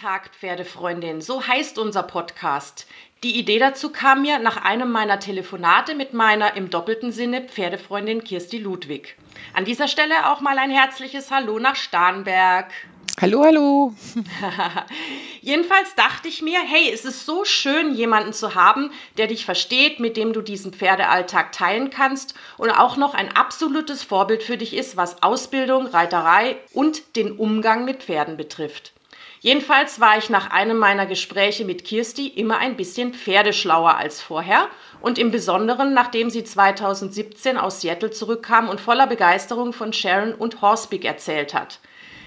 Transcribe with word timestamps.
Tag, 0.00 0.30
Pferdefreundin? 0.34 1.20
So 1.20 1.46
heißt 1.46 1.78
unser 1.78 2.02
Podcast. 2.02 2.86
Die 3.22 3.38
Idee 3.38 3.58
dazu 3.58 3.90
kam 3.90 4.22
mir 4.22 4.38
nach 4.38 4.56
einem 4.56 4.90
meiner 4.90 5.20
Telefonate 5.20 5.94
mit 5.94 6.14
meiner 6.14 6.56
im 6.56 6.70
doppelten 6.70 7.12
Sinne 7.12 7.42
Pferdefreundin 7.42 8.24
Kirsti 8.24 8.56
Ludwig. 8.56 9.16
An 9.52 9.66
dieser 9.66 9.88
Stelle 9.88 10.30
auch 10.30 10.40
mal 10.40 10.56
ein 10.56 10.70
herzliches 10.70 11.30
Hallo 11.30 11.58
nach 11.58 11.76
Starnberg. 11.76 12.70
Hallo, 13.20 13.44
hallo. 13.44 13.94
Jedenfalls 15.42 15.94
dachte 15.96 16.28
ich 16.28 16.40
mir, 16.40 16.60
hey, 16.60 16.90
es 16.90 17.04
ist 17.04 17.26
so 17.26 17.44
schön, 17.44 17.94
jemanden 17.94 18.32
zu 18.32 18.54
haben, 18.54 18.92
der 19.18 19.26
dich 19.26 19.44
versteht, 19.44 20.00
mit 20.00 20.16
dem 20.16 20.32
du 20.32 20.40
diesen 20.40 20.72
Pferdealltag 20.72 21.52
teilen 21.52 21.90
kannst 21.90 22.32
und 22.56 22.70
auch 22.70 22.96
noch 22.96 23.12
ein 23.12 23.36
absolutes 23.36 24.02
Vorbild 24.02 24.42
für 24.42 24.56
dich 24.56 24.72
ist, 24.72 24.96
was 24.96 25.22
Ausbildung, 25.22 25.88
Reiterei 25.88 26.56
und 26.72 27.16
den 27.16 27.32
Umgang 27.32 27.84
mit 27.84 28.04
Pferden 28.04 28.38
betrifft. 28.38 28.94
Jedenfalls 29.42 30.00
war 30.00 30.18
ich 30.18 30.28
nach 30.28 30.50
einem 30.50 30.76
meiner 30.76 31.06
Gespräche 31.06 31.64
mit 31.64 31.84
Kirsti 31.84 32.28
immer 32.28 32.58
ein 32.58 32.76
bisschen 32.76 33.14
pferdeschlauer 33.14 33.96
als 33.96 34.20
vorher 34.20 34.68
und 35.00 35.18
im 35.18 35.30
Besonderen, 35.30 35.94
nachdem 35.94 36.28
sie 36.28 36.44
2017 36.44 37.56
aus 37.56 37.80
Seattle 37.80 38.10
zurückkam 38.10 38.68
und 38.68 38.82
voller 38.82 39.06
Begeisterung 39.06 39.72
von 39.72 39.94
Sharon 39.94 40.34
und 40.34 40.60
Horsepeak 40.60 41.06
erzählt 41.06 41.54
hat. 41.54 41.80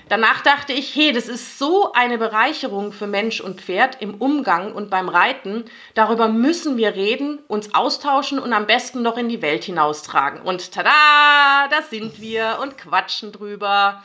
Danach 0.10 0.42
dachte 0.42 0.74
ich, 0.74 0.96
hey, 0.96 1.12
das 1.12 1.28
ist 1.28 1.60
so 1.60 1.94
eine 1.94 2.18
Bereicherung 2.18 2.92
für 2.92 3.08
Mensch 3.08 3.42
und 3.42 3.62
Pferd 3.62 4.02
im 4.02 4.16
Umgang 4.16 4.74
und 4.74 4.90
beim 4.90 5.08
Reiten. 5.08 5.66
Darüber 5.94 6.28
müssen 6.28 6.78
wir 6.78 6.96
reden, 6.96 7.40
uns 7.48 7.76
austauschen 7.76 8.40
und 8.40 8.54
am 8.54 8.66
besten 8.66 9.04
noch 9.04 9.18
in 9.18 9.30
die 9.30 9.44
Welt 9.44 9.64
hinaustragen. 9.64 10.42
Und 10.42 10.72
tada, 10.72 11.68
da 11.70 11.82
sind 11.90 12.20
wir 12.20 12.58
und 12.62 12.78
quatschen 12.78 13.32
drüber. 13.32 14.04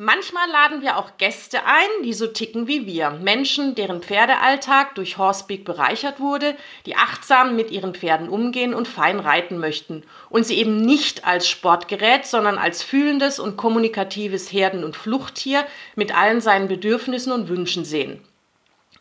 Manchmal 0.00 0.48
laden 0.48 0.80
wir 0.80 0.96
auch 0.96 1.16
Gäste 1.18 1.64
ein, 1.64 2.04
die 2.04 2.12
so 2.12 2.28
ticken 2.28 2.68
wie 2.68 2.86
wir. 2.86 3.10
Menschen, 3.10 3.74
deren 3.74 4.00
Pferdealltag 4.00 4.94
durch 4.94 5.18
Horsepeak 5.18 5.64
bereichert 5.64 6.20
wurde, 6.20 6.54
die 6.86 6.94
achtsam 6.94 7.56
mit 7.56 7.72
ihren 7.72 7.96
Pferden 7.96 8.28
umgehen 8.28 8.74
und 8.74 8.86
fein 8.86 9.18
reiten 9.18 9.58
möchten 9.58 10.04
und 10.30 10.46
sie 10.46 10.56
eben 10.56 10.76
nicht 10.76 11.26
als 11.26 11.48
Sportgerät, 11.48 12.26
sondern 12.26 12.58
als 12.58 12.84
fühlendes 12.84 13.40
und 13.40 13.56
kommunikatives 13.56 14.52
Herden- 14.52 14.84
und 14.84 14.94
Fluchttier 14.94 15.66
mit 15.96 16.16
allen 16.16 16.40
seinen 16.40 16.68
Bedürfnissen 16.68 17.32
und 17.32 17.48
Wünschen 17.48 17.84
sehen. 17.84 18.20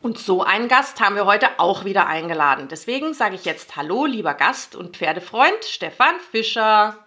Und 0.02 0.18
so 0.18 0.42
einen 0.42 0.68
Gast 0.68 1.00
haben 1.00 1.14
wir 1.14 1.28
heute 1.28 1.60
auch 1.60 1.86
wieder 1.86 2.08
eingeladen. 2.08 2.70
Deswegen 2.72 3.14
sage 3.14 3.36
ich 3.36 3.46
jetzt 3.46 3.76
Hallo, 3.76 4.08
lieber 4.08 4.34
Gast 4.34 4.76
und 4.76 4.98
Pferdefreund 4.98 5.64
Stefan 5.64 6.16
Fischer. 6.32 6.98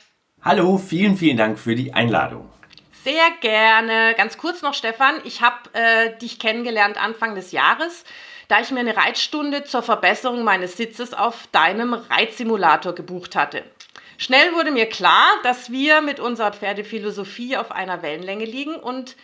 Hallo, 0.42 0.78
vielen, 0.78 1.16
vielen 1.16 1.36
Dank 1.36 1.58
für 1.58 1.74
die 1.74 1.92
Einladung. 1.92 2.48
Sehr 3.04 3.30
gerne. 3.40 4.14
Ganz 4.16 4.36
kurz 4.36 4.60
noch, 4.60 4.74
Stefan. 4.74 5.20
Ich 5.24 5.40
habe 5.40 5.56
äh, 5.72 6.18
dich 6.18 6.38
kennengelernt 6.38 7.02
Anfang 7.02 7.34
des 7.34 7.50
Jahres, 7.50 8.04
da 8.48 8.60
ich 8.60 8.70
mir 8.70 8.80
eine 8.80 8.96
Reitstunde 8.96 9.64
zur 9.64 9.82
Verbesserung 9.82 10.44
meines 10.44 10.76
Sitzes 10.76 11.14
auf 11.14 11.46
deinem 11.50 11.94
Reitsimulator 11.94 12.94
gebucht 12.94 13.36
hatte. 13.36 13.64
Schnell 14.18 14.52
wurde 14.52 14.70
mir 14.70 14.84
klar, 14.86 15.30
dass 15.44 15.70
wir 15.70 16.02
mit 16.02 16.20
unserer 16.20 16.52
Pferdephilosophie 16.52 17.56
auf 17.56 17.72
einer 17.72 18.02
Wellenlänge 18.02 18.44
liegen 18.44 18.74
und 18.74 19.16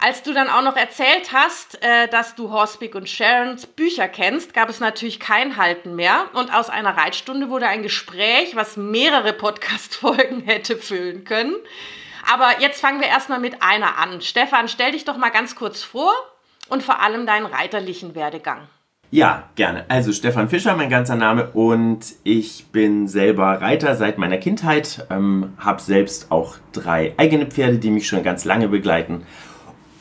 als 0.00 0.22
du 0.22 0.34
dann 0.34 0.50
auch 0.50 0.60
noch 0.60 0.76
erzählt 0.76 1.32
hast, 1.32 1.82
äh, 1.82 2.08
dass 2.08 2.34
du 2.34 2.50
Horsepeak 2.50 2.94
und 2.94 3.08
Sharons 3.08 3.66
Bücher 3.66 4.08
kennst, 4.08 4.52
gab 4.52 4.68
es 4.68 4.80
natürlich 4.80 5.20
kein 5.20 5.56
Halten 5.56 5.94
mehr. 5.94 6.28
Und 6.34 6.52
aus 6.52 6.68
einer 6.68 6.96
Reitstunde 6.96 7.48
wurde 7.48 7.68
ein 7.68 7.82
Gespräch, 7.82 8.56
was 8.56 8.76
mehrere 8.76 9.32
Podcast-Folgen 9.32 10.42
hätte 10.46 10.76
füllen 10.76 11.24
können. 11.24 11.54
Aber 12.32 12.60
jetzt 12.60 12.80
fangen 12.80 13.00
wir 13.00 13.08
erstmal 13.08 13.40
mit 13.40 13.62
einer 13.62 13.98
an. 13.98 14.20
Stefan, 14.20 14.68
stell 14.68 14.92
dich 14.92 15.04
doch 15.04 15.16
mal 15.16 15.30
ganz 15.30 15.54
kurz 15.54 15.82
vor 15.82 16.12
und 16.68 16.82
vor 16.82 17.00
allem 17.00 17.26
deinen 17.26 17.46
reiterlichen 17.46 18.14
Werdegang. 18.14 18.68
Ja, 19.10 19.44
gerne. 19.54 19.84
Also 19.88 20.12
Stefan 20.12 20.48
Fischer, 20.48 20.74
mein 20.76 20.90
ganzer 20.90 21.14
Name 21.14 21.50
und 21.50 22.00
ich 22.24 22.66
bin 22.72 23.06
selber 23.06 23.60
Reiter 23.60 23.94
seit 23.94 24.18
meiner 24.18 24.38
Kindheit, 24.38 25.06
ähm, 25.08 25.52
habe 25.58 25.80
selbst 25.80 26.32
auch 26.32 26.56
drei 26.72 27.14
eigene 27.16 27.46
Pferde, 27.46 27.78
die 27.78 27.90
mich 27.90 28.08
schon 28.08 28.24
ganz 28.24 28.44
lange 28.44 28.66
begleiten. 28.68 29.24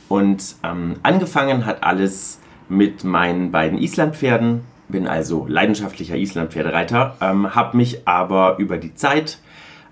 Und 0.09 0.55
ähm, 0.63 0.95
angefangen 1.03 1.65
hat 1.65 1.83
alles 1.83 2.39
mit 2.69 3.03
meinen 3.03 3.51
beiden 3.51 3.77
Islandpferden. 3.77 4.65
Bin 4.87 5.07
also 5.07 5.45
leidenschaftlicher 5.47 6.15
Islandpferdereiter, 6.15 7.17
ähm, 7.21 7.53
habe 7.53 7.77
mich 7.77 8.07
aber 8.07 8.57
über 8.57 8.77
die 8.77 8.95
Zeit 8.95 9.37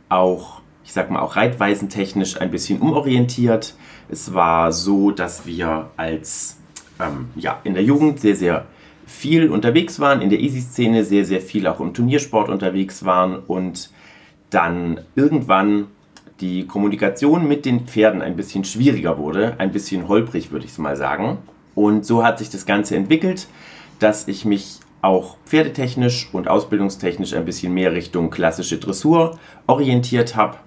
auch 0.09 0.60
ich 0.91 0.95
sag 0.95 1.09
mal 1.09 1.21
auch 1.21 1.37
reitweisentechnisch 1.37 2.41
ein 2.41 2.51
bisschen 2.51 2.81
umorientiert. 2.81 3.75
Es 4.09 4.33
war 4.33 4.73
so, 4.73 5.11
dass 5.11 5.45
wir 5.45 5.89
als 5.95 6.57
ähm, 6.99 7.29
ja, 7.37 7.61
in 7.63 7.75
der 7.75 7.83
Jugend 7.83 8.19
sehr, 8.19 8.35
sehr 8.35 8.65
viel 9.05 9.49
unterwegs 9.49 10.01
waren, 10.01 10.21
in 10.21 10.29
der 10.29 10.41
Easy-Szene 10.41 11.05
sehr, 11.05 11.23
sehr 11.23 11.39
viel 11.39 11.65
auch 11.67 11.79
im 11.79 11.93
Turniersport 11.93 12.49
unterwegs 12.49 13.05
waren 13.05 13.39
und 13.39 13.89
dann 14.49 14.99
irgendwann 15.15 15.87
die 16.41 16.67
Kommunikation 16.67 17.47
mit 17.47 17.63
den 17.63 17.87
Pferden 17.87 18.21
ein 18.21 18.35
bisschen 18.35 18.65
schwieriger 18.65 19.17
wurde, 19.17 19.55
ein 19.59 19.71
bisschen 19.71 20.09
holprig, 20.09 20.51
würde 20.51 20.65
ich 20.65 20.71
es 20.71 20.77
mal 20.77 20.97
sagen. 20.97 21.37
Und 21.73 22.05
so 22.05 22.25
hat 22.25 22.37
sich 22.37 22.49
das 22.49 22.65
Ganze 22.65 22.97
entwickelt, 22.97 23.47
dass 23.99 24.27
ich 24.27 24.43
mich 24.43 24.81
auch 25.01 25.37
pferdetechnisch 25.45 26.27
und 26.33 26.49
ausbildungstechnisch 26.49 27.33
ein 27.33 27.45
bisschen 27.45 27.73
mehr 27.73 27.93
Richtung 27.93 28.29
klassische 28.29 28.77
Dressur 28.77 29.39
orientiert 29.67 30.35
habe 30.35 30.57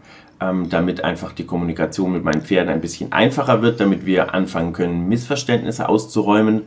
ähm, 0.41 0.69
damit 0.69 1.05
einfach 1.05 1.33
die 1.33 1.47
Kommunikation 1.47 2.13
mit 2.13 2.25
meinen 2.25 2.43
Pferden 2.43 2.73
ein 2.73 2.81
bisschen 2.81 3.13
einfacher 3.13 3.63
wird, 3.63 3.81
damit 3.81 4.07
wir 4.07 4.35
anfangen 4.35 4.73
können, 4.73 5.09
Missverständnisse 5.09 5.89
auszuräumen. 5.89 6.63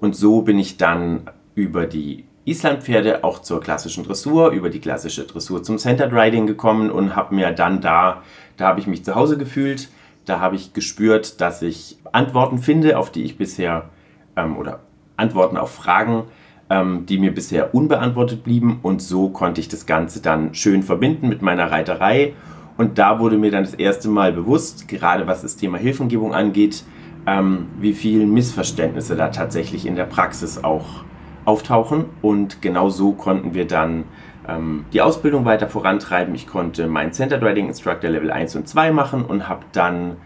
Und 0.00 0.16
so 0.16 0.42
bin 0.42 0.58
ich 0.58 0.76
dann 0.76 1.22
über 1.54 1.86
die 1.86 2.24
Islandpferde 2.44 3.22
auch 3.22 3.40
zur 3.40 3.60
klassischen 3.60 4.04
Dressur, 4.04 4.50
über 4.50 4.68
die 4.68 4.80
klassische 4.80 5.24
Dressur 5.24 5.62
zum 5.62 5.78
Centered 5.78 6.12
Riding 6.12 6.46
gekommen 6.46 6.90
und 6.90 7.14
habe 7.14 7.34
mir 7.34 7.52
dann 7.52 7.80
da, 7.80 8.22
da 8.56 8.68
habe 8.68 8.80
ich 8.80 8.86
mich 8.86 9.04
zu 9.04 9.14
Hause 9.14 9.38
gefühlt, 9.38 9.88
da 10.24 10.40
habe 10.40 10.56
ich 10.56 10.72
gespürt, 10.72 11.40
dass 11.40 11.62
ich 11.62 11.98
Antworten 12.10 12.58
finde, 12.58 12.98
auf 12.98 13.12
die 13.12 13.22
ich 13.22 13.38
bisher 13.38 13.90
ähm, 14.36 14.56
oder 14.56 14.80
Antworten 15.16 15.56
auf 15.56 15.72
Fragen, 15.72 16.24
ähm, 16.68 17.06
die 17.06 17.18
mir 17.18 17.32
bisher 17.32 17.74
unbeantwortet 17.74 18.42
blieben 18.42 18.80
und 18.82 19.00
so 19.02 19.28
konnte 19.28 19.60
ich 19.60 19.68
das 19.68 19.86
Ganze 19.86 20.20
dann 20.20 20.54
schön 20.54 20.82
verbinden 20.82 21.28
mit 21.28 21.42
meiner 21.42 21.70
Reiterei 21.70 22.34
und 22.82 22.98
da 22.98 23.20
wurde 23.20 23.38
mir 23.38 23.52
dann 23.52 23.62
das 23.62 23.74
erste 23.74 24.08
Mal 24.08 24.32
bewusst, 24.32 24.88
gerade 24.88 25.28
was 25.28 25.42
das 25.42 25.56
Thema 25.56 25.78
Hilfengebung 25.78 26.34
angeht, 26.34 26.82
ähm, 27.28 27.68
wie 27.78 27.92
viele 27.92 28.26
Missverständnisse 28.26 29.14
da 29.14 29.28
tatsächlich 29.28 29.86
in 29.86 29.94
der 29.94 30.04
Praxis 30.04 30.64
auch 30.64 31.04
auftauchen. 31.44 32.06
Und 32.22 32.60
genau 32.60 32.90
so 32.90 33.12
konnten 33.12 33.54
wir 33.54 33.68
dann 33.68 34.02
ähm, 34.48 34.84
die 34.92 35.00
Ausbildung 35.00 35.44
weiter 35.44 35.68
vorantreiben. 35.68 36.34
Ich 36.34 36.48
konnte 36.48 36.88
mein 36.88 37.12
Center 37.12 37.40
Riding 37.40 37.68
Instructor 37.68 38.10
Level 38.10 38.32
1 38.32 38.56
und 38.56 38.68
2 38.68 38.90
machen 38.90 39.24
und 39.24 39.48
habe 39.48 39.64
dann 39.70 40.16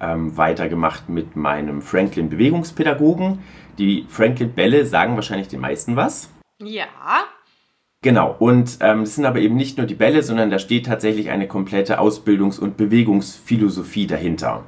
ähm, 0.00 0.38
weitergemacht 0.38 1.10
mit 1.10 1.36
meinem 1.36 1.82
Franklin 1.82 2.30
Bewegungspädagogen. 2.30 3.40
Die 3.76 4.06
Franklin 4.08 4.52
Bälle 4.52 4.86
sagen 4.86 5.16
wahrscheinlich 5.16 5.48
den 5.48 5.60
meisten 5.60 5.96
was. 5.96 6.30
Ja. 6.62 6.86
Genau, 8.02 8.36
und 8.38 8.78
ähm, 8.80 9.00
das 9.00 9.16
sind 9.16 9.24
aber 9.24 9.40
eben 9.40 9.56
nicht 9.56 9.78
nur 9.78 9.86
die 9.86 9.94
Bälle, 9.94 10.22
sondern 10.22 10.50
da 10.50 10.58
steht 10.58 10.86
tatsächlich 10.86 11.30
eine 11.30 11.48
komplette 11.48 11.98
Ausbildungs- 12.00 12.60
und 12.60 12.76
Bewegungsphilosophie 12.76 14.06
dahinter. 14.06 14.64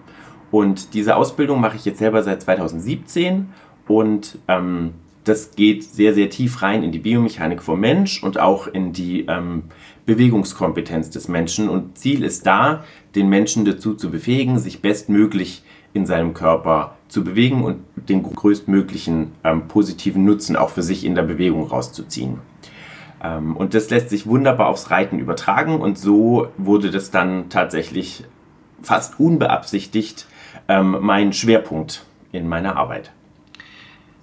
Und 0.51 0.95
diese 0.95 1.17
Ausbildung 1.17 1.61
mache 1.61 1.77
ich 1.77 1.85
jetzt 1.85 1.99
selber 1.99 2.23
seit 2.23 2.43
2017 2.43 3.49
und 3.87 4.39
ähm, 4.49 4.95
das 5.29 5.55
geht 5.55 5.85
sehr, 5.85 6.15
sehr 6.15 6.31
tief 6.31 6.63
rein 6.63 6.83
in 6.83 6.91
die 6.91 6.99
Biomechanik 6.99 7.63
vom 7.63 7.81
Mensch 7.81 8.23
und 8.23 8.41
auch 8.41 8.67
in 8.67 8.93
die 8.93 9.27
ähm, 9.27 9.65
Bewegungskompetenz 10.07 11.11
des 11.11 11.29
Menschen. 11.29 11.69
Und 11.69 11.99
Ziel 11.99 12.25
ist 12.25 12.47
da, 12.47 12.83
den 13.15 13.29
Menschen 13.29 13.67
dazu 13.67 13.95
zu 13.95 14.11
befähigen, 14.11 14.59
sich 14.59 14.81
bestmöglich 14.81 15.63
in 15.93 16.07
seinem 16.07 16.33
Körper 16.33 16.97
zu 17.09 17.25
bewegen 17.25 17.63
und 17.63 17.79
den 17.97 18.23
größtmöglichen 18.23 19.33
ähm, 19.45 19.69
positiven 19.69 20.25
Nutzen 20.25 20.57
auch 20.57 20.71
für 20.71 20.83
sich 20.83 21.05
in 21.05 21.15
der 21.15 21.23
Bewegung 21.23 21.67
rauszuziehen. 21.67 22.39
Ähm, 23.23 23.57
und 23.57 23.75
das 23.75 23.91
lässt 23.91 24.11
sich 24.11 24.27
wunderbar 24.27 24.69
aufs 24.69 24.91
Reiten 24.91 25.19
übertragen. 25.19 25.81
Und 25.81 25.99
so 25.99 26.49
wurde 26.57 26.91
das 26.91 27.11
dann 27.11 27.49
tatsächlich 27.49 28.25
fast 28.83 29.19
unbeabsichtigt 29.19 30.27
ähm, 30.69 30.99
mein 31.01 31.33
Schwerpunkt 31.33 32.05
in 32.33 32.49
meiner 32.49 32.77
Arbeit 32.77 33.13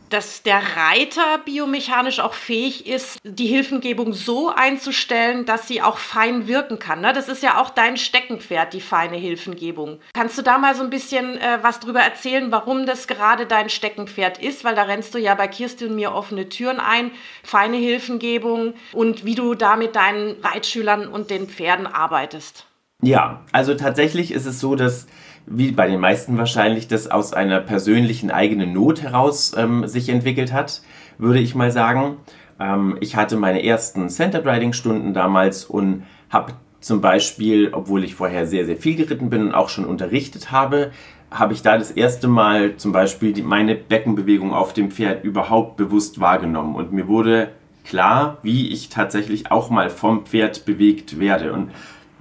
dass 0.10 0.44
der 0.44 0.62
Reiter 0.75 1.40
biomechanisch 1.46 2.19
auch 2.19 2.34
fähig 2.34 2.88
ist, 2.88 3.18
die 3.24 3.48
Hilfengebung 3.48 4.13
so 4.13 4.50
einzustellen, 4.50 5.46
dass 5.46 5.68
sie 5.68 5.81
auch 5.81 5.98
fein 5.98 6.48
wirken 6.48 6.80
kann. 6.80 7.02
Ne? 7.02 7.13
Das 7.13 7.28
ist 7.28 7.44
ja 7.44 7.62
auch 7.62 7.69
dein 7.69 7.98
Steckenpferd, 7.98 8.74
die 8.74 8.81
feine 8.81 9.18
Hilfengebung. 9.18 10.00
Kannst 10.13 10.38
du 10.38 10.42
da 10.42 10.57
mal 10.57 10.75
so 10.75 10.84
ein 10.84 10.90
bisschen 10.90 11.38
äh, 11.38 11.60
was 11.62 11.80
drüber 11.80 12.02
erzählen, 12.02 12.52
warum 12.52 12.86
das 12.86 13.07
gerade 13.07 13.46
dein 13.46 13.69
Steckenpferd 13.69 14.38
ist? 14.38 14.63
Weil 14.63 14.75
da 14.75 14.84
rennst 14.84 15.13
du 15.13 15.18
ja 15.18 15.36
bei 15.36 15.48
Kirsti 15.48 15.86
und 15.86 15.96
mir 15.96 16.13
offene 16.13 16.50
Türen 16.50 16.80
ein, 16.80 17.12
feine 17.44 17.78
Hilfengebung 17.78 18.74
und 18.94 19.25
wie 19.25 19.36
du 19.36 19.56
da 19.56 19.75
mit 19.75 19.96
deinen 19.96 20.40
Reitschülern 20.42 21.07
und 21.07 21.30
den 21.30 21.48
Pferden 21.48 21.88
arbeitest. 21.88 22.66
Ja, 23.02 23.44
also 23.52 23.75
tatsächlich 23.75 24.31
ist 24.31 24.46
es 24.46 24.60
so, 24.60 24.75
dass 24.75 25.07
wie 25.47 25.71
bei 25.71 25.88
den 25.88 26.00
meisten 26.00 26.38
wahrscheinlich 26.38 26.88
das 26.88 27.07
aus 27.07 27.33
einer 27.33 27.59
persönlichen 27.59 28.31
eigenen 28.31 28.74
Not 28.74 29.01
heraus 29.01 29.53
ähm, 29.57 29.88
sich 29.88 30.09
entwickelt 30.09 30.51
hat, 30.51 30.81
würde 31.18 31.39
ich 31.39 31.56
mal 31.56 31.71
sagen. 31.71 32.18
Ähm, 32.59 32.97
ich 33.00 33.15
hatte 33.15 33.38
meine 33.38 33.63
ersten 33.63 34.09
Centered 34.09 34.45
Riding 34.45 34.74
Stunden 34.74 35.13
damals 35.13 35.65
und 35.65 36.03
habe 36.30 36.53
zum 36.80 37.01
Beispiel, 37.01 37.69
obwohl 37.71 38.03
ich 38.03 38.15
vorher 38.15 38.45
sehr, 38.45 38.65
sehr 38.65 38.77
viel 38.77 38.95
geritten 38.95 39.30
bin 39.30 39.47
und 39.47 39.53
auch 39.53 39.69
schon 39.69 39.86
unterrichtet 39.86 40.51
habe, 40.51 40.92
habe 41.31 41.53
ich 41.53 41.62
da 41.62 41.77
das 41.77 41.92
erste 41.92 42.27
Mal 42.27 42.77
zum 42.77 42.92
Beispiel 42.92 43.33
die, 43.33 43.42
meine 43.42 43.75
Beckenbewegung 43.75 44.53
auf 44.53 44.74
dem 44.74 44.92
Pferd 44.92 45.24
überhaupt 45.24 45.77
bewusst 45.77 46.19
wahrgenommen. 46.19 46.75
Und 46.75 46.94
mir 46.94 47.07
wurde 47.07 47.50
klar, 47.83 48.38
wie 48.42 48.71
ich 48.71 48.89
tatsächlich 48.89 49.51
auch 49.51 49.69
mal 49.69 49.89
vom 49.89 50.25
Pferd 50.25 50.65
bewegt 50.65 51.19
werde. 51.19 51.53
Und 51.53 51.71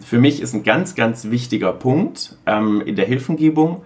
für 0.00 0.18
mich 0.18 0.40
ist 0.40 0.54
ein 0.54 0.62
ganz, 0.62 0.94
ganz 0.94 1.30
wichtiger 1.30 1.72
Punkt 1.72 2.36
ähm, 2.46 2.82
in 2.84 2.96
der 2.96 3.06
Hilfengebung, 3.06 3.82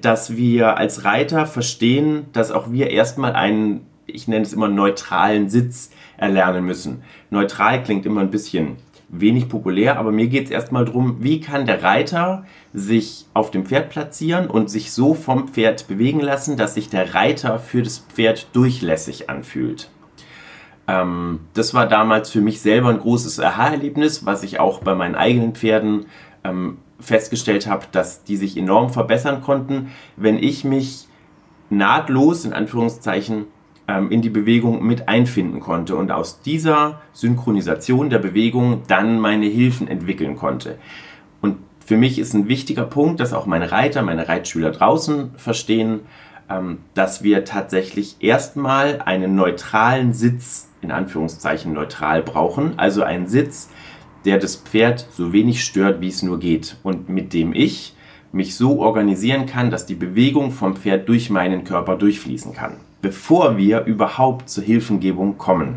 dass 0.00 0.36
wir 0.36 0.76
als 0.76 1.04
Reiter 1.04 1.46
verstehen, 1.46 2.26
dass 2.32 2.50
auch 2.50 2.70
wir 2.72 2.90
erstmal 2.90 3.32
einen, 3.32 3.86
ich 4.06 4.28
nenne 4.28 4.44
es 4.44 4.52
immer 4.52 4.68
neutralen 4.68 5.48
Sitz 5.48 5.90
erlernen 6.16 6.64
müssen. 6.64 7.02
Neutral 7.30 7.82
klingt 7.82 8.06
immer 8.06 8.20
ein 8.20 8.30
bisschen 8.30 8.76
wenig 9.08 9.48
populär, 9.48 9.98
aber 9.98 10.12
mir 10.12 10.28
geht 10.28 10.46
es 10.46 10.50
erstmal 10.50 10.84
darum, 10.84 11.16
wie 11.20 11.40
kann 11.40 11.66
der 11.66 11.82
Reiter 11.82 12.44
sich 12.72 13.26
auf 13.34 13.50
dem 13.50 13.66
Pferd 13.66 13.90
platzieren 13.90 14.46
und 14.46 14.70
sich 14.70 14.92
so 14.92 15.14
vom 15.14 15.48
Pferd 15.48 15.88
bewegen 15.88 16.20
lassen, 16.20 16.56
dass 16.56 16.74
sich 16.74 16.88
der 16.88 17.14
Reiter 17.14 17.58
für 17.58 17.82
das 17.82 17.98
Pferd 17.98 18.48
durchlässig 18.52 19.28
anfühlt. 19.28 19.90
Ähm, 20.90 21.40
das 21.54 21.72
war 21.72 21.86
damals 21.86 22.30
für 22.30 22.40
mich 22.40 22.60
selber 22.60 22.88
ein 22.88 22.98
großes 22.98 23.38
Aha-Erlebnis, 23.38 24.26
was 24.26 24.42
ich 24.42 24.58
auch 24.58 24.80
bei 24.80 24.96
meinen 24.96 25.14
eigenen 25.14 25.54
Pferden 25.54 26.06
ähm, 26.42 26.78
festgestellt 26.98 27.68
habe, 27.68 27.86
dass 27.92 28.24
die 28.24 28.36
sich 28.36 28.56
enorm 28.56 28.90
verbessern 28.90 29.40
konnten, 29.40 29.92
wenn 30.16 30.36
ich 30.36 30.64
mich 30.64 31.06
nahtlos 31.70 32.44
in 32.44 32.52
Anführungszeichen 32.52 33.46
ähm, 33.86 34.10
in 34.10 34.20
die 34.20 34.30
Bewegung 34.30 34.84
mit 34.84 35.08
einfinden 35.08 35.60
konnte 35.60 35.94
und 35.94 36.10
aus 36.10 36.42
dieser 36.42 37.00
Synchronisation 37.12 38.10
der 38.10 38.18
Bewegung 38.18 38.82
dann 38.88 39.20
meine 39.20 39.46
Hilfen 39.46 39.86
entwickeln 39.86 40.34
konnte. 40.34 40.76
Und 41.40 41.58
für 41.86 41.96
mich 41.96 42.18
ist 42.18 42.34
ein 42.34 42.48
wichtiger 42.48 42.84
Punkt, 42.84 43.20
dass 43.20 43.32
auch 43.32 43.46
meine 43.46 43.70
Reiter, 43.70 44.02
meine 44.02 44.28
Reitschüler 44.28 44.72
draußen 44.72 45.30
verstehen, 45.36 46.00
ähm, 46.50 46.78
dass 46.94 47.22
wir 47.22 47.44
tatsächlich 47.44 48.16
erstmal 48.18 49.00
einen 49.02 49.36
neutralen 49.36 50.12
Sitz, 50.12 50.69
in 50.82 50.90
Anführungszeichen 50.90 51.72
neutral 51.72 52.22
brauchen, 52.22 52.78
also 52.78 53.02
einen 53.02 53.26
Sitz, 53.26 53.70
der 54.24 54.38
das 54.38 54.56
Pferd 54.56 55.06
so 55.12 55.32
wenig 55.32 55.64
stört, 55.64 56.00
wie 56.00 56.08
es 56.08 56.22
nur 56.22 56.38
geht. 56.38 56.76
Und 56.82 57.08
mit 57.08 57.32
dem 57.32 57.52
ich 57.54 57.94
mich 58.32 58.54
so 58.54 58.80
organisieren 58.80 59.46
kann, 59.46 59.70
dass 59.70 59.86
die 59.86 59.94
Bewegung 59.94 60.52
vom 60.52 60.76
Pferd 60.76 61.08
durch 61.08 61.30
meinen 61.30 61.64
Körper 61.64 61.96
durchfließen 61.96 62.52
kann. 62.52 62.76
Bevor 63.02 63.56
wir 63.56 63.84
überhaupt 63.84 64.48
zur 64.48 64.62
Hilfengebung 64.62 65.38
kommen. 65.38 65.76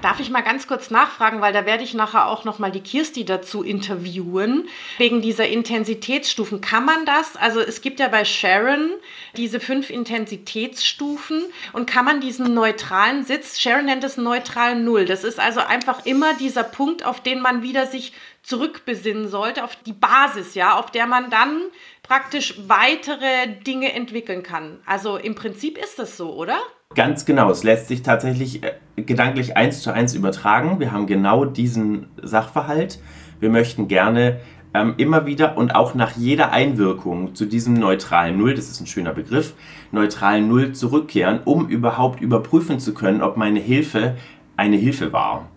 Darf 0.00 0.20
ich 0.20 0.30
mal 0.30 0.42
ganz 0.42 0.68
kurz 0.68 0.90
nachfragen, 0.90 1.40
weil 1.40 1.52
da 1.52 1.66
werde 1.66 1.82
ich 1.82 1.92
nachher 1.92 2.28
auch 2.28 2.44
noch 2.44 2.60
mal 2.60 2.70
die 2.70 2.82
Kirsti 2.82 3.24
dazu 3.24 3.64
interviewen 3.64 4.68
wegen 4.96 5.22
dieser 5.22 5.48
Intensitätsstufen. 5.48 6.60
Kann 6.60 6.84
man 6.84 7.04
das? 7.04 7.34
Also 7.34 7.58
es 7.58 7.80
gibt 7.80 7.98
ja 7.98 8.06
bei 8.06 8.24
Sharon 8.24 8.90
diese 9.36 9.58
fünf 9.58 9.90
Intensitätsstufen 9.90 11.44
und 11.72 11.90
kann 11.90 12.04
man 12.04 12.20
diesen 12.20 12.54
neutralen 12.54 13.24
Sitz, 13.24 13.58
Sharon 13.58 13.86
nennt 13.86 14.04
es 14.04 14.16
neutralen 14.16 14.84
Null. 14.84 15.04
Das 15.04 15.24
ist 15.24 15.40
also 15.40 15.58
einfach 15.58 16.06
immer 16.06 16.34
dieser 16.34 16.62
Punkt, 16.62 17.04
auf 17.04 17.20
den 17.20 17.40
man 17.40 17.62
wieder 17.62 17.86
sich 17.86 18.12
zurückbesinnen 18.44 19.28
sollte, 19.28 19.64
auf 19.64 19.74
die 19.74 19.92
Basis, 19.92 20.54
ja, 20.54 20.78
auf 20.78 20.92
der 20.92 21.08
man 21.08 21.28
dann 21.28 21.60
praktisch 22.04 22.54
weitere 22.68 23.48
Dinge 23.66 23.92
entwickeln 23.92 24.44
kann. 24.44 24.78
Also 24.86 25.16
im 25.16 25.34
Prinzip 25.34 25.76
ist 25.76 25.98
das 25.98 26.16
so, 26.16 26.34
oder? 26.34 26.60
Ganz 26.94 27.24
genau. 27.24 27.50
Es 27.50 27.62
lässt 27.62 27.88
sich 27.88 28.02
tatsächlich 28.02 28.62
äh, 28.64 28.72
gedanklich 28.96 29.56
eins 29.56 29.82
zu 29.82 29.92
eins 29.92 30.14
übertragen. 30.14 30.80
Wir 30.80 30.90
haben 30.90 31.06
genau 31.06 31.44
diesen 31.44 32.08
Sachverhalt. 32.20 32.98
Wir 33.40 33.50
möchten 33.50 33.86
gerne 33.86 34.40
ähm, 34.74 34.94
immer 34.96 35.24
wieder 35.24 35.56
und 35.56 35.74
auch 35.74 35.94
nach 35.94 36.16
jeder 36.16 36.50
Einwirkung 36.50 37.34
zu 37.34 37.46
diesem 37.46 37.74
neutralen 37.74 38.36
Null, 38.36 38.54
das 38.54 38.68
ist 38.68 38.80
ein 38.80 38.86
schöner 38.86 39.12
Begriff, 39.12 39.54
neutralen 39.92 40.48
Null 40.48 40.72
zurückkehren, 40.72 41.40
um 41.44 41.68
überhaupt 41.68 42.20
überprüfen 42.20 42.80
zu 42.80 42.94
können, 42.94 43.22
ob 43.22 43.36
meine 43.36 43.60
Hilfe 43.60 44.16
eine 44.56 44.76
Hilfe 44.76 45.12
war. 45.12 45.48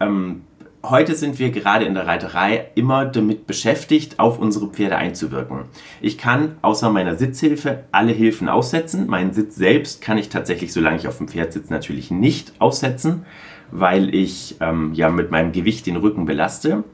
Ähm, 0.00 0.42
Heute 0.84 1.16
sind 1.16 1.40
wir 1.40 1.50
gerade 1.50 1.86
in 1.86 1.94
der 1.94 2.06
Reiterei 2.06 2.68
immer 2.76 3.04
damit 3.04 3.48
beschäftigt, 3.48 4.20
auf 4.20 4.38
unsere 4.38 4.68
Pferde 4.68 4.96
einzuwirken. 4.96 5.64
Ich 6.00 6.18
kann 6.18 6.56
außer 6.62 6.88
meiner 6.90 7.16
Sitzhilfe 7.16 7.84
alle 7.90 8.12
Hilfen 8.12 8.48
aussetzen. 8.48 9.08
Meinen 9.08 9.32
Sitz 9.32 9.56
selbst 9.56 10.00
kann 10.00 10.18
ich 10.18 10.28
tatsächlich, 10.28 10.72
solange 10.72 10.96
ich 10.96 11.08
auf 11.08 11.18
dem 11.18 11.26
Pferd 11.26 11.52
sitze, 11.52 11.72
natürlich 11.72 12.12
nicht 12.12 12.52
aussetzen, 12.60 13.26
weil 13.72 14.14
ich 14.14 14.54
ähm, 14.60 14.94
ja 14.94 15.10
mit 15.10 15.32
meinem 15.32 15.50
Gewicht 15.50 15.84
den 15.86 15.96
Rücken 15.96 16.26
belaste. 16.26 16.84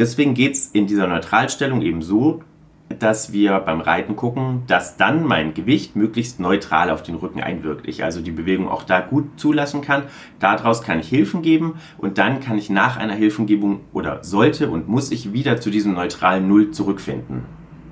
Deswegen 0.00 0.34
geht 0.34 0.54
es 0.54 0.66
in 0.72 0.88
dieser 0.88 1.06
Neutralstellung 1.06 1.80
eben 1.82 2.02
so, 2.02 2.42
dass 2.88 3.32
wir 3.32 3.58
beim 3.60 3.80
Reiten 3.80 4.16
gucken, 4.16 4.62
dass 4.66 4.96
dann 4.96 5.24
mein 5.24 5.54
Gewicht 5.54 5.96
möglichst 5.96 6.40
neutral 6.40 6.90
auf 6.90 7.02
den 7.02 7.16
Rücken 7.16 7.42
einwirkt. 7.42 7.86
Ich 7.86 8.04
also 8.04 8.20
die 8.20 8.30
Bewegung 8.30 8.68
auch 8.68 8.82
da 8.82 9.00
gut 9.00 9.38
zulassen 9.38 9.82
kann. 9.82 10.04
Daraus 10.40 10.82
kann 10.82 11.00
ich 11.00 11.08
Hilfen 11.08 11.42
geben 11.42 11.80
und 11.98 12.18
dann 12.18 12.40
kann 12.40 12.58
ich 12.58 12.70
nach 12.70 12.96
einer 12.96 13.14
Hilfengebung 13.14 13.80
oder 13.92 14.24
sollte 14.24 14.70
und 14.70 14.88
muss 14.88 15.10
ich 15.10 15.32
wieder 15.32 15.60
zu 15.60 15.70
diesem 15.70 15.94
neutralen 15.94 16.48
Null 16.48 16.70
zurückfinden. 16.70 17.44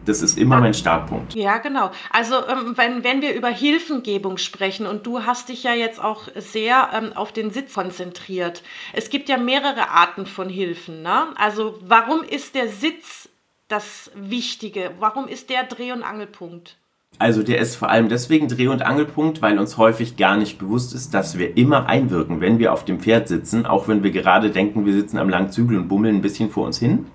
Das 0.06 0.22
ist 0.22 0.38
immer 0.38 0.60
mein 0.60 0.72
Startpunkt. 0.72 1.34
Ja, 1.34 1.58
genau. 1.58 1.90
Also 2.10 2.36
ähm, 2.36 2.74
wenn, 2.76 3.02
wenn 3.02 3.22
wir 3.22 3.34
über 3.34 3.48
Hilfengebung 3.48 4.38
sprechen 4.38 4.86
und 4.86 5.04
du 5.04 5.24
hast 5.24 5.48
dich 5.48 5.64
ja 5.64 5.74
jetzt 5.74 6.02
auch 6.02 6.28
sehr 6.36 6.90
ähm, 6.94 7.12
auf 7.14 7.32
den 7.32 7.50
Sitz 7.50 7.74
konzentriert. 7.74 8.62
Es 8.92 9.10
gibt 9.10 9.28
ja 9.28 9.36
mehrere 9.36 9.90
Arten 9.90 10.26
von 10.26 10.48
Hilfen. 10.48 11.02
Ne? 11.02 11.24
Also 11.34 11.78
warum 11.82 12.22
ist 12.22 12.54
der 12.54 12.68
Sitz 12.68 13.25
das 13.68 14.10
Wichtige? 14.14 14.92
Warum 14.98 15.28
ist 15.28 15.50
der 15.50 15.64
Dreh- 15.64 15.92
und 15.92 16.02
Angelpunkt? 16.02 16.78
Also 17.18 17.42
der 17.42 17.58
ist 17.58 17.76
vor 17.76 17.88
allem 17.88 18.08
deswegen 18.08 18.48
Dreh- 18.48 18.68
und 18.68 18.82
Angelpunkt, 18.82 19.40
weil 19.40 19.58
uns 19.58 19.78
häufig 19.78 20.16
gar 20.16 20.36
nicht 20.36 20.58
bewusst 20.58 20.94
ist, 20.94 21.14
dass 21.14 21.38
wir 21.38 21.56
immer 21.56 21.86
einwirken, 21.86 22.40
wenn 22.40 22.58
wir 22.58 22.72
auf 22.72 22.84
dem 22.84 23.00
Pferd 23.00 23.28
sitzen, 23.28 23.64
auch 23.64 23.88
wenn 23.88 24.02
wir 24.02 24.10
gerade 24.10 24.50
denken, 24.50 24.84
wir 24.84 24.92
sitzen 24.92 25.18
am 25.18 25.30
langen 25.30 25.50
Zügel 25.50 25.78
und 25.78 25.88
bummeln 25.88 26.16
ein 26.16 26.22
bisschen 26.22 26.50
vor 26.50 26.66
uns 26.66 26.78
hin, 26.78 27.06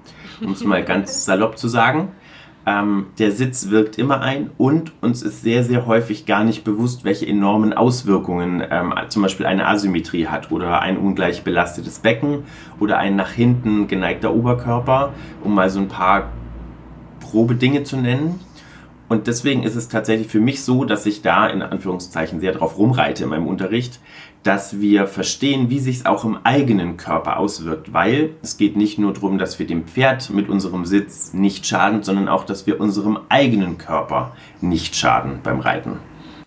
um 0.43 0.53
es 0.53 0.63
mal 0.63 0.84
ganz 0.84 1.25
salopp 1.25 1.58
zu 1.58 1.67
sagen. 1.67 2.13
Ähm, 2.65 3.08
der 3.17 3.31
Sitz 3.31 3.70
wirkt 3.70 3.98
immer 3.98 4.22
ein 4.22 4.51
und 4.58 4.91
uns 5.01 5.24
ist 5.24 5.41
sehr, 5.41 5.63
sehr 5.63 5.88
häufig 5.88 6.27
gar 6.27 6.43
nicht 6.43 6.63
bewusst, 6.63 7.03
welche 7.03 7.27
enormen 7.27 7.74
Auswirkungen 7.74 8.63
ähm, 8.70 8.93
zum 9.10 9.24
Beispiel 9.24 9.48
eine 9.48 9.67
Asymmetrie 9.67 10.27
hat 10.27 10.51
oder 10.51 10.79
ein 10.79 10.98
ungleich 10.98 11.43
belastetes 11.43 12.00
Becken 12.00 12.43
oder 12.79 13.00
ein 13.00 13.15
nach 13.15 13.31
hinten 13.31 13.88
geneigter 13.88 14.34
Oberkörper, 14.34 15.13
um 15.43 15.55
mal 15.55 15.72
so 15.72 15.79
ein 15.79 15.88
paar 15.88 16.29
grobe 17.31 17.55
Dinge 17.55 17.83
zu 17.83 17.97
nennen. 17.97 18.39
Und 19.09 19.27
deswegen 19.27 19.63
ist 19.63 19.75
es 19.75 19.89
tatsächlich 19.89 20.29
für 20.29 20.39
mich 20.39 20.63
so, 20.63 20.85
dass 20.85 21.05
ich 21.05 21.21
da 21.21 21.47
in 21.47 21.61
Anführungszeichen 21.61 22.39
sehr 22.39 22.53
drauf 22.53 22.77
rumreite 22.77 23.23
in 23.23 23.29
meinem 23.29 23.47
Unterricht, 23.47 24.00
dass 24.43 24.79
wir 24.79 25.05
verstehen, 25.05 25.69
wie 25.69 25.79
sich 25.79 25.97
es 25.97 26.05
auch 26.05 26.23
im 26.23 26.38
eigenen 26.45 26.95
Körper 26.97 27.38
auswirkt, 27.38 27.93
weil 27.93 28.31
es 28.41 28.55
geht 28.55 28.77
nicht 28.77 28.97
nur 28.97 29.13
darum, 29.13 29.38
dass 29.38 29.59
wir 29.59 29.67
dem 29.67 29.85
Pferd 29.85 30.29
mit 30.29 30.50
unserem 30.50 30.85
Sitz 30.85 31.33
nicht 31.33 31.67
schaden, 31.67 32.03
sondern 32.03 32.29
auch, 32.29 32.45
dass 32.45 32.65
wir 32.67 32.79
unserem 32.79 33.19
eigenen 33.27 33.77
Körper 33.77 34.31
nicht 34.61 34.95
schaden 34.95 35.41
beim 35.43 35.59
Reiten. 35.59 36.00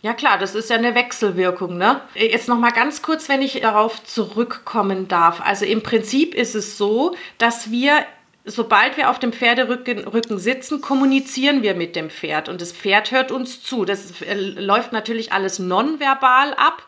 Ja 0.04 0.12
klar, 0.12 0.36
das 0.38 0.54
ist 0.54 0.68
ja 0.68 0.76
eine 0.76 0.94
Wechselwirkung. 0.94 1.78
Ne? 1.78 2.00
Jetzt 2.14 2.46
noch 2.46 2.58
mal 2.58 2.72
ganz 2.72 3.00
kurz, 3.00 3.28
wenn 3.30 3.40
ich 3.40 3.60
darauf 3.60 4.04
zurückkommen 4.04 5.08
darf. 5.08 5.40
Also 5.42 5.64
im 5.64 5.82
Prinzip 5.82 6.34
ist 6.34 6.54
es 6.54 6.76
so, 6.76 7.14
dass 7.38 7.70
wir 7.70 8.04
sobald 8.44 8.96
wir 8.96 9.10
auf 9.10 9.18
dem 9.18 9.32
Pferderücken 9.32 10.06
Rücken 10.06 10.38
sitzen, 10.38 10.80
kommunizieren 10.80 11.62
wir 11.62 11.74
mit 11.74 11.96
dem 11.96 12.10
Pferd 12.10 12.48
und 12.48 12.60
das 12.60 12.72
Pferd 12.72 13.10
hört 13.10 13.32
uns 13.32 13.62
zu. 13.62 13.84
Das 13.84 14.20
äh, 14.22 14.34
läuft 14.34 14.92
natürlich 14.92 15.32
alles 15.32 15.58
nonverbal 15.58 16.54
ab. 16.54 16.86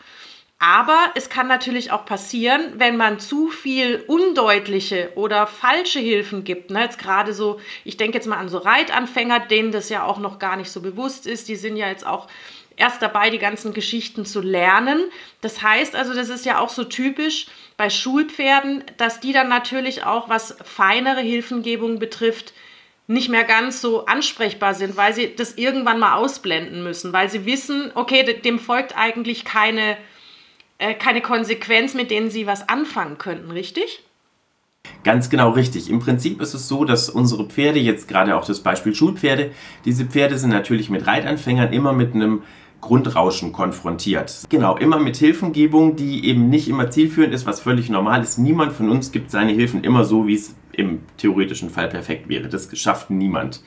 Aber 0.58 1.10
es 1.14 1.28
kann 1.28 1.48
natürlich 1.48 1.92
auch 1.92 2.06
passieren, 2.06 2.72
wenn 2.76 2.96
man 2.96 3.20
zu 3.20 3.48
viel 3.48 4.02
undeutliche 4.06 5.12
oder 5.14 5.46
falsche 5.46 5.98
Hilfen 5.98 6.44
gibt. 6.44 6.70
Ne? 6.70 6.80
Jetzt 6.80 6.98
gerade 6.98 7.34
so, 7.34 7.60
ich 7.84 7.98
denke 7.98 8.16
jetzt 8.16 8.26
mal 8.26 8.38
an 8.38 8.48
so 8.48 8.56
Reitanfänger, 8.56 9.40
denen 9.40 9.70
das 9.70 9.90
ja 9.90 10.04
auch 10.04 10.18
noch 10.18 10.38
gar 10.38 10.56
nicht 10.56 10.70
so 10.70 10.80
bewusst 10.80 11.26
ist. 11.26 11.48
Die 11.48 11.56
sind 11.56 11.76
ja 11.76 11.88
jetzt 11.88 12.06
auch 12.06 12.26
erst 12.76 13.02
dabei, 13.02 13.28
die 13.28 13.38
ganzen 13.38 13.74
Geschichten 13.74 14.24
zu 14.24 14.40
lernen. 14.40 15.10
Das 15.42 15.62
heißt 15.62 15.94
also, 15.94 16.14
das 16.14 16.30
ist 16.30 16.46
ja 16.46 16.58
auch 16.58 16.70
so 16.70 16.84
typisch 16.84 17.48
bei 17.76 17.90
Schulpferden, 17.90 18.84
dass 18.96 19.20
die 19.20 19.32
dann 19.32 19.48
natürlich 19.48 20.04
auch, 20.04 20.28
was 20.28 20.56
feinere 20.64 21.20
Hilfengebung 21.20 21.98
betrifft, 21.98 22.52
nicht 23.06 23.28
mehr 23.28 23.44
ganz 23.44 23.80
so 23.80 24.06
ansprechbar 24.06 24.74
sind, 24.74 24.96
weil 24.96 25.14
sie 25.14 25.34
das 25.36 25.54
irgendwann 25.54 26.00
mal 26.00 26.14
ausblenden 26.14 26.82
müssen, 26.82 27.12
weil 27.12 27.30
sie 27.30 27.46
wissen, 27.46 27.92
okay, 27.94 28.40
dem 28.40 28.58
folgt 28.58 28.96
eigentlich 28.96 29.44
keine, 29.44 29.96
äh, 30.78 30.94
keine 30.94 31.20
Konsequenz, 31.20 31.94
mit 31.94 32.10
denen 32.10 32.30
sie 32.30 32.46
was 32.46 32.68
anfangen 32.68 33.18
könnten, 33.18 33.50
richtig? 33.52 34.02
Ganz 35.04 35.30
genau 35.30 35.50
richtig. 35.50 35.88
Im 35.90 36.00
Prinzip 36.00 36.40
ist 36.40 36.54
es 36.54 36.68
so, 36.68 36.84
dass 36.84 37.08
unsere 37.08 37.48
Pferde, 37.48 37.78
jetzt 37.78 38.08
gerade 38.08 38.36
auch 38.36 38.44
das 38.44 38.60
Beispiel 38.60 38.94
Schulpferde, 38.94 39.52
diese 39.84 40.04
Pferde 40.04 40.38
sind 40.38 40.50
natürlich 40.50 40.90
mit 40.90 41.06
Reitanfängern 41.06 41.72
immer 41.72 41.92
mit 41.92 42.14
einem 42.14 42.42
Grundrauschen 42.80 43.52
konfrontiert. 43.52 44.44
Genau, 44.48 44.76
immer 44.76 44.98
mit 44.98 45.16
Hilfengebung, 45.16 45.96
die 45.96 46.26
eben 46.26 46.48
nicht 46.48 46.68
immer 46.68 46.90
zielführend 46.90 47.34
ist, 47.34 47.46
was 47.46 47.60
völlig 47.60 47.88
normal 47.90 48.22
ist. 48.22 48.38
Niemand 48.38 48.72
von 48.72 48.90
uns 48.90 49.12
gibt 49.12 49.30
seine 49.30 49.52
Hilfen 49.52 49.82
immer 49.82 50.04
so, 50.04 50.26
wie 50.26 50.34
es 50.34 50.54
im 50.72 51.00
theoretischen 51.16 51.70
Fall 51.70 51.88
perfekt 51.88 52.28
wäre. 52.28 52.48
Das 52.48 52.68
schafft 52.78 53.10
niemand. 53.10 53.62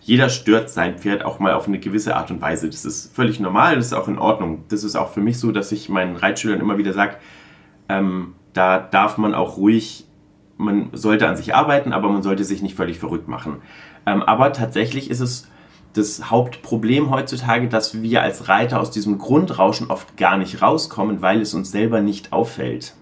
Jeder 0.00 0.28
stört 0.28 0.68
sein 0.70 0.98
Pferd 0.98 1.24
auch 1.24 1.38
mal 1.38 1.54
auf 1.54 1.66
eine 1.66 1.78
gewisse 1.78 2.16
Art 2.16 2.30
und 2.30 2.40
Weise. 2.40 2.68
Das 2.68 2.84
ist 2.84 3.14
völlig 3.14 3.40
normal, 3.40 3.76
das 3.76 3.86
ist 3.86 3.92
auch 3.94 4.08
in 4.08 4.18
Ordnung. 4.18 4.64
Das 4.68 4.84
ist 4.84 4.96
auch 4.96 5.12
für 5.12 5.20
mich 5.20 5.38
so, 5.38 5.50
dass 5.50 5.72
ich 5.72 5.88
meinen 5.88 6.16
Reitschülern 6.16 6.60
immer 6.60 6.76
wieder 6.78 6.92
sage, 6.92 7.16
ähm, 7.88 8.34
da 8.52 8.78
darf 8.78 9.18
man 9.18 9.34
auch 9.34 9.56
ruhig, 9.56 10.06
man 10.56 10.90
sollte 10.92 11.28
an 11.28 11.36
sich 11.36 11.54
arbeiten, 11.54 11.92
aber 11.92 12.08
man 12.08 12.22
sollte 12.22 12.44
sich 12.44 12.62
nicht 12.62 12.76
völlig 12.76 12.98
verrückt 12.98 13.28
machen. 13.28 13.62
Ähm, 14.06 14.22
aber 14.22 14.52
tatsächlich 14.52 15.10
ist 15.10 15.20
es 15.20 15.50
das 15.94 16.30
Hauptproblem 16.30 17.10
heutzutage, 17.10 17.68
dass 17.68 18.02
wir 18.02 18.22
als 18.22 18.48
Reiter 18.48 18.80
aus 18.80 18.90
diesem 18.90 19.18
Grundrauschen 19.18 19.90
oft 19.90 20.16
gar 20.16 20.36
nicht 20.36 20.60
rauskommen, 20.60 21.22
weil 21.22 21.40
es 21.40 21.54
uns 21.54 21.70
selber 21.70 22.00
nicht 22.00 22.32
auffällt. 22.32 22.94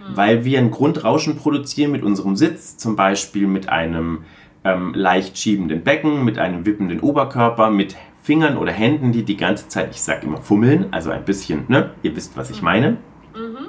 Mhm. 0.00 0.16
Weil 0.16 0.44
wir 0.44 0.58
ein 0.58 0.70
Grundrauschen 0.70 1.36
produzieren 1.36 1.92
mit 1.92 2.02
unserem 2.02 2.36
Sitz, 2.36 2.76
zum 2.76 2.94
Beispiel 2.94 3.46
mit 3.46 3.68
einem 3.68 4.24
ähm, 4.64 4.92
leicht 4.94 5.38
schiebenden 5.38 5.82
Becken, 5.82 6.24
mit 6.24 6.38
einem 6.38 6.66
wippenden 6.66 7.00
Oberkörper, 7.00 7.70
mit 7.70 7.96
Fingern 8.22 8.58
oder 8.58 8.72
Händen, 8.72 9.12
die 9.12 9.24
die 9.24 9.38
ganze 9.38 9.68
Zeit, 9.68 9.90
ich 9.92 10.02
sag 10.02 10.22
immer 10.22 10.42
fummeln, 10.42 10.86
also 10.90 11.10
ein 11.10 11.24
bisschen, 11.24 11.64
ne? 11.68 11.90
Ihr 12.02 12.14
wisst, 12.14 12.36
was 12.36 12.50
ich 12.50 12.58
hm. 12.58 12.64
meine. 12.64 12.90
Mhm. 13.34 13.68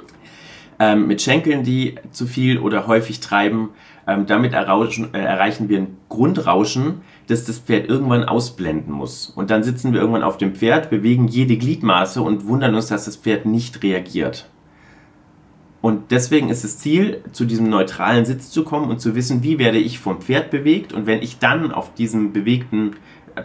Ähm, 0.78 1.06
mit 1.06 1.22
Schenkeln, 1.22 1.64
die 1.64 1.94
zu 2.10 2.26
viel 2.26 2.58
oder 2.58 2.86
häufig 2.86 3.20
treiben. 3.20 3.70
Ähm, 4.06 4.26
damit 4.26 4.52
errauschen, 4.52 5.14
äh, 5.14 5.20
erreichen 5.20 5.68
wir 5.68 5.78
ein 5.78 5.96
Grundrauschen, 6.08 7.02
das 7.26 7.44
das 7.44 7.58
Pferd 7.58 7.88
irgendwann 7.88 8.24
ausblenden 8.24 8.92
muss. 8.92 9.32
Und 9.34 9.50
dann 9.50 9.62
sitzen 9.62 9.92
wir 9.92 10.00
irgendwann 10.00 10.22
auf 10.22 10.38
dem 10.38 10.54
Pferd, 10.54 10.90
bewegen 10.90 11.28
jede 11.28 11.56
Gliedmaße 11.56 12.20
und 12.20 12.46
wundern 12.46 12.74
uns, 12.74 12.88
dass 12.88 13.04
das 13.04 13.16
Pferd 13.16 13.46
nicht 13.46 13.82
reagiert. 13.82 14.48
Und 15.82 16.12
deswegen 16.12 16.48
ist 16.48 16.62
das 16.62 16.78
Ziel, 16.78 17.24
zu 17.32 17.44
diesem 17.44 17.68
neutralen 17.68 18.24
Sitz 18.24 18.50
zu 18.50 18.62
kommen 18.62 18.88
und 18.88 19.00
zu 19.00 19.16
wissen, 19.16 19.42
wie 19.42 19.58
werde 19.58 19.78
ich 19.78 19.98
vom 19.98 20.20
Pferd 20.20 20.50
bewegt. 20.50 20.92
Und 20.92 21.06
wenn 21.06 21.20
ich 21.22 21.38
dann 21.40 21.72
auf 21.72 21.92
diesem 21.94 22.32
bewegten, 22.32 22.92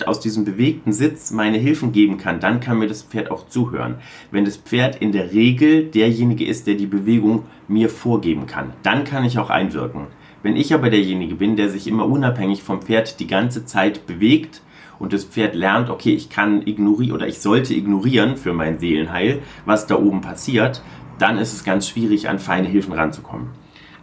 aus 0.05 0.19
diesem 0.19 0.45
bewegten 0.45 0.93
Sitz 0.93 1.31
meine 1.31 1.57
Hilfen 1.57 1.93
geben 1.93 2.17
kann, 2.17 2.39
dann 2.39 2.59
kann 2.59 2.77
mir 2.77 2.87
das 2.87 3.01
Pferd 3.01 3.31
auch 3.31 3.47
zuhören. 3.47 3.95
Wenn 4.29 4.45
das 4.45 4.57
Pferd 4.57 4.97
in 4.97 5.11
der 5.11 5.31
Regel 5.31 5.85
derjenige 5.85 6.45
ist, 6.45 6.67
der 6.67 6.75
die 6.75 6.85
Bewegung 6.85 7.45
mir 7.67 7.89
vorgeben 7.89 8.45
kann, 8.45 8.73
dann 8.83 9.03
kann 9.03 9.25
ich 9.25 9.39
auch 9.39 9.49
einwirken. 9.49 10.07
Wenn 10.47 10.55
ich 10.55 10.73
aber 10.73 10.89
derjenige 10.89 11.35
bin, 11.35 11.57
der 11.57 11.69
sich 11.69 11.87
immer 11.87 12.05
unabhängig 12.05 12.63
vom 12.63 12.81
Pferd 12.81 13.19
die 13.19 13.27
ganze 13.27 13.65
Zeit 13.65 14.07
bewegt 14.07 14.61
und 14.97 15.11
das 15.11 15.25
Pferd 15.25 15.55
lernt, 15.55 15.89
okay, 15.89 16.13
ich 16.13 16.29
kann 16.29 16.65
ignorieren 16.65 17.11
oder 17.11 17.27
ich 17.27 17.39
sollte 17.39 17.73
ignorieren 17.73 18.37
für 18.37 18.53
mein 18.53 18.79
Seelenheil, 18.79 19.41
was 19.65 19.87
da 19.87 19.97
oben 19.97 20.21
passiert, 20.21 20.81
dann 21.19 21.37
ist 21.37 21.51
es 21.51 21.65
ganz 21.65 21.89
schwierig, 21.89 22.29
an 22.29 22.39
feine 22.39 22.69
Hilfen 22.69 22.93
ranzukommen. 22.93 23.49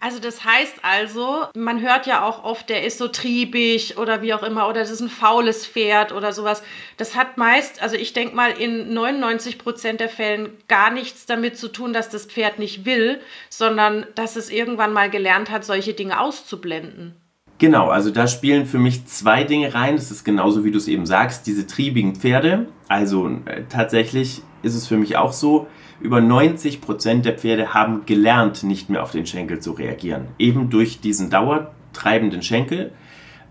Also 0.05 0.19
das 0.19 0.45
heißt 0.45 0.81
also, 0.83 1.47
man 1.55 1.81
hört 1.81 2.05
ja 2.05 2.27
auch 2.27 2.45
oft, 2.45 2.69
der 2.69 2.85
ist 2.85 2.99
so 2.99 3.09
triebig 3.09 3.97
oder 3.97 4.21
wie 4.21 4.35
auch 4.35 4.43
immer, 4.43 4.69
oder 4.69 4.81
das 4.81 4.91
ist 4.91 5.01
ein 5.01 5.09
faules 5.09 5.67
Pferd 5.67 6.13
oder 6.13 6.35
sowas. 6.35 6.63
Das 6.99 7.17
hat 7.17 7.39
meist, 7.39 7.81
also 7.81 7.97
ich 7.97 8.13
denke 8.13 8.37
mal, 8.37 8.51
in 8.51 8.93
99 8.93 9.57
Prozent 9.57 10.01
der 10.01 10.11
Fällen 10.11 10.59
gar 10.69 10.91
nichts 10.91 11.25
damit 11.25 11.57
zu 11.57 11.69
tun, 11.69 11.95
dass 11.95 12.11
das 12.11 12.27
Pferd 12.27 12.59
nicht 12.59 12.85
will, 12.85 13.19
sondern 13.49 14.07
dass 14.15 14.37
es 14.37 14.51
irgendwann 14.51 14.93
mal 14.93 15.09
gelernt 15.09 15.49
hat, 15.49 15.65
solche 15.65 15.95
Dinge 15.95 16.21
auszublenden. 16.21 17.19
Genau, 17.65 17.89
also 17.89 18.11
da 18.11 18.27
spielen 18.27 18.67
für 18.67 18.79
mich 18.79 19.07
zwei 19.07 19.43
Dinge 19.43 19.73
rein. 19.73 19.97
Das 19.97 20.11
ist 20.11 20.23
genauso 20.23 20.67
wie 20.67 20.71
du 20.71 20.77
es 20.77 20.87
eben 20.87 21.07
sagst, 21.07 21.47
diese 21.47 21.67
triebigen 21.67 22.15
Pferde. 22.15 22.67
Also 22.89 23.27
äh, 23.47 23.63
tatsächlich 23.71 24.43
ist 24.63 24.75
es 24.75 24.87
für 24.87 24.99
mich 24.99 25.17
auch 25.17 25.33
so, 25.33 25.67
über 25.99 26.21
90 26.21 26.83
Prozent 26.83 27.25
der 27.25 27.39
Pferde 27.39 27.73
haben 27.73 28.05
gelernt, 28.05 28.65
nicht 28.65 28.91
mehr 28.91 29.03
auf 29.03 29.13
den 29.13 29.25
Schenkel 29.25 29.61
zu 29.61 29.73
reagieren. 29.73 30.27
Eben 30.39 30.69
durch 30.69 31.01
diesen 31.01 31.31
dauertreibenden 31.31 32.43
Schenkel 32.43 32.93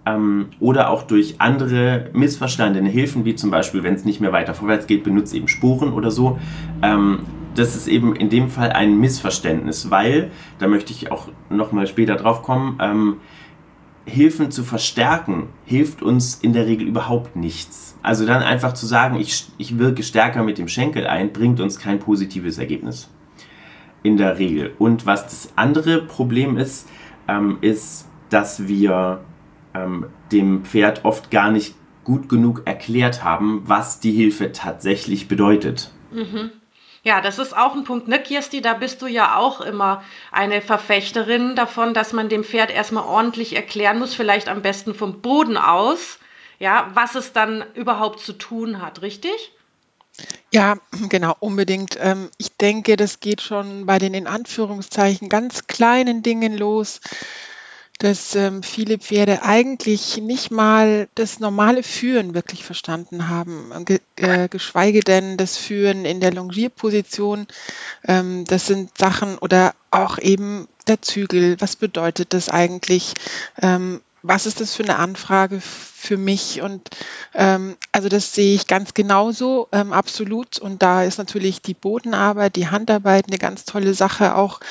ähm, 0.06 0.50
oder 0.60 0.92
auch 0.92 1.02
durch 1.02 1.42
andere 1.42 2.12
missverstandene 2.14 2.92
Hilfen, 2.92 3.26
wie 3.26 3.34
zum 3.34 3.50
Beispiel, 3.50 3.82
wenn 3.82 3.96
es 3.96 4.06
nicht 4.06 4.22
mehr 4.22 4.32
weiter 4.32 4.54
vorwärts 4.54 4.86
geht, 4.86 5.04
benutzt 5.04 5.34
eben 5.34 5.48
Spuren 5.48 5.92
oder 5.92 6.12
so. 6.12 6.38
Ähm, 6.84 7.22
das 7.56 7.76
ist 7.76 7.88
eben 7.88 8.16
in 8.16 8.30
dem 8.30 8.50
Fall 8.50 8.72
ein 8.74 9.00
Missverständnis, 9.00 9.90
weil, 9.90 10.30
da 10.60 10.68
möchte 10.68 10.92
ich 10.92 11.12
auch 11.12 11.30
nochmal 11.50 11.88
später 11.88 12.16
drauf 12.16 12.44
kommen, 12.44 12.78
ähm, 12.80 13.18
Hilfen 14.06 14.52
zu 14.52 14.64
verstärken, 14.64 15.48
hilft 15.66 16.02
uns 16.02 16.36
in 16.36 16.54
der 16.54 16.66
Regel 16.66 16.88
überhaupt 16.88 17.36
nichts. 17.36 17.98
Also 18.04 18.26
dann 18.26 18.42
einfach 18.42 18.74
zu 18.74 18.86
sagen, 18.86 19.18
ich, 19.18 19.46
ich 19.58 19.80
wirke 19.80 20.04
stärker 20.04 20.44
mit 20.44 20.58
dem 20.58 20.68
Schenkel 20.68 21.08
ein, 21.08 21.32
bringt 21.32 21.62
uns 21.62 21.80
kein 21.80 22.00
positives 22.00 22.58
Ergebnis. 22.58 23.10
In 24.04 24.18
der 24.18 24.38
Regel. 24.38 24.74
Und 24.80 25.06
was 25.06 25.24
das 25.24 25.54
andere 25.56 26.02
Problem 26.02 26.58
ist, 26.58 26.90
ähm, 27.30 27.60
ist, 27.62 28.10
dass 28.30 28.68
wir 28.68 29.22
ähm, 29.74 30.08
dem 30.32 30.66
Pferd 30.66 31.06
oft 31.06 31.32
gar 31.32 31.52
nicht 31.52 31.76
gut 32.04 32.28
genug 32.28 32.64
erklärt 32.66 33.24
haben, 33.24 33.62
was 33.66 34.02
die 34.02 34.12
Hilfe 34.12 34.52
tatsächlich 34.52 35.30
bedeutet. 35.30 35.92
Mhm. 36.12 36.52
Ja, 37.04 37.20
das 37.20 37.38
ist 37.38 37.56
auch 37.56 37.76
ein 37.76 37.84
Punkt, 37.84 38.08
ne, 38.08 38.18
Kirsti? 38.22 38.62
Da 38.62 38.74
bist 38.74 39.02
du 39.02 39.08
ja 39.08 39.36
auch 39.36 39.60
immer 39.60 40.04
eine 40.32 40.62
Verfechterin 40.62 41.54
davon, 41.56 41.94
dass 41.94 42.14
man 42.14 42.30
dem 42.30 42.46
Pferd 42.46 42.72
erstmal 42.72 43.04
ordentlich 43.04 43.56
erklären 43.58 44.00
muss, 44.00 44.16
vielleicht 44.16 44.48
am 44.48 44.62
besten 44.62 44.96
vom 44.96 45.22
Boden 45.22 45.58
aus, 45.58 46.20
ja, 46.60 46.90
was 46.94 47.16
es 47.16 47.34
dann 47.34 47.66
überhaupt 47.74 48.22
zu 48.22 48.32
tun 48.32 48.82
hat, 48.82 49.02
richtig? 49.02 49.52
Ja, 50.54 50.78
genau, 51.10 51.36
unbedingt. 51.40 51.98
Ähm, 52.00 52.30
ich 52.38 52.56
denke, 52.56 52.96
das 52.96 53.20
geht 53.20 53.42
schon 53.42 53.86
bei 53.86 54.00
den 54.00 54.14
in 54.14 54.28
Anführungszeichen 54.28 55.28
ganz 55.28 55.68
kleinen 55.68 56.24
Dingen 56.24 56.56
los 56.58 57.02
dass 58.00 58.36
ähm, 58.36 58.64
viele 58.64 58.98
Pferde 58.98 59.44
eigentlich 59.44 60.18
nicht 60.18 60.52
mal 60.52 61.08
das 61.16 61.40
normale 61.40 61.84
Führen 61.84 62.34
wirklich 62.34 62.64
verstanden 62.64 63.30
haben, 63.30 63.72
ge 63.86 64.00
äh, 64.18 64.50
geschweige 64.50 65.02
denn 65.02 65.38
das 65.38 65.58
Führen 65.58 66.06
in 66.06 66.20
der 66.20 66.34
Longierposition. 66.34 67.48
Ähm, 68.06 68.46
das 68.46 68.68
sind 68.68 68.98
Sachen 68.98 69.38
oder 69.38 69.74
auch 69.92 70.18
eben 70.18 70.68
der 70.88 71.02
Zügel. 71.02 71.56
Was 71.60 71.76
bedeutet 71.76 72.34
das 72.34 72.50
eigentlich? 72.50 73.14
Ähm, 73.62 74.02
was 74.24 74.46
ist 74.46 74.62
das 74.62 74.74
für 74.74 74.84
eine 74.84 74.98
Anfrage 74.98 75.60
für 75.62 76.18
mich? 76.18 76.62
Und 76.62 76.90
ähm, 77.34 77.76
also 77.92 78.10
das 78.10 78.34
sehe 78.34 78.56
ich 78.56 78.68
ganz 78.68 78.94
genauso, 78.94 79.68
ähm, 79.72 79.94
absolut. 79.94 80.58
Und 80.58 80.82
da 80.82 81.04
ist 81.04 81.18
natürlich 81.18 81.62
die 81.62 81.74
Bodenarbeit, 81.74 82.56
die 82.56 82.70
Handarbeit 82.70 83.28
eine 83.28 83.38
ganz 83.38 83.66
tolle 83.66 83.94
Sache 83.94 84.36
auch 84.36 84.62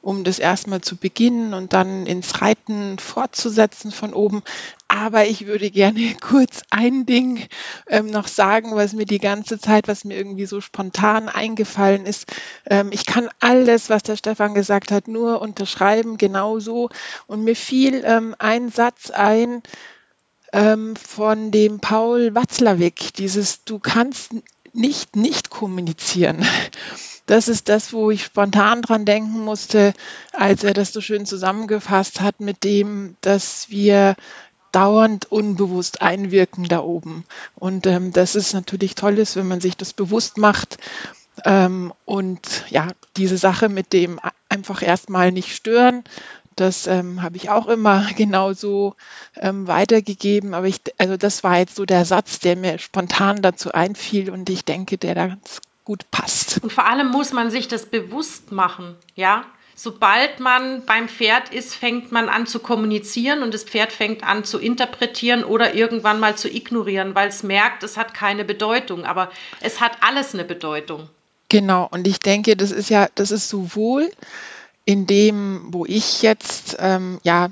um 0.00 0.24
das 0.24 0.38
erstmal 0.38 0.80
zu 0.80 0.96
beginnen 0.96 1.54
und 1.54 1.72
dann 1.72 2.06
ins 2.06 2.40
Reiten 2.40 2.98
fortzusetzen 2.98 3.90
von 3.90 4.14
oben. 4.14 4.42
Aber 4.86 5.26
ich 5.26 5.46
würde 5.46 5.70
gerne 5.70 6.14
kurz 6.20 6.62
ein 6.70 7.04
Ding 7.04 7.46
ähm, 7.88 8.06
noch 8.06 8.28
sagen, 8.28 8.74
was 8.74 8.92
mir 8.92 9.06
die 9.06 9.18
ganze 9.18 9.58
Zeit, 9.58 9.88
was 9.88 10.04
mir 10.04 10.16
irgendwie 10.16 10.46
so 10.46 10.60
spontan 10.60 11.28
eingefallen 11.28 12.06
ist. 12.06 12.26
Ähm, 12.70 12.90
ich 12.92 13.06
kann 13.06 13.28
alles, 13.40 13.90
was 13.90 14.02
der 14.02 14.16
Stefan 14.16 14.54
gesagt 14.54 14.92
hat, 14.92 15.08
nur 15.08 15.40
unterschreiben, 15.40 16.16
genauso. 16.16 16.90
Und 17.26 17.44
mir 17.44 17.56
fiel 17.56 18.02
ähm, 18.04 18.34
ein 18.38 18.70
Satz 18.70 19.10
ein 19.10 19.62
ähm, 20.52 20.96
von 20.96 21.50
dem 21.50 21.80
Paul 21.80 22.34
Watzlawick, 22.34 23.12
dieses 23.14 23.64
Du 23.64 23.78
kannst 23.78 24.32
nicht 24.72 25.16
nicht 25.16 25.50
kommunizieren 25.50 26.46
das 27.28 27.46
ist 27.48 27.68
das, 27.68 27.92
wo 27.92 28.10
ich 28.10 28.24
spontan 28.24 28.80
dran 28.80 29.04
denken 29.04 29.44
musste, 29.44 29.92
als 30.32 30.64
er 30.64 30.72
das 30.72 30.94
so 30.94 31.02
schön 31.02 31.26
zusammengefasst 31.26 32.22
hat 32.22 32.40
mit 32.40 32.64
dem, 32.64 33.16
dass 33.20 33.68
wir 33.68 34.16
dauernd 34.72 35.30
unbewusst 35.30 36.00
einwirken 36.00 36.64
da 36.64 36.80
oben. 36.80 37.24
Und 37.54 37.86
ähm, 37.86 38.12
das 38.14 38.34
ist 38.34 38.54
natürlich 38.54 38.94
toll 38.94 39.16
wenn 39.16 39.46
man 39.46 39.60
sich 39.60 39.76
das 39.76 39.92
bewusst 39.92 40.38
macht. 40.38 40.78
Ähm, 41.44 41.92
und 42.06 42.64
ja, 42.70 42.88
diese 43.18 43.36
Sache 43.36 43.68
mit 43.68 43.92
dem 43.92 44.18
einfach 44.48 44.80
erstmal 44.82 45.30
nicht 45.30 45.54
stören, 45.54 46.04
das 46.56 46.86
ähm, 46.86 47.22
habe 47.22 47.36
ich 47.36 47.50
auch 47.50 47.66
immer 47.66 48.06
genauso 48.16 48.94
ähm, 49.36 49.66
weitergegeben. 49.66 50.54
Aber 50.54 50.66
ich, 50.66 50.80
also 50.96 51.18
das 51.18 51.44
war 51.44 51.58
jetzt 51.58 51.76
so 51.76 51.84
der 51.84 52.06
Satz, 52.06 52.38
der 52.38 52.56
mir 52.56 52.78
spontan 52.78 53.42
dazu 53.42 53.72
einfiel 53.72 54.30
und 54.30 54.48
ich 54.48 54.64
denke, 54.64 54.96
der 54.96 55.14
da 55.14 55.26
ganz 55.26 55.60
gut 55.88 56.10
passt. 56.10 56.62
Und 56.62 56.70
vor 56.70 56.86
allem 56.86 57.08
muss 57.08 57.32
man 57.32 57.50
sich 57.50 57.66
das 57.66 57.86
bewusst 57.86 58.52
machen, 58.52 58.94
ja. 59.16 59.46
Sobald 59.74 60.38
man 60.38 60.84
beim 60.84 61.08
Pferd 61.08 61.54
ist, 61.54 61.74
fängt 61.74 62.12
man 62.12 62.28
an 62.28 62.46
zu 62.46 62.58
kommunizieren 62.58 63.42
und 63.42 63.54
das 63.54 63.64
Pferd 63.64 63.90
fängt 63.90 64.22
an 64.22 64.44
zu 64.44 64.58
interpretieren 64.58 65.44
oder 65.44 65.74
irgendwann 65.74 66.20
mal 66.20 66.36
zu 66.36 66.50
ignorieren, 66.50 67.14
weil 67.14 67.28
es 67.28 67.42
merkt, 67.42 67.84
es 67.84 67.96
hat 67.96 68.12
keine 68.12 68.44
Bedeutung. 68.44 69.04
Aber 69.04 69.30
es 69.60 69.80
hat 69.80 69.92
alles 70.02 70.34
eine 70.34 70.44
Bedeutung. 70.44 71.08
Genau, 71.48 71.88
und 71.90 72.06
ich 72.06 72.18
denke, 72.18 72.54
das 72.54 72.70
ist 72.70 72.90
ja, 72.90 73.08
das 73.14 73.30
ist 73.30 73.48
sowohl 73.48 74.10
in 74.84 75.06
dem, 75.06 75.68
wo 75.68 75.86
ich 75.86 76.20
jetzt 76.20 76.76
ähm, 76.80 77.18
ja 77.22 77.48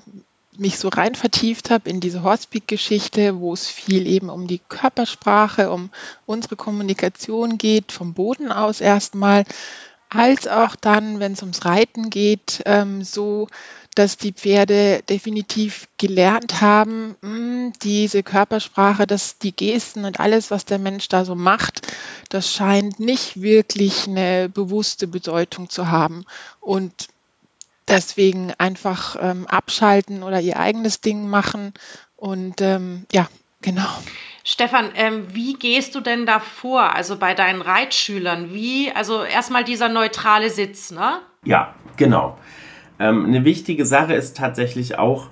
mich 0.58 0.78
so 0.78 0.88
rein 0.88 1.14
vertieft 1.14 1.70
habe 1.70 1.88
in 1.88 2.00
diese 2.00 2.22
Horsepeak-Geschichte, 2.22 3.38
wo 3.38 3.52
es 3.52 3.68
viel 3.68 4.06
eben 4.06 4.30
um 4.30 4.46
die 4.46 4.60
Körpersprache, 4.68 5.70
um 5.70 5.90
unsere 6.26 6.56
Kommunikation 6.56 7.58
geht, 7.58 7.92
vom 7.92 8.14
Boden 8.14 8.52
aus 8.52 8.80
erstmal, 8.80 9.44
als 10.08 10.46
auch 10.46 10.76
dann, 10.76 11.20
wenn 11.20 11.32
es 11.32 11.42
ums 11.42 11.64
Reiten 11.64 12.10
geht, 12.10 12.62
ähm, 12.64 13.02
so, 13.02 13.48
dass 13.96 14.18
die 14.18 14.32
Pferde 14.32 15.02
definitiv 15.08 15.88
gelernt 15.96 16.60
haben, 16.60 17.16
mh, 17.22 17.28
hm, 17.28 17.72
diese 17.82 18.22
Körpersprache, 18.22 19.06
dass 19.06 19.38
die 19.38 19.56
Gesten 19.56 20.04
und 20.04 20.20
alles, 20.20 20.50
was 20.50 20.66
der 20.66 20.78
Mensch 20.78 21.08
da 21.08 21.24
so 21.24 21.34
macht, 21.34 21.80
das 22.28 22.52
scheint 22.52 23.00
nicht 23.00 23.40
wirklich 23.40 24.06
eine 24.06 24.48
bewusste 24.48 25.06
Bedeutung 25.06 25.70
zu 25.70 25.88
haben. 25.88 26.24
Und 26.60 27.08
deswegen 27.88 28.52
einfach 28.58 29.16
ähm, 29.20 29.46
abschalten 29.46 30.22
oder 30.22 30.40
ihr 30.40 30.58
eigenes 30.58 31.00
Ding 31.00 31.28
machen. 31.28 31.72
Und 32.16 32.60
ähm, 32.60 33.06
ja, 33.12 33.28
genau. 33.62 33.88
Stefan, 34.44 34.90
ähm, 34.94 35.26
wie 35.32 35.54
gehst 35.54 35.94
du 35.94 36.00
denn 36.00 36.24
da 36.24 36.38
vor, 36.38 36.94
also 36.94 37.16
bei 37.16 37.34
deinen 37.34 37.62
Reitschülern? 37.62 38.52
Wie, 38.52 38.92
also 38.92 39.24
erstmal 39.24 39.64
dieser 39.64 39.88
neutrale 39.88 40.50
Sitz, 40.50 40.90
ne? 40.90 41.20
Ja, 41.44 41.74
genau. 41.96 42.38
Ähm, 42.98 43.26
eine 43.26 43.44
wichtige 43.44 43.84
Sache 43.84 44.14
ist 44.14 44.36
tatsächlich 44.36 44.98
auch 44.98 45.28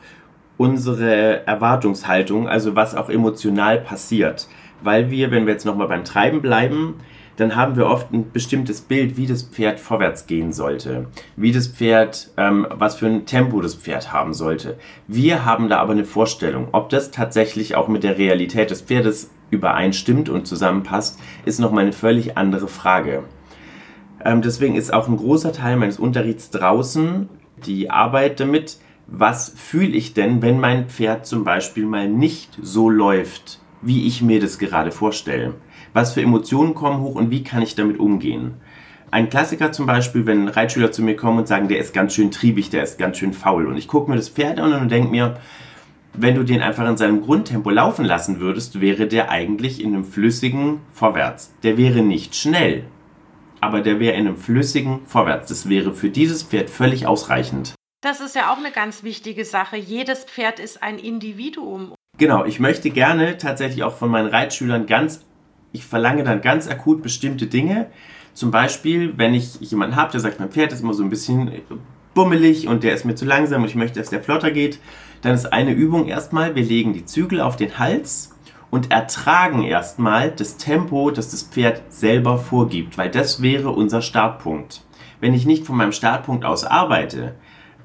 unsere 0.56 1.46
Erwartungshaltung, 1.46 2.48
also 2.48 2.76
was 2.76 2.94
auch 2.94 3.08
emotional 3.08 3.80
passiert. 3.80 4.48
Weil 4.82 5.10
wir, 5.10 5.30
wenn 5.30 5.46
wir 5.46 5.52
jetzt 5.52 5.64
nochmal 5.64 5.88
beim 5.88 6.04
Treiben 6.04 6.42
bleiben, 6.42 7.00
dann 7.36 7.56
haben 7.56 7.76
wir 7.76 7.86
oft 7.86 8.12
ein 8.12 8.30
bestimmtes 8.32 8.80
Bild, 8.80 9.16
wie 9.16 9.26
das 9.26 9.42
Pferd 9.42 9.80
vorwärts 9.80 10.26
gehen 10.26 10.52
sollte, 10.52 11.06
wie 11.36 11.52
das 11.52 11.66
Pferd, 11.66 12.30
ähm, 12.36 12.66
was 12.70 12.96
für 12.96 13.06
ein 13.06 13.26
Tempo 13.26 13.60
das 13.60 13.74
Pferd 13.74 14.12
haben 14.12 14.34
sollte. 14.34 14.78
Wir 15.08 15.44
haben 15.44 15.68
da 15.68 15.78
aber 15.78 15.92
eine 15.92 16.04
Vorstellung. 16.04 16.68
Ob 16.72 16.88
das 16.90 17.10
tatsächlich 17.10 17.74
auch 17.74 17.88
mit 17.88 18.04
der 18.04 18.18
Realität 18.18 18.70
des 18.70 18.82
Pferdes 18.82 19.30
übereinstimmt 19.50 20.28
und 20.28 20.46
zusammenpasst, 20.46 21.20
ist 21.44 21.60
nochmal 21.60 21.84
eine 21.84 21.92
völlig 21.92 22.36
andere 22.36 22.68
Frage. 22.68 23.24
Ähm, 24.24 24.42
deswegen 24.42 24.76
ist 24.76 24.92
auch 24.92 25.08
ein 25.08 25.16
großer 25.16 25.52
Teil 25.52 25.76
meines 25.76 25.98
Unterrichts 25.98 26.50
draußen 26.50 27.28
die 27.66 27.90
Arbeit 27.90 28.40
damit, 28.40 28.78
was 29.06 29.52
fühle 29.56 29.96
ich 29.96 30.14
denn, 30.14 30.42
wenn 30.42 30.60
mein 30.60 30.88
Pferd 30.88 31.26
zum 31.26 31.44
Beispiel 31.44 31.84
mal 31.84 32.08
nicht 32.08 32.58
so 32.60 32.88
läuft, 32.88 33.60
wie 33.82 34.06
ich 34.06 34.22
mir 34.22 34.40
das 34.40 34.58
gerade 34.58 34.90
vorstelle 34.90 35.54
was 35.94 36.12
für 36.12 36.20
Emotionen 36.20 36.74
kommen 36.74 37.00
hoch 37.00 37.14
und 37.14 37.30
wie 37.30 37.42
kann 37.42 37.62
ich 37.62 37.74
damit 37.74 37.98
umgehen. 37.98 38.54
Ein 39.10 39.30
Klassiker 39.30 39.72
zum 39.72 39.86
Beispiel, 39.86 40.26
wenn 40.26 40.48
Reitschüler 40.48 40.92
zu 40.92 41.00
mir 41.00 41.16
kommen 41.16 41.38
und 41.38 41.48
sagen, 41.48 41.68
der 41.68 41.78
ist 41.78 41.94
ganz 41.94 42.14
schön 42.14 42.32
triebig, 42.32 42.68
der 42.68 42.82
ist 42.82 42.98
ganz 42.98 43.16
schön 43.16 43.32
faul. 43.32 43.66
Und 43.66 43.76
ich 43.76 43.86
gucke 43.86 44.10
mir 44.10 44.16
das 44.16 44.28
Pferd 44.28 44.58
an 44.58 44.72
und 44.74 44.90
denke 44.90 45.08
mir, 45.08 45.38
wenn 46.14 46.34
du 46.34 46.42
den 46.42 46.62
einfach 46.62 46.88
in 46.88 46.96
seinem 46.96 47.22
Grundtempo 47.22 47.70
laufen 47.70 48.04
lassen 48.04 48.40
würdest, 48.40 48.80
wäre 48.80 49.06
der 49.06 49.30
eigentlich 49.30 49.80
in 49.80 49.94
einem 49.94 50.04
flüssigen 50.04 50.80
Vorwärts. 50.92 51.54
Der 51.62 51.76
wäre 51.76 52.02
nicht 52.02 52.34
schnell, 52.34 52.84
aber 53.60 53.80
der 53.80 54.00
wäre 54.00 54.16
in 54.16 54.26
einem 54.26 54.36
flüssigen 54.36 55.00
Vorwärts. 55.06 55.48
Das 55.48 55.68
wäre 55.68 55.94
für 55.94 56.10
dieses 56.10 56.42
Pferd 56.42 56.68
völlig 56.68 57.06
ausreichend. 57.06 57.74
Das 58.00 58.20
ist 58.20 58.34
ja 58.34 58.52
auch 58.52 58.58
eine 58.58 58.70
ganz 58.72 59.02
wichtige 59.02 59.44
Sache. 59.44 59.76
Jedes 59.76 60.24
Pferd 60.24 60.58
ist 60.58 60.82
ein 60.82 60.98
Individuum. 60.98 61.94
Genau, 62.18 62.44
ich 62.44 62.60
möchte 62.60 62.90
gerne 62.90 63.38
tatsächlich 63.38 63.82
auch 63.82 63.94
von 63.94 64.10
meinen 64.10 64.28
Reitschülern 64.28 64.86
ganz 64.86 65.24
ich 65.74 65.84
verlange 65.84 66.22
dann 66.22 66.40
ganz 66.40 66.68
akut 66.68 67.02
bestimmte 67.02 67.46
Dinge. 67.48 67.88
Zum 68.32 68.50
Beispiel, 68.50 69.18
wenn 69.18 69.34
ich 69.34 69.60
jemanden 69.60 69.96
habe, 69.96 70.12
der 70.12 70.20
sagt, 70.20 70.38
mein 70.40 70.50
Pferd 70.50 70.72
ist 70.72 70.80
immer 70.82 70.94
so 70.94 71.02
ein 71.02 71.10
bisschen 71.10 71.50
bummelig 72.14 72.68
und 72.68 72.84
der 72.84 72.94
ist 72.94 73.04
mir 73.04 73.16
zu 73.16 73.24
langsam 73.24 73.62
und 73.62 73.68
ich 73.68 73.74
möchte, 73.74 73.98
dass 73.98 74.08
der 74.08 74.22
flotter 74.22 74.52
geht, 74.52 74.78
dann 75.22 75.34
ist 75.34 75.52
eine 75.52 75.72
Übung 75.72 76.06
erstmal, 76.06 76.54
wir 76.54 76.62
legen 76.62 76.92
die 76.92 77.04
Zügel 77.04 77.40
auf 77.40 77.56
den 77.56 77.78
Hals 77.78 78.30
und 78.70 78.92
ertragen 78.92 79.64
erstmal 79.64 80.30
das 80.30 80.56
Tempo, 80.56 81.10
das 81.10 81.32
das 81.32 81.42
Pferd 81.42 81.82
selber 81.88 82.38
vorgibt, 82.38 82.96
weil 82.96 83.10
das 83.10 83.42
wäre 83.42 83.70
unser 83.70 84.00
Startpunkt. 84.00 84.82
Wenn 85.20 85.34
ich 85.34 85.44
nicht 85.44 85.66
von 85.66 85.76
meinem 85.76 85.92
Startpunkt 85.92 86.44
aus 86.44 86.64
arbeite, 86.64 87.34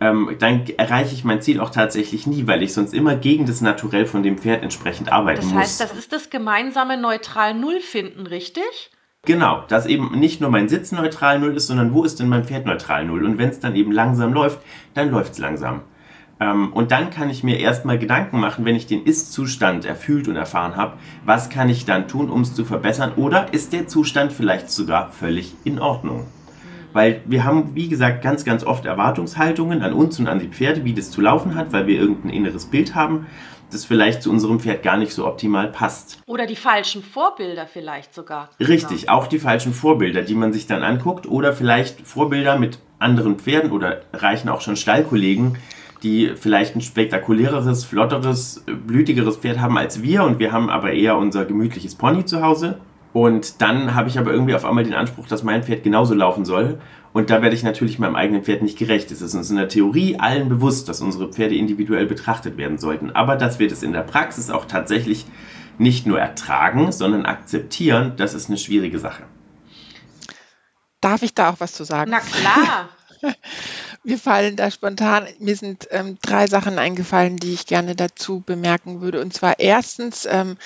ähm, 0.02 0.36
dann 0.40 0.66
erreiche 0.78 1.14
ich 1.14 1.24
mein 1.24 1.42
Ziel 1.42 1.60
auch 1.60 1.70
tatsächlich 1.70 2.26
nie, 2.28 2.48
weil 2.48 2.64
ich 2.64 2.74
sonst 2.74 2.94
immer 2.94 3.16
gegen 3.16 3.46
das 3.46 3.62
Naturell 3.62 4.06
von 4.06 4.24
dem 4.24 4.38
Pferd 4.38 4.64
entsprechend 4.64 5.12
arbeiten 5.12 5.46
muss. 5.46 5.54
Das 5.54 5.60
heißt, 5.62 5.82
muss. 5.82 5.90
das 5.90 6.00
ist 6.00 6.14
das 6.14 6.30
gemeinsame 6.30 7.00
neutral 7.00 7.54
Null 7.54 7.80
finden, 7.82 8.26
richtig? 8.26 8.92
Genau, 9.26 9.64
dass 9.68 9.86
eben 9.86 10.18
nicht 10.18 10.40
nur 10.40 10.50
mein 10.50 10.70
Sitz 10.70 10.92
neutral 10.92 11.40
Null 11.40 11.56
ist, 11.56 11.68
sondern 11.68 11.94
wo 11.94 12.04
ist 12.04 12.20
denn 12.20 12.30
mein 12.30 12.46
Pferd 12.46 12.66
neutral 12.66 13.06
Null? 13.06 13.26
Und 13.26 13.38
wenn 13.38 13.50
es 13.50 13.60
dann 13.60 13.76
eben 13.76 13.92
langsam 13.92 14.32
läuft, 14.32 14.60
dann 14.94 15.12
läuft 15.12 15.34
es 15.34 15.40
langsam. 15.40 15.82
Ähm, 16.40 16.72
und 16.72 16.92
dann 16.92 17.10
kann 17.10 17.30
ich 17.30 17.44
mir 17.44 17.60
erstmal 17.60 18.00
Gedanken 18.00 18.40
machen, 18.40 18.64
wenn 18.64 18.76
ich 18.76 18.88
den 18.88 19.04
Ist-Zustand 19.04 19.84
erfüllt 19.84 20.30
und 20.30 20.38
erfahren 20.38 20.78
habe, 20.78 20.98
was 21.26 21.50
kann 21.50 21.70
ich 21.70 21.86
dann 21.86 22.08
tun, 22.08 22.30
um 22.30 22.42
es 22.42 22.56
zu 22.56 22.64
verbessern? 22.64 23.12
Oder 23.18 23.54
ist 23.54 23.74
der 23.74 23.88
Zustand 23.88 24.32
vielleicht 24.32 24.72
sogar 24.72 25.12
völlig 25.12 25.54
in 25.66 25.80
Ordnung? 25.80 26.28
Weil 26.94 27.22
wir 27.26 27.44
haben, 27.44 27.76
wie 27.76 27.88
gesagt, 27.88 28.24
ganz, 28.24 28.46
ganz 28.46 28.64
oft 28.64 28.86
Erwartungshaltungen 28.86 29.84
an 29.84 29.94
uns 29.94 30.20
und 30.20 30.28
an 30.28 30.40
die 30.40 30.48
Pferde, 30.48 30.84
wie 30.86 30.94
das 30.94 31.12
zu 31.12 31.22
laufen 31.22 31.56
hat, 31.56 31.72
weil 31.72 31.88
wir 31.88 32.00
irgendein 32.00 32.32
inneres 32.32 32.66
Bild 32.66 32.96
haben, 32.96 33.28
das 33.72 33.86
vielleicht 33.86 34.24
zu 34.24 34.32
unserem 34.32 34.60
Pferd 34.60 34.82
gar 34.82 34.98
nicht 34.98 35.14
so 35.14 35.28
optimal 35.28 35.72
passt. 35.72 36.20
Oder 36.26 36.48
die 36.48 36.56
falschen 36.56 37.04
Vorbilder 37.04 37.68
vielleicht 37.68 38.14
sogar. 38.14 38.50
Richtig, 38.60 39.02
genau. 39.02 39.14
auch 39.14 39.28
die 39.28 39.40
falschen 39.40 39.74
Vorbilder, 39.74 40.24
die 40.24 40.34
man 40.34 40.54
sich 40.54 40.66
dann 40.66 40.84
anguckt. 40.84 41.28
Oder 41.28 41.54
vielleicht 41.54 42.02
Vorbilder 42.02 42.58
mit 42.58 42.80
anderen 42.98 43.38
Pferden 43.38 43.72
oder 43.72 44.02
reichen 44.14 44.50
auch 44.50 44.62
schon 44.62 44.76
Stallkollegen, 44.76 45.58
die 46.04 46.34
vielleicht 46.36 46.76
ein 46.76 46.82
spektakuläreres, 46.82 47.86
flotteres, 47.86 48.64
blütigeres 48.66 49.38
Pferd 49.38 49.60
haben 49.60 49.78
als 49.78 50.02
wir 50.02 50.24
und 50.24 50.40
wir 50.40 50.52
haben 50.52 50.70
aber 50.70 50.92
eher 50.92 51.18
unser 51.18 51.46
gemütliches 51.46 51.96
Pony 51.96 52.26
zu 52.26 52.42
Hause 52.42 52.80
und 53.12 53.62
dann 53.62 53.96
habe 53.96 54.08
ich 54.08 54.20
aber 54.20 54.32
irgendwie 54.32 54.54
auf 54.54 54.66
einmal 54.66 54.84
den 54.84 54.94
Anspruch, 54.94 55.28
dass 55.28 55.44
mein 55.44 55.64
Pferd 55.64 55.84
genauso 55.84 56.14
laufen 56.14 56.46
soll. 56.46 56.80
Und 57.12 57.32
da 57.32 57.42
werde 57.42 57.56
ich 57.56 57.64
natürlich 57.64 57.98
meinem 57.98 58.16
eigenen 58.16 58.44
Pferd 58.44 58.62
nicht 58.62 58.78
gerecht. 58.78 59.10
Es 59.10 59.22
ist 59.22 59.34
uns 59.34 59.50
in 59.50 59.58
der 59.58 59.68
Theorie 59.68 60.18
allen 60.20 60.48
bewusst, 60.48 60.88
dass 60.88 61.02
unsere 61.02 61.32
Pferde 61.32 61.56
individuell 61.56 62.06
betrachtet 62.06 62.58
werden 62.58 62.78
sollten. 62.78 63.12
Aber 63.12 63.36
dass 63.36 63.58
wir 63.58 63.68
das 63.68 63.82
in 63.82 63.94
der 63.94 64.04
Praxis 64.04 64.52
auch 64.52 64.66
tatsächlich 64.66 65.26
nicht 65.80 66.06
nur 66.06 66.20
ertragen, 66.20 66.92
sondern 66.92 67.26
akzeptieren, 67.26 68.14
das 68.18 68.36
ist 68.36 68.50
eine 68.50 68.60
schwierige 68.60 69.00
Sache. 69.00 69.24
Darf 71.02 71.24
ich 71.24 71.34
da 71.34 71.50
auch 71.50 71.60
was 71.60 71.74
zu 71.74 71.86
sagen? 71.86 72.12
Na 72.12 72.20
klar. 72.20 72.90
Mir 74.04 74.18
fallen 74.18 74.56
da 74.56 74.72
spontan, 74.72 75.28
mir 75.40 75.58
sind 75.58 75.90
ähm, 75.92 76.18
drei 76.22 76.48
Sachen 76.48 76.80
eingefallen, 76.80 77.36
die 77.36 77.54
ich 77.54 77.66
gerne 77.66 77.96
dazu 77.96 78.40
bemerken 78.40 79.02
würde. 79.02 79.20
Und 79.20 79.34
zwar 79.34 79.60
erstens, 79.60 80.26
ähm, 80.26 80.58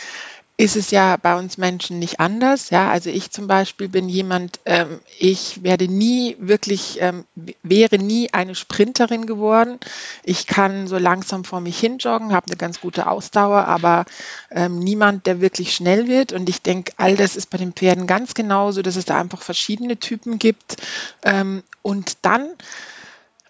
ist 0.63 0.77
es 0.77 0.91
ja 0.91 1.17
bei 1.17 1.37
uns 1.37 1.57
Menschen 1.57 1.99
nicht 1.99 2.21
anders. 2.21 2.69
Ja, 2.69 2.89
also 2.89 3.09
ich 3.09 3.31
zum 3.31 3.47
Beispiel 3.47 3.89
bin 3.89 4.07
jemand, 4.07 4.61
ähm, 4.63 5.01
ich 5.19 5.61
werde 5.61 5.89
nie 5.89 6.37
wirklich, 6.39 6.99
ähm, 7.01 7.25
wäre 7.63 7.97
nie 7.97 8.33
eine 8.33 8.55
Sprinterin 8.55 9.25
geworden. 9.25 9.77
Ich 10.23 10.47
kann 10.47 10.87
so 10.87 10.97
langsam 10.97 11.43
vor 11.43 11.59
mich 11.59 11.77
hin 11.77 11.97
joggen, 11.97 12.31
habe 12.31 12.47
eine 12.47 12.55
ganz 12.55 12.79
gute 12.79 13.07
Ausdauer, 13.07 13.65
aber 13.65 14.05
ähm, 14.51 14.79
niemand, 14.79 15.25
der 15.25 15.41
wirklich 15.41 15.75
schnell 15.75 16.07
wird. 16.07 16.31
Und 16.31 16.47
ich 16.47 16.61
denke, 16.61 16.93
all 16.95 17.17
das 17.17 17.35
ist 17.35 17.49
bei 17.49 17.57
den 17.57 17.73
Pferden 17.73 18.07
ganz 18.07 18.33
genauso, 18.33 18.81
dass 18.81 18.95
es 18.95 19.03
da 19.03 19.19
einfach 19.19 19.41
verschiedene 19.41 19.97
Typen 19.97 20.39
gibt. 20.39 20.77
Ähm, 21.23 21.63
und 21.81 22.19
dann 22.21 22.47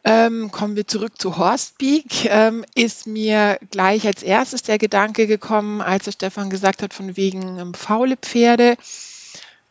ähm, 0.06 0.52
kommen 0.52 0.76
wir 0.76 0.88
zurück 0.88 1.20
zu 1.20 1.38
Horstbeak. 1.38 2.26
Ähm, 2.26 2.66
ist 2.76 3.08
mir 3.08 3.58
gleich 3.72 4.06
als 4.06 4.22
erstes 4.24 4.64
der 4.64 4.78
Gedanke 4.78 5.28
gekommen, 5.28 5.82
als 5.82 6.06
der 6.06 6.12
Stefan 6.12 6.50
gesagt 6.50 6.82
hat, 6.82 6.94
von 6.94 7.16
wegen 7.16 7.58
ähm, 7.60 7.74
faule 7.74 8.18
Pferde. 8.18 8.76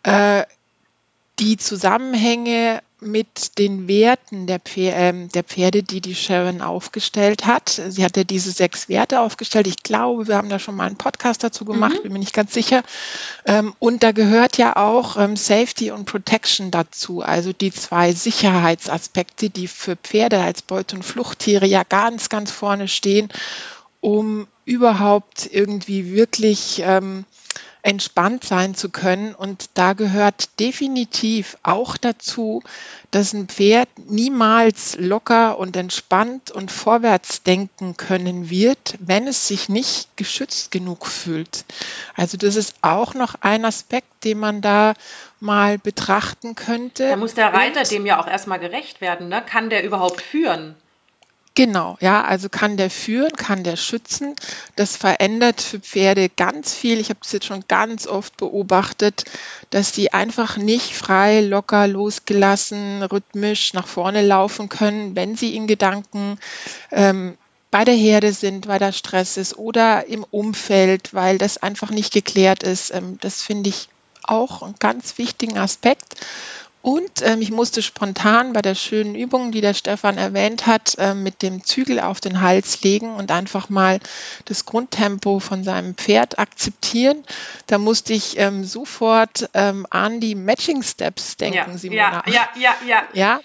Äh, 0.03 0.45
die 1.39 1.57
Zusammenhänge 1.57 2.83
mit 3.03 3.59
den 3.59 3.89
Werten 3.89 4.47
der, 4.47 4.61
äh, 4.77 5.29
der, 5.29 5.43
Pferde, 5.43 5.83
die 5.83 6.01
die 6.01 6.15
Sharon 6.15 6.63
aufgestellt 6.63 7.47
hat. 7.47 7.69
Sie 7.69 8.05
hat 8.05 8.17
ja 8.17 8.25
diese 8.25 8.51
sechs 8.51 8.89
Werte 8.89 9.21
aufgestellt. 9.21 9.67
Ich 9.67 9.83
glaube, 9.83 10.29
wir 10.29 10.37
haben 10.37 10.49
da 10.49 10.59
schon 10.59 10.77
mal 10.77 10.87
einen 10.87 10.97
Podcast 10.97 11.45
dazu 11.45 11.65
gemacht, 11.65 11.97
mhm. 11.99 12.03
bin 12.03 12.13
mir 12.13 12.19
nicht 12.19 12.35
ganz 12.35 12.55
sicher. 12.55 12.83
Ähm, 13.47 13.75
und 13.79 14.03
da 14.03 14.13
gehört 14.13 14.57
ja 14.59 14.77
auch 14.77 15.17
ähm, 15.17 15.37
Safety 15.37 15.91
und 15.91 16.05
Protection 16.05 16.71
dazu, 16.71 17.23
also 17.23 17.53
die 17.53 17.73
zwei 17.73 18.13
Sicherheitsaspekte, 18.13 19.51
die 19.51 19.69
für 19.69 19.97
Pferde 19.97 20.41
als 20.41 20.63
Beute- 20.63 20.97
und 20.97 21.03
Fluchttiere 21.03 21.67
ja 21.67 21.83
ganz, 21.85 22.29
ganz 22.29 22.51
vorne 22.51 22.89
stehen, 22.89 23.29
um 24.01 24.47
überhaupt 24.65 25.49
irgendwie 25.51 26.13
wirklich 26.13 26.83
ähm, 26.85 27.25
entspannt 27.83 28.45
sein 28.45 28.75
zu 28.75 28.91
können. 28.91 29.35
Und 29.35 29.71
da 29.75 29.93
gehört 29.93 30.59
definitiv 30.61 31.57
auch 31.63 31.97
dazu, 31.97 32.63
dass 33.11 33.33
ein 33.33 33.49
Pferd 33.49 33.89
niemals 34.09 34.97
locker 34.99 35.59
und 35.59 35.77
entspannt 35.77 36.51
und 36.51 36.71
vorwärts 36.71 37.43
denken 37.43 37.97
können 37.97 38.51
wird, 38.51 38.97
wenn 39.01 39.27
es 39.27 39.49
sich 39.49 39.69
nicht 39.69 40.17
geschützt 40.17 40.71
genug 40.71 41.07
fühlt. 41.07 41.65
Also 42.15 42.37
das 42.37 42.57
ist 42.57 42.77
auch 42.83 43.15
noch 43.15 43.35
ein 43.41 43.65
Aspekt, 43.65 44.25
den 44.25 44.39
man 44.39 44.63
da 44.63 44.95
mal 45.41 45.79
betrachten 45.79 46.55
könnte. 46.55 47.09
Da 47.09 47.17
muss 47.17 47.35
der 47.35 47.53
Reiter 47.53 47.81
und, 47.81 47.91
dem 47.91 48.07
ja 48.07 48.21
auch 48.21 48.29
erstmal 48.29 48.61
gerecht 48.61 49.01
werden. 49.01 49.29
Ne? 49.29 49.43
Kann 49.45 49.71
der 49.71 49.85
überhaupt 49.85 50.23
führen? 50.23 50.77
Genau, 51.55 51.99
ja, 52.01 52.25
also 52.25 52.49
kann 52.49 52.79
der 52.79 52.89
führen, 52.89 53.33
kann 53.33 53.63
der 53.63 53.77
schützen. 53.77 54.35
Das 54.75 54.97
verändert 54.97 55.61
für 55.61 55.81
Pferde 55.81 56.31
ganz 56.31 56.73
viel. 56.73 56.99
Ich 56.99 57.11
habe 57.11 57.21
das 57.23 57.33
jetzt 57.33 57.45
schon 57.45 57.65
ganz 57.69 58.07
oft 58.07 58.39
beobachtet, 58.39 59.25
dass 59.69 59.93
die 59.93 60.15
einfach 60.15 60.57
nicht 60.57 60.95
frei, 60.97 61.43
locker, 61.43 61.87
losgelassen, 61.89 63.03
rhythmisch 63.03 63.75
nach 63.75 63.87
vorne 63.87 64.23
laufen 64.23 64.71
können, 64.71 65.15
wenn 65.15 65.37
sie 65.37 65.55
in 65.55 65.67
Gedanken 65.67 66.39
ähm, 66.91 67.37
bei 67.71 67.85
der 67.85 67.97
Herde 67.97 68.33
sind, 68.33 68.67
weil 68.67 68.79
da 68.79 68.91
Stress 68.91 69.37
ist 69.37 69.59
oder 69.59 70.07
im 70.07 70.25
Umfeld, 70.31 71.13
weil 71.13 71.37
das 71.37 71.59
einfach 71.59 71.91
nicht 71.91 72.15
geklärt 72.15 72.63
ist. 72.63 72.95
Ähm, 72.95 73.19
das 73.21 73.43
finde 73.43 73.69
ich 73.69 73.89
auch 74.23 74.63
einen 74.63 74.77
ganz 74.79 75.19
wichtigen 75.19 75.59
Aspekt. 75.59 76.17
Und 76.83 77.23
ähm, 77.23 77.41
ich 77.41 77.53
musste 77.53 77.81
spontan 77.81 78.53
bei 78.53 78.61
der 78.61 78.75
schönen 78.75 79.15
Übung, 79.15 79.53
die 79.53 79.61
der 79.61 79.73
Stefan 79.73 80.19
erwähnt 80.19 80.67
hat, 80.67 80.97
äh, 80.99 81.15
mit 81.15 81.41
dem 81.41 81.65
Zügel 81.65 82.01
auf 82.01 82.21
den 82.21 82.41
Hals 82.41 82.83
legen 82.83 83.15
und 83.15 83.31
einfach 83.31 83.69
mal 83.69 84.01
das 84.47 84.67
Grundtempo 84.67 85.39
von 85.39 85.63
seinem 85.63 85.95
Pferd 85.95 86.41
akzeptieren. 86.41 87.23
Da 87.69 87.79
musste 87.79 88.13
ich 88.13 88.37
ähm, 88.37 88.65
sofort 88.65 89.49
ähm, 89.55 89.87
an 89.91 90.19
die 90.19 90.35
Matching 90.35 90.83
Steps 90.83 91.37
denken, 91.37 91.57
ja, 91.57 91.79
Simona. 91.79 92.25
Ja, 92.27 92.33
ja, 92.33 92.49
ja, 92.57 92.75
ja. 92.85 93.03
ja? 93.13 93.41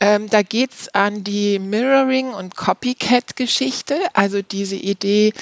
Ähm, 0.00 0.28
da 0.28 0.42
geht 0.42 0.72
es 0.72 0.94
an 0.94 1.24
die 1.24 1.58
Mirroring- 1.58 2.34
und 2.34 2.54
Copycat-Geschichte, 2.54 3.96
also 4.12 4.42
diese 4.42 4.76
Idee, 4.76 5.32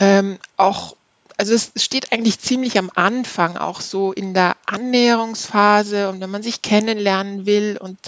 ähm, 0.00 0.38
auch 0.56 0.96
also 1.40 1.54
es 1.54 1.72
steht 1.76 2.12
eigentlich 2.12 2.38
ziemlich 2.38 2.76
am 2.76 2.90
Anfang, 2.94 3.56
auch 3.56 3.80
so 3.80 4.12
in 4.12 4.34
der 4.34 4.58
Annäherungsphase 4.66 6.10
und 6.10 6.20
wenn 6.20 6.28
man 6.28 6.42
sich 6.42 6.60
kennenlernen 6.60 7.46
will 7.46 7.78
und 7.80 7.98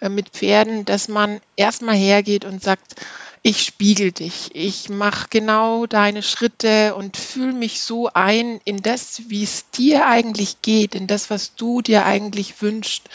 äh, 0.00 0.08
mit 0.08 0.30
Pferden, 0.30 0.86
dass 0.86 1.06
man 1.06 1.40
erstmal 1.54 1.94
hergeht 1.94 2.44
und 2.44 2.64
sagt, 2.64 2.96
ich 3.42 3.62
spiegel 3.62 4.10
dich, 4.10 4.50
ich 4.54 4.88
mache 4.88 5.28
genau 5.30 5.86
deine 5.86 6.24
Schritte 6.24 6.96
und 6.96 7.16
fühle 7.16 7.52
mich 7.52 7.80
so 7.80 8.10
ein 8.12 8.60
in 8.64 8.82
das, 8.82 9.22
wie 9.28 9.44
es 9.44 9.70
dir 9.70 10.08
eigentlich 10.08 10.60
geht, 10.60 10.96
in 10.96 11.06
das, 11.06 11.30
was 11.30 11.54
du 11.54 11.82
dir 11.82 12.04
eigentlich 12.04 12.60
wünschst. 12.60 13.08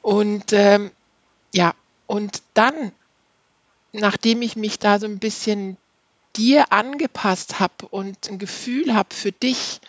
Und 0.00 0.54
ähm, 0.54 0.90
ja, 1.52 1.74
und 2.06 2.42
dann, 2.54 2.92
nachdem 3.92 4.40
ich 4.40 4.56
mich 4.56 4.78
da 4.78 4.98
so 4.98 5.04
ein 5.04 5.18
bisschen 5.18 5.76
dir 6.36 6.72
angepasst 6.72 7.60
habe 7.60 7.86
und 7.90 8.28
ein 8.28 8.38
Gefühl 8.38 8.94
habe 8.94 9.14
für 9.14 9.32
dich, 9.32 9.80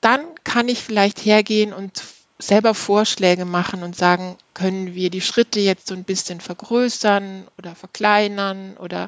dann 0.00 0.24
kann 0.44 0.68
ich 0.68 0.82
vielleicht 0.82 1.24
hergehen 1.24 1.72
und 1.72 2.02
selber 2.38 2.74
Vorschläge 2.74 3.44
machen 3.44 3.82
und 3.82 3.96
sagen, 3.96 4.36
können 4.54 4.94
wir 4.94 5.10
die 5.10 5.20
Schritte 5.20 5.60
jetzt 5.60 5.86
so 5.86 5.94
ein 5.94 6.04
bisschen 6.04 6.40
vergrößern 6.40 7.46
oder 7.58 7.74
verkleinern 7.74 8.76
oder 8.76 9.06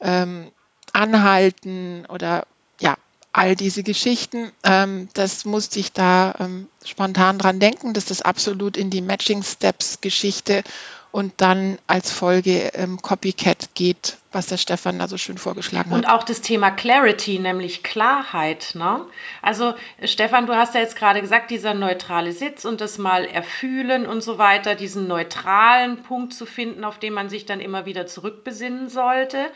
ähm, 0.00 0.50
anhalten 0.92 2.06
oder 2.06 2.46
ja, 2.80 2.96
all 3.32 3.54
diese 3.56 3.82
Geschichten. 3.82 4.50
Ähm, 4.64 5.08
das 5.14 5.44
musste 5.44 5.80
ich 5.80 5.92
da 5.92 6.34
ähm, 6.38 6.68
spontan 6.84 7.38
dran 7.38 7.60
denken, 7.60 7.92
dass 7.92 8.06
das 8.06 8.22
absolut 8.22 8.76
in 8.76 8.90
die 8.90 9.02
Matching 9.02 9.42
Steps 9.42 10.00
Geschichte 10.00 10.62
und 11.10 11.32
dann 11.38 11.78
als 11.86 12.12
Folge 12.12 12.70
ähm, 12.74 13.00
Copycat 13.00 13.74
geht, 13.74 14.18
was 14.30 14.46
der 14.46 14.58
Stefan 14.58 14.98
da 14.98 15.08
so 15.08 15.16
schön 15.16 15.38
vorgeschlagen 15.38 15.90
hat. 15.90 15.96
Und 15.96 16.06
auch 16.06 16.22
das 16.22 16.42
Thema 16.42 16.70
Clarity, 16.70 17.38
nämlich 17.38 17.82
Klarheit. 17.82 18.72
Ne? 18.74 19.06
Also 19.40 19.74
Stefan, 20.04 20.46
du 20.46 20.54
hast 20.54 20.74
ja 20.74 20.80
jetzt 20.80 20.96
gerade 20.96 21.20
gesagt, 21.20 21.50
dieser 21.50 21.72
neutrale 21.72 22.32
Sitz 22.32 22.64
und 22.66 22.80
das 22.80 22.98
mal 22.98 23.24
erfühlen 23.24 24.06
und 24.06 24.22
so 24.22 24.36
weiter, 24.36 24.74
diesen 24.74 25.08
neutralen 25.08 26.02
Punkt 26.02 26.34
zu 26.34 26.44
finden, 26.44 26.84
auf 26.84 26.98
den 26.98 27.14
man 27.14 27.30
sich 27.30 27.46
dann 27.46 27.60
immer 27.60 27.86
wieder 27.86 28.06
zurückbesinnen 28.06 28.88
sollte. 28.88 29.46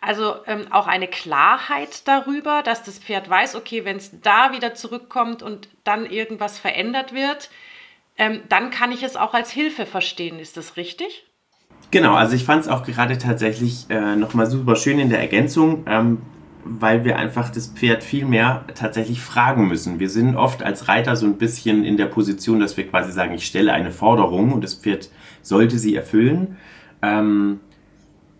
Also 0.00 0.36
ähm, 0.46 0.70
auch 0.70 0.86
eine 0.86 1.08
Klarheit 1.08 2.06
darüber, 2.06 2.62
dass 2.62 2.82
das 2.84 2.98
Pferd 2.98 3.28
weiß, 3.28 3.56
okay, 3.56 3.84
wenn 3.84 3.96
es 3.96 4.10
da 4.20 4.52
wieder 4.52 4.74
zurückkommt 4.74 5.42
und 5.42 5.68
dann 5.84 6.06
irgendwas 6.06 6.58
verändert 6.58 7.14
wird, 7.14 7.50
ähm, 8.18 8.40
dann 8.48 8.70
kann 8.70 8.92
ich 8.92 9.02
es 9.02 9.16
auch 9.16 9.32
als 9.32 9.50
Hilfe 9.50 9.86
verstehen. 9.86 10.38
Ist 10.38 10.56
das 10.56 10.76
richtig? 10.76 11.24
Genau, 11.90 12.14
also 12.14 12.34
ich 12.34 12.44
fand 12.44 12.62
es 12.62 12.68
auch 12.68 12.82
gerade 12.82 13.16
tatsächlich 13.16 13.86
äh, 13.88 14.16
nochmal 14.16 14.46
super 14.46 14.76
schön 14.76 14.98
in 14.98 15.08
der 15.08 15.20
Ergänzung, 15.20 15.84
ähm, 15.86 16.18
weil 16.64 17.04
wir 17.04 17.16
einfach 17.16 17.48
das 17.50 17.68
Pferd 17.68 18.04
viel 18.04 18.26
mehr 18.26 18.64
tatsächlich 18.74 19.22
fragen 19.22 19.68
müssen. 19.68 19.98
Wir 19.98 20.10
sind 20.10 20.36
oft 20.36 20.62
als 20.62 20.88
Reiter 20.88 21.16
so 21.16 21.24
ein 21.24 21.38
bisschen 21.38 21.84
in 21.84 21.96
der 21.96 22.06
Position, 22.06 22.60
dass 22.60 22.76
wir 22.76 22.86
quasi 22.86 23.12
sagen, 23.12 23.32
ich 23.32 23.46
stelle 23.46 23.72
eine 23.72 23.90
Forderung 23.90 24.52
und 24.52 24.62
das 24.62 24.74
Pferd 24.74 25.08
sollte 25.40 25.78
sie 25.78 25.94
erfüllen. 25.94 26.58
Ähm, 27.00 27.60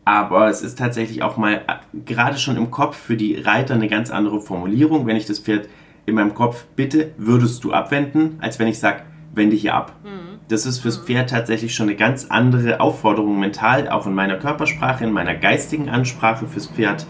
aber 0.04 0.48
es 0.48 0.62
ist 0.62 0.78
tatsächlich 0.78 1.22
auch 1.22 1.36
mal 1.36 1.62
äh, 1.66 2.00
gerade 2.04 2.38
schon 2.38 2.56
im 2.56 2.70
Kopf 2.70 2.96
für 2.96 3.16
die 3.16 3.36
Reiter 3.36 3.74
eine 3.74 3.88
ganz 3.88 4.10
andere 4.10 4.40
Formulierung, 4.40 5.06
wenn 5.06 5.16
ich 5.16 5.26
das 5.26 5.38
Pferd 5.38 5.68
in 6.04 6.14
meinem 6.14 6.34
Kopf 6.34 6.64
bitte, 6.76 7.12
würdest 7.16 7.64
du 7.64 7.72
abwenden, 7.72 8.38
als 8.40 8.58
wenn 8.58 8.68
ich 8.68 8.78
sage, 8.78 9.02
wende 9.38 9.56
hier 9.56 9.74
ab. 9.74 9.96
Mhm. 10.04 10.40
Das 10.48 10.66
ist 10.66 10.80
fürs 10.80 11.00
mhm. 11.00 11.06
Pferd 11.06 11.30
tatsächlich 11.30 11.74
schon 11.74 11.88
eine 11.88 11.96
ganz 11.96 12.26
andere 12.26 12.80
Aufforderung 12.80 13.38
mental, 13.38 13.88
auch 13.88 14.06
in 14.06 14.14
meiner 14.14 14.36
Körpersprache, 14.36 15.04
in 15.04 15.12
meiner 15.12 15.34
geistigen 15.34 15.88
Ansprache 15.88 16.46
fürs 16.46 16.66
Pferd, 16.66 17.06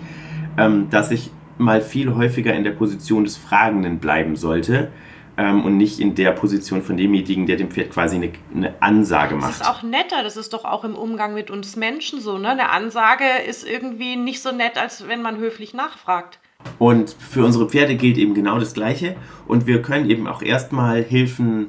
ähm, 0.56 0.88
dass 0.90 1.10
ich 1.10 1.30
mal 1.58 1.80
viel 1.80 2.14
häufiger 2.14 2.54
in 2.54 2.62
der 2.62 2.70
Position 2.70 3.24
des 3.24 3.36
Fragenden 3.36 3.98
bleiben 3.98 4.36
sollte 4.36 4.92
ähm, 5.36 5.64
und 5.64 5.76
nicht 5.76 6.00
in 6.00 6.14
der 6.14 6.32
Position 6.32 6.82
von 6.82 6.96
demjenigen, 6.96 7.46
der 7.46 7.56
dem 7.56 7.70
Pferd 7.70 7.90
quasi 7.90 8.16
eine, 8.16 8.32
eine, 8.54 8.74
Ansage 8.80 9.34
macht. 9.34 9.50
Das 9.50 9.60
ist 9.60 9.68
auch 9.68 9.82
netter, 9.82 10.22
das 10.22 10.36
ist 10.36 10.52
doch 10.52 10.64
auch 10.64 10.84
im 10.84 10.94
Umgang 10.94 11.34
mit 11.34 11.50
uns 11.50 11.76
Menschen 11.76 12.20
so. 12.20 12.38
Ne? 12.38 12.50
Eine 12.50 12.70
Ansage 12.70 13.24
ist 13.48 13.66
irgendwie 13.66 14.16
nicht 14.16 14.42
so 14.42 14.52
nett, 14.52 14.80
als 14.80 15.08
wenn 15.08 15.22
man 15.22 15.38
höflich 15.38 15.74
nachfragt. 15.74 16.38
Und 16.78 17.10
für 17.10 17.44
unsere 17.44 17.68
Pferde 17.68 17.94
gilt 17.94 18.18
eben 18.18 18.34
genau 18.34 18.58
das 18.58 18.74
Gleiche. 18.74 19.16
Und 19.46 19.66
wir 19.66 19.80
können 19.80 20.10
eben 20.10 20.26
auch 20.26 20.42
erstmal 20.42 21.02
Hilfen 21.02 21.68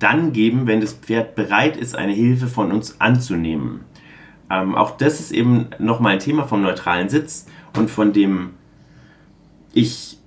dann 0.00 0.32
geben, 0.32 0.66
wenn 0.66 0.80
das 0.80 0.94
Pferd 0.94 1.36
bereit 1.36 1.76
ist, 1.76 1.94
eine 1.94 2.12
Hilfe 2.12 2.48
von 2.48 2.72
uns 2.72 3.00
anzunehmen. 3.00 3.82
Ähm, 4.50 4.74
auch 4.74 4.96
das 4.96 5.20
ist 5.20 5.30
eben 5.30 5.68
nochmal 5.78 6.14
ein 6.14 6.18
Thema 6.18 6.48
vom 6.48 6.62
neutralen 6.62 7.08
Sitz 7.08 7.46
und 7.76 7.90
von 7.90 8.12
dem 8.12 8.50
ich 9.72 10.18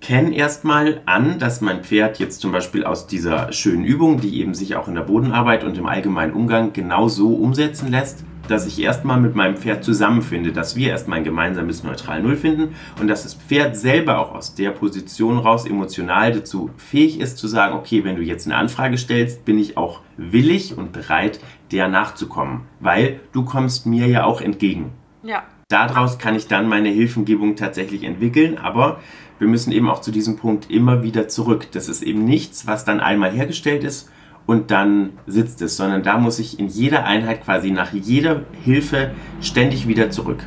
erkenne 0.00 0.34
erstmal 0.34 1.02
an, 1.06 1.38
dass 1.38 1.60
mein 1.60 1.82
Pferd 1.82 2.18
jetzt 2.18 2.40
zum 2.40 2.52
Beispiel 2.52 2.84
aus 2.84 3.06
dieser 3.06 3.52
schönen 3.52 3.84
Übung, 3.84 4.20
die 4.20 4.40
eben 4.40 4.54
sich 4.54 4.76
auch 4.76 4.88
in 4.88 4.94
der 4.94 5.02
Bodenarbeit 5.02 5.64
und 5.64 5.76
im 5.76 5.86
allgemeinen 5.86 6.32
Umgang 6.32 6.72
genau 6.72 7.08
so 7.08 7.34
umsetzen 7.34 7.90
lässt, 7.90 8.24
dass 8.48 8.66
ich 8.66 8.80
erstmal 8.80 9.20
mit 9.20 9.34
meinem 9.34 9.56
Pferd 9.56 9.84
zusammenfinde, 9.84 10.52
dass 10.52 10.76
wir 10.76 10.88
erstmal 10.88 11.18
ein 11.18 11.24
gemeinsames 11.24 11.84
Neutral 11.84 12.22
Null 12.22 12.36
finden 12.36 12.74
und 12.98 13.08
dass 13.08 13.24
das 13.24 13.34
Pferd 13.34 13.76
selber 13.76 14.20
auch 14.20 14.34
aus 14.34 14.54
der 14.54 14.70
Position 14.70 15.36
raus 15.36 15.66
emotional 15.66 16.32
dazu 16.32 16.70
fähig 16.78 17.20
ist 17.20 17.36
zu 17.36 17.46
sagen, 17.46 17.74
okay, 17.74 18.04
wenn 18.04 18.16
du 18.16 18.22
jetzt 18.22 18.46
eine 18.46 18.56
Anfrage 18.56 18.96
stellst, 18.96 19.44
bin 19.44 19.58
ich 19.58 19.76
auch 19.76 20.00
willig 20.16 20.78
und 20.78 20.92
bereit, 20.92 21.40
der 21.70 21.88
nachzukommen, 21.88 22.62
weil 22.80 23.20
du 23.32 23.44
kommst 23.44 23.84
mir 23.84 24.06
ja 24.06 24.24
auch 24.24 24.40
entgegen. 24.40 24.92
Ja. 25.22 25.42
Daraus 25.68 26.18
kann 26.18 26.34
ich 26.34 26.46
dann 26.46 26.66
meine 26.66 26.88
Hilfengebung 26.88 27.54
tatsächlich 27.54 28.04
entwickeln, 28.04 28.56
aber 28.56 29.00
wir 29.38 29.48
müssen 29.48 29.72
eben 29.72 29.88
auch 29.88 30.00
zu 30.00 30.10
diesem 30.10 30.36
Punkt 30.36 30.70
immer 30.70 31.02
wieder 31.02 31.28
zurück. 31.28 31.68
Das 31.72 31.88
ist 31.88 32.02
eben 32.02 32.24
nichts, 32.24 32.66
was 32.66 32.84
dann 32.84 33.00
einmal 33.00 33.30
hergestellt 33.30 33.84
ist 33.84 34.10
und 34.48 34.70
dann 34.70 35.18
sitzt 35.26 35.60
es, 35.60 35.76
sondern 35.76 36.02
da 36.02 36.16
muss 36.16 36.38
ich 36.38 36.58
in 36.58 36.68
jeder 36.68 37.04
Einheit 37.04 37.44
quasi 37.44 37.70
nach 37.70 37.92
jeder 37.92 38.46
Hilfe 38.64 39.14
ständig 39.42 39.86
wieder 39.86 40.10
zurück. 40.10 40.42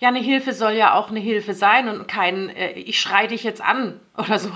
Ja, 0.00 0.08
eine 0.08 0.18
Hilfe 0.18 0.52
soll 0.52 0.72
ja 0.72 0.94
auch 0.94 1.10
eine 1.10 1.20
Hilfe 1.20 1.54
sein 1.54 1.88
und 1.88 2.08
kein 2.08 2.48
äh, 2.50 2.72
ich 2.72 3.00
schrei 3.00 3.28
dich 3.28 3.44
jetzt 3.44 3.62
an 3.62 4.00
oder 4.18 4.40
so. 4.40 4.50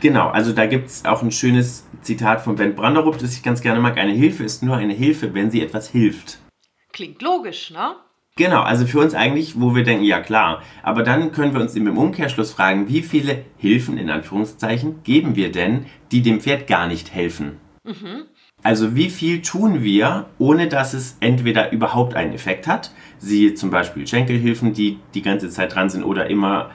genau, 0.00 0.28
also 0.28 0.52
da 0.52 0.66
gibt 0.66 0.88
es 0.88 1.06
auch 1.06 1.22
ein 1.22 1.32
schönes 1.32 1.86
Zitat 2.02 2.42
von 2.42 2.56
Ben 2.56 2.74
Branderup, 2.74 3.18
das 3.18 3.34
ich 3.34 3.42
ganz 3.42 3.62
gerne 3.62 3.80
mag. 3.80 3.96
Eine 3.96 4.12
Hilfe 4.12 4.44
ist 4.44 4.62
nur 4.62 4.76
eine 4.76 4.92
Hilfe, 4.92 5.32
wenn 5.32 5.50
sie 5.50 5.62
etwas 5.62 5.88
hilft. 5.88 6.38
Klingt 6.92 7.22
logisch, 7.22 7.70
ne? 7.70 7.96
Genau, 8.38 8.62
also 8.62 8.86
für 8.86 9.00
uns 9.00 9.16
eigentlich, 9.16 9.60
wo 9.60 9.74
wir 9.74 9.82
denken, 9.82 10.04
ja 10.04 10.20
klar. 10.20 10.62
Aber 10.84 11.02
dann 11.02 11.32
können 11.32 11.54
wir 11.54 11.60
uns 11.60 11.74
im 11.74 11.98
Umkehrschluss 11.98 12.52
fragen, 12.52 12.88
wie 12.88 13.02
viele 13.02 13.44
Hilfen 13.56 13.98
in 13.98 14.10
Anführungszeichen 14.10 15.02
geben 15.02 15.34
wir 15.34 15.50
denn, 15.50 15.86
die 16.12 16.22
dem 16.22 16.40
Pferd 16.40 16.68
gar 16.68 16.86
nicht 16.86 17.12
helfen? 17.12 17.56
Mhm. 17.82 18.26
Also 18.62 18.94
wie 18.94 19.10
viel 19.10 19.42
tun 19.42 19.82
wir, 19.82 20.26
ohne 20.38 20.68
dass 20.68 20.94
es 20.94 21.16
entweder 21.18 21.72
überhaupt 21.72 22.14
einen 22.14 22.32
Effekt 22.32 22.68
hat, 22.68 22.92
siehe 23.18 23.54
zum 23.54 23.70
Beispiel 23.70 24.06
Schenkelhilfen, 24.06 24.72
die 24.72 25.00
die 25.14 25.22
ganze 25.22 25.50
Zeit 25.50 25.74
dran 25.74 25.90
sind 25.90 26.04
oder 26.04 26.30
immer 26.30 26.70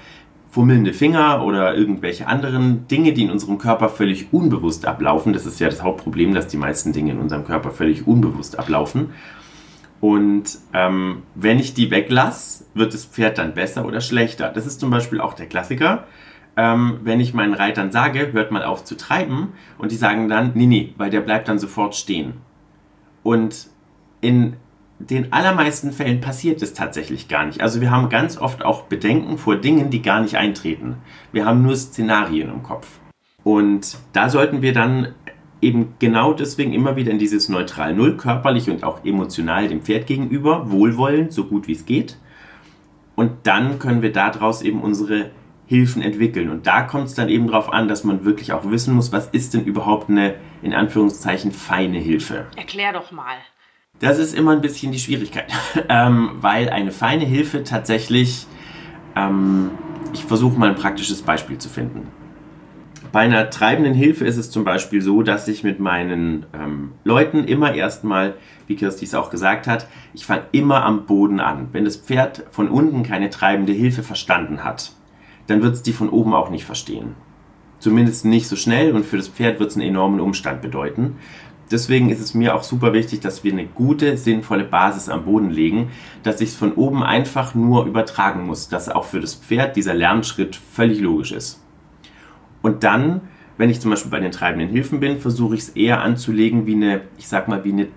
fummelnde 0.51 0.91
Finger 0.91 1.45
oder 1.45 1.77
irgendwelche 1.77 2.27
anderen 2.27 2.89
Dinge, 2.89 3.13
die 3.13 3.23
in 3.23 3.31
unserem 3.31 3.57
Körper 3.57 3.87
völlig 3.87 4.33
unbewusst 4.33 4.85
ablaufen. 4.85 5.31
Das 5.31 5.45
ist 5.45 5.61
ja 5.61 5.69
das 5.69 5.81
Hauptproblem, 5.81 6.33
dass 6.33 6.47
die 6.47 6.57
meisten 6.57 6.91
Dinge 6.91 7.13
in 7.13 7.19
unserem 7.19 7.45
Körper 7.45 7.71
völlig 7.71 8.05
unbewusst 8.05 8.59
ablaufen. 8.59 9.11
Und 10.03 10.59
ähm, 10.73 11.23
wenn 11.33 11.59
ich 11.59 11.75
die 11.75 11.89
weglasse, 11.89 12.65
wird 12.73 12.93
das 12.93 13.05
Pferd 13.05 13.37
dann 13.37 13.53
besser 13.53 13.85
oder 13.85 14.01
schlechter. 14.01 14.49
Das 14.49 14.65
ist 14.65 14.81
zum 14.81 14.89
Beispiel 14.89 15.21
auch 15.21 15.33
der 15.33 15.45
Klassiker. 15.45 16.03
Ähm, 16.57 16.99
wenn 17.03 17.21
ich 17.21 17.33
meinen 17.33 17.53
Reitern 17.53 17.89
sage, 17.93 18.33
hört 18.33 18.51
mal 18.51 18.65
auf 18.65 18.83
zu 18.83 18.97
treiben, 18.97 19.53
und 19.77 19.93
die 19.93 19.95
sagen 19.95 20.27
dann, 20.27 20.51
nee, 20.55 20.65
nee, 20.65 20.93
weil 20.97 21.09
der 21.09 21.21
bleibt 21.21 21.47
dann 21.47 21.57
sofort 21.57 21.95
stehen. 21.95 22.33
Und 23.23 23.67
in 24.19 24.57
den 24.99 25.31
allermeisten 25.31 25.93
Fällen 25.93 26.19
passiert 26.19 26.61
es 26.61 26.73
tatsächlich 26.73 27.29
gar 27.29 27.45
nicht. 27.45 27.61
Also 27.61 27.79
wir 27.79 27.89
haben 27.89 28.09
ganz 28.09 28.37
oft 28.37 28.65
auch 28.65 28.81
Bedenken 28.83 29.37
vor 29.37 29.55
Dingen, 29.55 29.89
die 29.89 30.01
gar 30.01 30.19
nicht 30.19 30.35
eintreten. 30.35 30.97
Wir 31.31 31.45
haben 31.45 31.61
nur 31.61 31.77
Szenarien 31.77 32.49
im 32.49 32.61
Kopf. 32.61 32.99
Und 33.45 33.97
da 34.11 34.27
sollten 34.27 34.61
wir 34.61 34.73
dann 34.73 35.15
eben 35.63 35.95
genau 35.99 36.33
deswegen 36.33 36.73
immer 36.73 36.95
wieder 36.95 37.11
in 37.11 37.19
dieses 37.19 37.49
neutral 37.49 37.95
Null, 37.95 38.17
körperlich 38.17 38.69
und 38.69 38.83
auch 38.83 39.03
emotional 39.05 39.67
dem 39.67 39.81
Pferd 39.81 40.05
gegenüber, 40.05 40.69
wohlwollend, 40.71 41.33
so 41.33 41.45
gut 41.45 41.67
wie 41.67 41.73
es 41.73 41.85
geht. 41.85 42.17
Und 43.15 43.31
dann 43.43 43.79
können 43.79 44.01
wir 44.01 44.11
daraus 44.11 44.61
eben 44.61 44.81
unsere 44.81 45.31
Hilfen 45.65 46.01
entwickeln. 46.01 46.49
Und 46.49 46.67
da 46.67 46.81
kommt 46.81 47.07
es 47.07 47.15
dann 47.15 47.29
eben 47.29 47.47
darauf 47.47 47.71
an, 47.71 47.87
dass 47.87 48.03
man 48.03 48.25
wirklich 48.25 48.53
auch 48.53 48.69
wissen 48.69 48.93
muss, 48.93 49.11
was 49.11 49.27
ist 49.27 49.53
denn 49.53 49.63
überhaupt 49.63 50.09
eine, 50.09 50.35
in 50.61 50.73
Anführungszeichen, 50.73 51.51
feine 51.51 51.99
Hilfe. 51.99 52.47
Erklär 52.55 52.93
doch 52.93 53.11
mal. 53.11 53.37
Das 53.99 54.17
ist 54.17 54.35
immer 54.35 54.51
ein 54.51 54.61
bisschen 54.61 54.91
die 54.91 54.99
Schwierigkeit, 54.99 55.51
ähm, 55.89 56.31
weil 56.35 56.69
eine 56.69 56.91
feine 56.91 57.25
Hilfe 57.25 57.63
tatsächlich, 57.63 58.47
ähm, 59.15 59.71
ich 60.13 60.25
versuche 60.25 60.57
mal 60.59 60.69
ein 60.69 60.75
praktisches 60.75 61.21
Beispiel 61.21 61.57
zu 61.57 61.69
finden. 61.69 62.07
Bei 63.13 63.21
einer 63.21 63.49
treibenden 63.49 63.93
Hilfe 63.93 64.25
ist 64.25 64.35
es 64.35 64.51
zum 64.51 64.65
Beispiel 64.65 65.01
so, 65.01 65.21
dass 65.23 65.47
ich 65.47 65.63
mit 65.63 65.79
meinen 65.79 66.45
ähm, 66.53 66.91
Leuten 67.05 67.45
immer 67.45 67.73
erstmal, 67.73 68.33
wie 68.67 68.75
Kirsti 68.75 69.05
es 69.05 69.15
auch 69.15 69.29
gesagt 69.29 69.67
hat, 69.67 69.87
ich 70.13 70.25
fange 70.25 70.43
immer 70.51 70.83
am 70.83 71.05
Boden 71.05 71.39
an. 71.39 71.69
Wenn 71.71 71.85
das 71.85 71.95
Pferd 71.95 72.43
von 72.49 72.67
unten 72.67 73.03
keine 73.03 73.29
treibende 73.29 73.71
Hilfe 73.71 74.03
verstanden 74.03 74.65
hat, 74.65 74.91
dann 75.47 75.61
wird 75.61 75.75
es 75.75 75.83
die 75.83 75.93
von 75.93 76.09
oben 76.09 76.33
auch 76.33 76.49
nicht 76.49 76.65
verstehen. 76.65 77.15
Zumindest 77.79 78.25
nicht 78.25 78.47
so 78.47 78.55
schnell 78.55 78.93
und 78.93 79.05
für 79.05 79.17
das 79.17 79.27
Pferd 79.29 79.59
wird 79.59 79.69
es 79.69 79.77
einen 79.77 79.87
enormen 79.87 80.19
Umstand 80.19 80.61
bedeuten 80.61 81.17
deswegen 81.73 82.09
ist 82.09 82.21
es 82.21 82.33
mir 82.33 82.55
auch 82.55 82.63
super 82.63 82.93
wichtig, 82.93 83.19
dass 83.21 83.43
wir 83.43 83.51
eine 83.51 83.65
gute, 83.65 84.15
sinnvolle 84.17 84.63
Basis 84.63 85.09
am 85.09 85.25
Boden 85.25 85.49
legen, 85.49 85.91
dass 86.21 86.39
ich 86.39 86.49
es 86.49 86.55
von 86.55 86.73
oben 86.73 87.03
einfach 87.03 87.55
nur 87.55 87.85
übertragen 87.85 88.45
muss, 88.45 88.69
dass 88.69 88.89
auch 88.89 89.05
für 89.05 89.19
das 89.19 89.33
Pferd 89.33 89.75
dieser 89.75 89.93
Lernschritt 89.93 90.55
völlig 90.55 90.99
logisch 91.01 91.31
ist. 91.31 91.62
Und 92.63 92.83
dann, 92.83 93.21
wenn 93.57 93.69
ich 93.69 93.79
zum 93.79 93.91
Beispiel 93.91 94.09
bei 94.09 94.19
den 94.19 94.31
treibenden 94.31 94.69
Hilfen 94.69 94.99
bin, 94.99 95.19
versuche 95.19 95.53
ich 95.53 95.61
es 95.61 95.69
eher 95.69 96.01
anzulegen 96.01 96.65
wie 96.65 96.73
eine, 96.73 97.01
ich 97.19 97.27
sag 97.27 97.47
mal, 97.47 97.63
wie 97.63 97.73
eine 97.73 97.87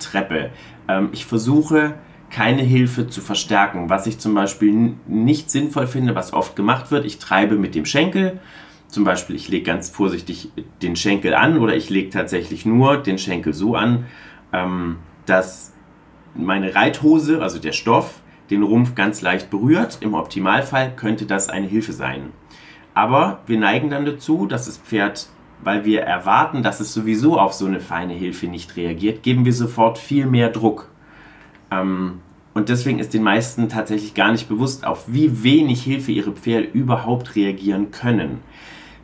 Treppe. 0.00 0.50
Ähm, 0.88 1.10
ich 1.12 1.24
versuche 1.24 1.94
keine 2.30 2.62
Hilfe 2.62 3.06
zu 3.06 3.20
verstärken, 3.20 3.88
was 3.88 4.08
ich 4.08 4.18
zum 4.18 4.34
Beispiel 4.34 4.94
nicht 5.06 5.50
sinnvoll 5.50 5.86
finde, 5.86 6.16
was 6.16 6.32
oft 6.32 6.56
gemacht 6.56 6.90
wird. 6.90 7.04
Ich 7.04 7.20
treibe 7.20 7.54
mit 7.54 7.76
dem 7.76 7.84
Schenkel, 7.84 8.40
zum 8.88 9.04
Beispiel, 9.04 9.36
ich 9.36 9.48
lege 9.48 9.64
ganz 9.64 9.90
vorsichtig 9.90 10.50
den 10.82 10.96
Schenkel 10.96 11.34
an 11.34 11.58
oder 11.58 11.76
ich 11.76 11.90
lege 11.90 12.10
tatsächlich 12.10 12.64
nur 12.64 12.96
den 12.96 13.18
Schenkel 13.18 13.52
so 13.52 13.76
an, 13.76 14.06
ähm, 14.52 14.96
dass 15.26 15.72
meine 16.34 16.74
Reithose, 16.74 17.42
also 17.42 17.58
der 17.58 17.72
Stoff, 17.72 18.20
den 18.50 18.62
Rumpf 18.62 18.94
ganz 18.94 19.20
leicht 19.20 19.50
berührt. 19.50 19.98
Im 20.00 20.14
Optimalfall 20.14 20.94
könnte 20.94 21.26
das 21.26 21.48
eine 21.48 21.66
Hilfe 21.66 21.92
sein. 21.92 22.32
Aber 22.94 23.40
wir 23.46 23.58
neigen 23.58 23.90
dann 23.90 24.06
dazu, 24.06 24.46
dass 24.46 24.66
das 24.66 24.78
Pferd, 24.78 25.28
weil 25.62 25.84
wir 25.84 26.02
erwarten, 26.02 26.62
dass 26.62 26.80
es 26.80 26.94
sowieso 26.94 27.38
auf 27.38 27.52
so 27.52 27.66
eine 27.66 27.80
feine 27.80 28.14
Hilfe 28.14 28.46
nicht 28.46 28.76
reagiert, 28.76 29.22
geben 29.22 29.44
wir 29.44 29.52
sofort 29.52 29.98
viel 29.98 30.26
mehr 30.26 30.50
Druck. 30.50 30.90
Ähm, 31.70 32.20
und 32.54 32.68
deswegen 32.68 33.00
ist 33.00 33.14
den 33.14 33.24
meisten 33.24 33.68
tatsächlich 33.68 34.14
gar 34.14 34.30
nicht 34.30 34.48
bewusst, 34.48 34.86
auf 34.86 35.04
wie 35.08 35.42
wenig 35.42 35.82
Hilfe 35.82 36.12
ihre 36.12 36.32
Pferde 36.32 36.68
überhaupt 36.68 37.34
reagieren 37.34 37.90
können 37.90 38.40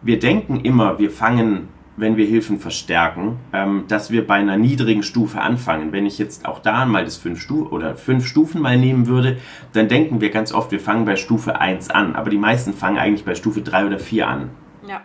wir 0.02 0.18
denken 0.18 0.60
immer, 0.60 0.98
wir 0.98 1.10
fangen, 1.10 1.68
wenn 2.00 2.16
wir 2.16 2.26
Hilfen 2.26 2.58
verstärken, 2.58 3.38
ähm, 3.52 3.84
dass 3.88 4.10
wir 4.10 4.26
bei 4.26 4.34
einer 4.34 4.56
niedrigen 4.56 5.02
Stufe 5.02 5.40
anfangen. 5.40 5.92
Wenn 5.92 6.06
ich 6.06 6.18
jetzt 6.18 6.46
auch 6.46 6.58
da 6.58 6.86
mal 6.86 7.04
das 7.04 7.16
fünf 7.16 7.40
Stu 7.40 7.66
oder 7.68 7.94
fünf 7.94 8.26
Stufen 8.26 8.60
mal 8.60 8.78
nehmen 8.78 9.06
würde, 9.06 9.36
dann 9.72 9.88
denken 9.88 10.20
wir 10.20 10.30
ganz 10.30 10.52
oft, 10.52 10.72
wir 10.72 10.80
fangen 10.80 11.04
bei 11.04 11.16
Stufe 11.16 11.60
1 11.60 11.90
an. 11.90 12.16
Aber 12.16 12.30
die 12.30 12.38
meisten 12.38 12.72
fangen 12.72 12.98
eigentlich 12.98 13.24
bei 13.24 13.34
Stufe 13.34 13.60
3 13.60 13.86
oder 13.86 13.98
4 13.98 14.28
an. 14.28 14.50
Ja. 14.88 15.02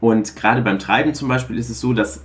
Und 0.00 0.36
gerade 0.36 0.62
beim 0.62 0.78
Treiben 0.78 1.14
zum 1.14 1.28
Beispiel 1.28 1.58
ist 1.58 1.68
es 1.68 1.80
so, 1.80 1.92
dass 1.92 2.24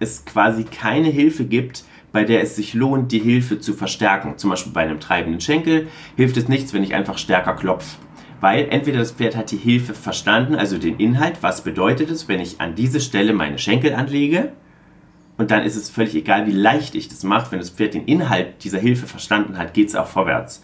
es 0.00 0.24
quasi 0.24 0.64
keine 0.64 1.08
Hilfe 1.08 1.44
gibt, 1.44 1.84
bei 2.10 2.24
der 2.24 2.42
es 2.42 2.56
sich 2.56 2.74
lohnt, 2.74 3.12
die 3.12 3.18
Hilfe 3.18 3.60
zu 3.60 3.74
verstärken. 3.74 4.38
Zum 4.38 4.50
Beispiel 4.50 4.72
bei 4.72 4.82
einem 4.82 4.98
treibenden 4.98 5.40
Schenkel 5.40 5.88
hilft 6.16 6.36
es 6.36 6.48
nichts, 6.48 6.72
wenn 6.72 6.82
ich 6.82 6.94
einfach 6.94 7.18
stärker 7.18 7.54
klopfe 7.54 7.98
weil 8.40 8.68
entweder 8.70 8.98
das 8.98 9.12
Pferd 9.12 9.36
hat 9.36 9.50
die 9.50 9.56
Hilfe 9.56 9.94
verstanden, 9.94 10.54
also 10.54 10.78
den 10.78 10.98
Inhalt, 10.98 11.38
was 11.42 11.62
bedeutet 11.62 12.10
es, 12.10 12.28
wenn 12.28 12.40
ich 12.40 12.60
an 12.60 12.74
diese 12.74 13.00
Stelle 13.00 13.32
meine 13.32 13.58
Schenkel 13.58 13.94
anlege, 13.94 14.52
und 15.38 15.52
dann 15.52 15.62
ist 15.62 15.76
es 15.76 15.88
völlig 15.88 16.16
egal, 16.16 16.46
wie 16.46 16.52
leicht 16.52 16.96
ich 16.96 17.08
das 17.08 17.22
mache. 17.22 17.52
Wenn 17.52 17.60
das 17.60 17.70
Pferd 17.70 17.94
den 17.94 18.06
Inhalt 18.06 18.64
dieser 18.64 18.80
Hilfe 18.80 19.06
verstanden 19.06 19.56
hat, 19.56 19.72
geht 19.72 19.88
es 19.88 19.94
auch 19.94 20.08
vorwärts. 20.08 20.62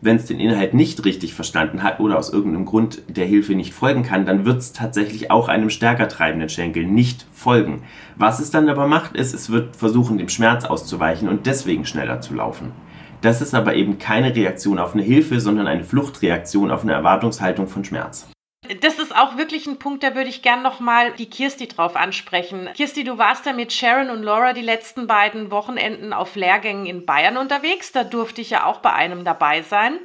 Wenn 0.00 0.16
es 0.16 0.26
den 0.26 0.40
Inhalt 0.40 0.74
nicht 0.74 1.04
richtig 1.04 1.34
verstanden 1.34 1.82
hat 1.82 2.00
oder 2.00 2.18
aus 2.18 2.32
irgendeinem 2.32 2.64
Grund 2.64 3.02
der 3.08 3.26
Hilfe 3.26 3.54
nicht 3.54 3.74
folgen 3.74 4.02
kann, 4.02 4.24
dann 4.24 4.44
wird 4.44 4.58
es 4.58 4.72
tatsächlich 4.72 5.30
auch 5.30 5.48
einem 5.48 5.70
stärker 5.70 6.08
treibenden 6.08 6.48
Schenkel 6.48 6.86
nicht 6.86 7.26
folgen. 7.32 7.82
Was 8.16 8.40
es 8.40 8.50
dann 8.50 8.68
aber 8.68 8.86
macht, 8.86 9.16
ist, 9.16 9.34
es 9.34 9.50
wird 9.50 9.76
versuchen, 9.76 10.18
dem 10.18 10.28
Schmerz 10.28 10.64
auszuweichen 10.64 11.28
und 11.28 11.46
deswegen 11.46 11.84
schneller 11.84 12.20
zu 12.20 12.34
laufen. 12.34 12.72
Das 13.22 13.40
ist 13.40 13.54
aber 13.54 13.74
eben 13.74 13.98
keine 13.98 14.34
Reaktion 14.34 14.80
auf 14.80 14.94
eine 14.94 15.02
Hilfe, 15.04 15.38
sondern 15.38 15.68
eine 15.68 15.84
Fluchtreaktion 15.84 16.72
auf 16.72 16.82
eine 16.82 16.92
Erwartungshaltung 16.92 17.68
von 17.68 17.84
Schmerz. 17.84 18.28
Das 18.80 18.98
ist 18.98 19.14
auch 19.14 19.36
wirklich 19.36 19.66
ein 19.66 19.78
Punkt, 19.78 20.02
da 20.02 20.14
würde 20.14 20.30
ich 20.30 20.42
gern 20.42 20.62
nochmal 20.62 21.12
die 21.12 21.28
Kirsti 21.28 21.68
drauf 21.68 21.94
ansprechen. 21.94 22.68
Kirsti, 22.74 23.04
du 23.04 23.18
warst 23.18 23.46
ja 23.46 23.52
mit 23.52 23.72
Sharon 23.72 24.10
und 24.10 24.22
Laura 24.22 24.52
die 24.52 24.62
letzten 24.62 25.06
beiden 25.06 25.50
Wochenenden 25.50 26.12
auf 26.12 26.34
Lehrgängen 26.34 26.86
in 26.86 27.06
Bayern 27.06 27.36
unterwegs. 27.36 27.92
Da 27.92 28.02
durfte 28.02 28.40
ich 28.40 28.50
ja 28.50 28.66
auch 28.66 28.78
bei 28.78 28.92
einem 28.92 29.24
dabei 29.24 29.62
sein. 29.62 29.98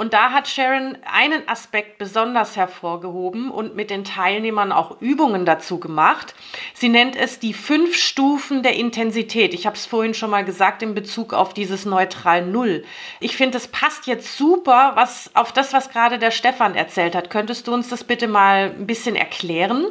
Und 0.00 0.14
da 0.14 0.30
hat 0.30 0.48
Sharon 0.48 0.96
einen 1.04 1.46
Aspekt 1.46 1.98
besonders 1.98 2.56
hervorgehoben 2.56 3.50
und 3.50 3.76
mit 3.76 3.90
den 3.90 4.02
Teilnehmern 4.02 4.72
auch 4.72 4.98
Übungen 5.02 5.44
dazu 5.44 5.78
gemacht. 5.78 6.34
Sie 6.72 6.88
nennt 6.88 7.16
es 7.16 7.38
die 7.38 7.52
fünf 7.52 7.98
Stufen 7.98 8.62
der 8.62 8.76
Intensität. 8.76 9.52
Ich 9.52 9.66
habe 9.66 9.76
es 9.76 9.84
vorhin 9.84 10.14
schon 10.14 10.30
mal 10.30 10.42
gesagt 10.42 10.82
in 10.82 10.94
Bezug 10.94 11.34
auf 11.34 11.52
dieses 11.52 11.84
neutral 11.84 12.46
Null. 12.46 12.82
Ich 13.20 13.36
finde, 13.36 13.58
es 13.58 13.68
passt 13.68 14.06
jetzt 14.06 14.38
super 14.38 14.92
was, 14.94 15.30
auf 15.34 15.52
das, 15.52 15.74
was 15.74 15.90
gerade 15.90 16.18
der 16.18 16.30
Stefan 16.30 16.76
erzählt 16.76 17.14
hat. 17.14 17.28
Könntest 17.28 17.68
du 17.68 17.74
uns 17.74 17.90
das 17.90 18.02
bitte 18.02 18.26
mal 18.26 18.74
ein 18.74 18.86
bisschen 18.86 19.16
erklären? 19.16 19.84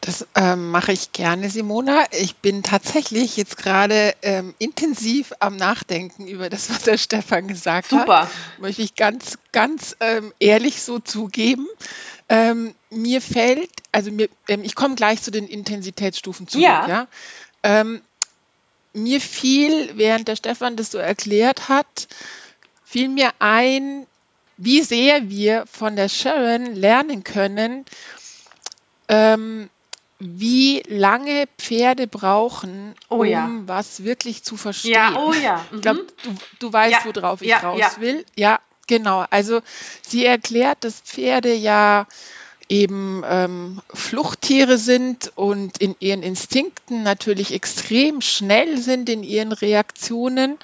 Das 0.00 0.26
ähm, 0.34 0.70
mache 0.70 0.92
ich 0.92 1.12
gerne, 1.12 1.50
Simona. 1.50 2.04
Ich 2.12 2.36
bin 2.36 2.62
tatsächlich 2.62 3.36
jetzt 3.36 3.58
gerade 3.58 4.14
ähm, 4.22 4.54
intensiv 4.58 5.34
am 5.40 5.56
Nachdenken 5.56 6.26
über 6.26 6.48
das, 6.48 6.70
was 6.70 6.84
der 6.84 6.96
Stefan 6.96 7.48
gesagt 7.48 7.90
Super. 7.90 8.22
hat. 8.22 8.28
Super. 8.28 8.40
Möchte 8.58 8.82
ich 8.82 8.94
ganz, 8.94 9.36
ganz 9.52 9.96
ähm, 10.00 10.32
ehrlich 10.40 10.82
so 10.82 11.00
zugeben. 11.00 11.66
Ähm, 12.30 12.74
mir 12.88 13.20
fällt, 13.20 13.70
also 13.92 14.10
mir, 14.10 14.28
ähm, 14.48 14.62
ich 14.64 14.74
komme 14.74 14.94
gleich 14.94 15.20
zu 15.20 15.30
den 15.30 15.46
Intensitätsstufen 15.46 16.48
zurück. 16.48 16.64
Ja. 16.64 16.88
ja? 16.88 17.06
Ähm, 17.62 18.00
mir 18.94 19.20
fiel, 19.20 19.92
während 19.96 20.28
der 20.28 20.36
Stefan 20.36 20.76
das 20.76 20.90
so 20.90 20.98
erklärt 20.98 21.68
hat, 21.68 22.08
fiel 22.84 23.08
mir 23.08 23.32
ein, 23.38 24.06
wie 24.56 24.82
sehr 24.82 25.28
wir 25.28 25.66
von 25.66 25.94
der 25.94 26.08
Sharon 26.08 26.74
lernen 26.74 27.22
können, 27.22 27.84
ähm, 29.08 29.68
wie 30.20 30.82
lange 30.86 31.48
Pferde 31.58 32.06
brauchen, 32.06 32.94
oh, 33.08 33.16
um 33.16 33.24
ja. 33.24 33.50
was 33.66 34.04
wirklich 34.04 34.42
zu 34.44 34.56
verstehen. 34.56 34.92
Ja, 34.92 35.16
oh 35.16 35.32
ja. 35.32 35.64
Mhm. 35.70 35.76
Ich 35.76 35.82
glaube, 35.82 36.06
du, 36.22 36.34
du 36.58 36.72
weißt, 36.72 37.04
ja. 37.06 37.16
worauf 37.16 37.42
ich 37.42 37.48
ja, 37.48 37.58
raus 37.58 37.98
will. 37.98 38.24
Ja, 38.36 38.60
genau. 38.86 39.24
Also 39.30 39.60
sie 40.02 40.26
erklärt, 40.26 40.84
dass 40.84 41.00
Pferde 41.00 41.54
ja 41.54 42.06
eben 42.68 43.22
ähm, 43.26 43.80
Fluchttiere 43.92 44.78
sind 44.78 45.32
und 45.34 45.78
in 45.78 45.96
ihren 45.98 46.22
Instinkten 46.22 47.02
natürlich 47.02 47.52
extrem 47.52 48.20
schnell 48.20 48.78
sind 48.78 49.08
in 49.08 49.24
ihren 49.24 49.52
Reaktionen. 49.52 50.56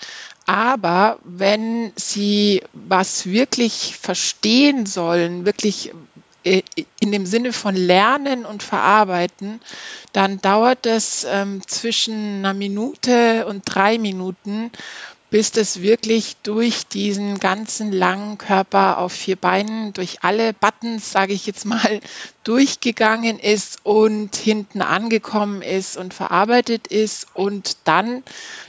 Aber 0.47 1.19
wenn 1.25 1.93
sie 1.97 2.63
was 2.73 3.27
wirklich 3.27 3.97
verstehen 4.01 4.87
sollen, 4.87 5.45
wirklich 5.45 5.93
in 6.47 7.13
dem 7.13 7.27
Sinne 7.27 7.53
von 7.53 7.75
Lernen 7.75 8.47
und 8.47 8.63
Verarbeiten, 8.63 9.61
dann 10.13 10.41
dauert 10.41 10.87
es 10.87 11.27
ähm, 11.29 11.61
zwischen 11.67 12.39
einer 12.39 12.55
Minute 12.55 13.47
und 13.47 13.63
drei 13.65 13.99
Minuten, 13.99 14.71
bis 15.29 15.51
das 15.51 15.83
wirklich 15.83 16.37
durch 16.45 16.87
diesen 16.87 17.41
ganzen 17.41 17.91
langen 17.91 18.39
Körper 18.39 18.99
auf 18.99 19.13
vier 19.13 19.35
Beinen, 19.35 19.93
durch 19.93 20.23
alle 20.23 20.53
Buttons, 20.53 21.11
sage 21.11 21.33
ich 21.33 21.47
jetzt 21.47 21.65
mal, 21.65 22.01
durchgegangen 22.45 23.41
ist 23.41 23.81
und 23.83 24.37
hinten 24.37 24.83
angekommen 24.83 25.63
ist 25.63 25.97
und 25.97 26.15
verarbeitet 26.15 26.87
ist 26.87 27.27
und 27.35 27.77
dann 27.85 28.23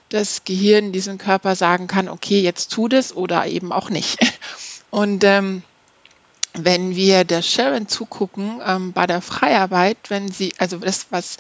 das 0.10 0.46
Gehirn 0.46 0.92
diesem 0.92 1.20
Körper 1.20 1.56
sagen 1.56 1.86
kann, 1.86 2.10
okay, 2.10 2.42
jetzt 2.42 2.72
tu 2.72 2.88
das 2.88 3.16
oder 3.16 3.46
eben 3.46 3.72
auch 3.72 3.90
nicht. 3.90 4.18
Und 4.90 5.26
ähm, 5.26 5.64
wenn 6.66 6.96
wir 6.96 7.24
der 7.24 7.42
Sharon 7.42 7.88
zugucken 7.88 8.62
ähm, 8.66 8.94
bei 8.94 9.08
der 9.08 9.22
Freiarbeit, 9.22 9.98
wenn 10.10 10.32
sie, 10.32 10.54
also 10.58 10.78
das, 10.78 11.08
was 11.10 11.38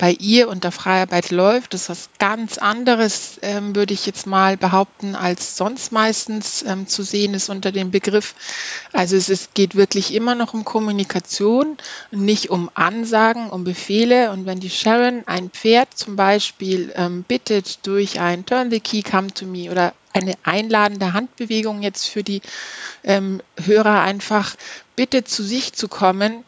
bei 0.00 0.12
ihr 0.12 0.48
unter 0.48 0.72
Freiarbeit 0.72 1.30
läuft. 1.30 1.74
Ist 1.74 1.90
was 1.90 2.08
ganz 2.18 2.56
anderes, 2.56 3.38
ähm, 3.42 3.76
würde 3.76 3.92
ich 3.92 4.06
jetzt 4.06 4.26
mal 4.26 4.56
behaupten, 4.56 5.14
als 5.14 5.58
sonst 5.58 5.92
meistens 5.92 6.64
ähm, 6.66 6.86
zu 6.86 7.02
sehen 7.02 7.34
ist 7.34 7.50
unter 7.50 7.70
dem 7.70 7.90
Begriff. 7.90 8.34
Also 8.94 9.14
es 9.16 9.28
ist, 9.28 9.54
geht 9.54 9.74
wirklich 9.74 10.14
immer 10.14 10.34
noch 10.34 10.54
um 10.54 10.64
Kommunikation, 10.64 11.76
nicht 12.10 12.48
um 12.48 12.70
Ansagen, 12.72 13.50
um 13.50 13.62
Befehle. 13.62 14.30
Und 14.30 14.46
wenn 14.46 14.58
die 14.58 14.70
Sharon 14.70 15.22
ein 15.26 15.50
Pferd 15.50 15.88
zum 15.94 16.16
Beispiel 16.16 16.92
ähm, 16.96 17.22
bittet 17.22 17.86
durch 17.86 18.20
ein 18.20 18.46
Turn 18.46 18.70
the 18.70 18.80
Key, 18.80 19.02
come 19.02 19.28
to 19.34 19.44
me 19.44 19.70
oder 19.70 19.92
eine 20.12 20.34
einladende 20.42 21.12
Handbewegung 21.12 21.82
jetzt 21.82 22.06
für 22.06 22.22
die 22.22 22.42
ähm, 23.04 23.42
Hörer 23.62 24.00
einfach 24.00 24.56
bitte 24.96 25.24
zu 25.24 25.42
sich 25.42 25.72
zu 25.72 25.88
kommen, 25.88 26.44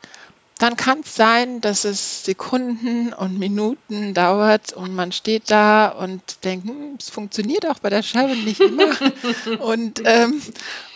dann 0.59 0.77
kann 0.77 1.01
es 1.01 1.17
sein, 1.17 1.61
dass 1.61 1.85
es 1.85 2.25
Sekunden 2.25 3.13
und 3.13 3.39
Minuten 3.39 4.15
dauert 4.15 4.73
und 4.73 4.95
man 4.95 5.11
steht 5.11 5.51
da 5.51 5.89
und 5.89 6.45
denkt, 6.45 6.69
hm, 6.69 6.97
es 7.01 7.11
funktioniert 7.11 7.67
auch 7.67 7.81
bei 7.81 7.91
der 7.91 8.03
Scheibe 8.03 8.37
nicht 8.37 8.61
immer. 8.61 8.95
und, 9.59 10.03
ähm, 10.05 10.41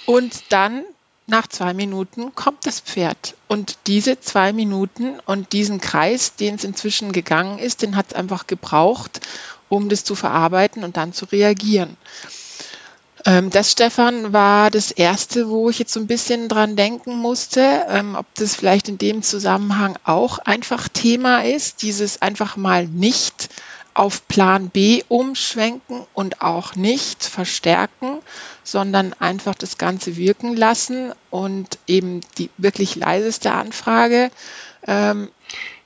und 0.06 0.52
dann 0.52 0.84
nach 1.26 1.48
zwei 1.48 1.74
Minuten 1.74 2.34
kommt 2.36 2.66
das 2.66 2.78
Pferd. 2.78 3.34
Und 3.48 3.78
diese 3.88 4.20
zwei 4.20 4.52
Minuten 4.52 5.18
und 5.26 5.52
diesen 5.52 5.80
Kreis, 5.80 6.36
den 6.36 6.54
es 6.54 6.64
inzwischen 6.64 7.10
gegangen 7.10 7.58
ist, 7.58 7.82
den 7.82 7.96
hat 7.96 8.06
es 8.10 8.14
einfach 8.14 8.46
gebraucht, 8.46 9.20
um 9.68 9.88
das 9.88 10.04
zu 10.04 10.14
verarbeiten 10.14 10.84
und 10.84 10.96
dann 10.96 11.12
zu 11.12 11.24
reagieren. 11.24 11.96
Ähm, 13.26 13.50
das, 13.50 13.72
Stefan, 13.72 14.32
war 14.32 14.70
das 14.70 14.92
erste, 14.92 15.48
wo 15.50 15.68
ich 15.68 15.80
jetzt 15.80 15.92
so 15.92 15.98
ein 16.00 16.06
bisschen 16.06 16.48
dran 16.48 16.76
denken 16.76 17.16
musste, 17.16 17.84
ähm, 17.88 18.14
ob 18.14 18.26
das 18.36 18.54
vielleicht 18.54 18.88
in 18.88 18.98
dem 18.98 19.22
Zusammenhang 19.22 19.98
auch 20.04 20.38
einfach 20.38 20.88
Thema 20.88 21.44
ist, 21.44 21.82
dieses 21.82 22.22
einfach 22.22 22.56
mal 22.56 22.86
nicht 22.86 23.48
auf 23.94 24.28
Plan 24.28 24.68
B 24.68 25.02
umschwenken 25.08 26.06
und 26.14 26.42
auch 26.42 26.76
nicht 26.76 27.24
verstärken, 27.24 28.18
sondern 28.62 29.14
einfach 29.18 29.54
das 29.54 29.78
Ganze 29.78 30.16
wirken 30.16 30.54
lassen 30.54 31.12
und 31.30 31.78
eben 31.86 32.20
die 32.38 32.50
wirklich 32.58 32.94
leiseste 32.94 33.52
Anfrage. 33.52 34.30
Ähm, 34.86 35.30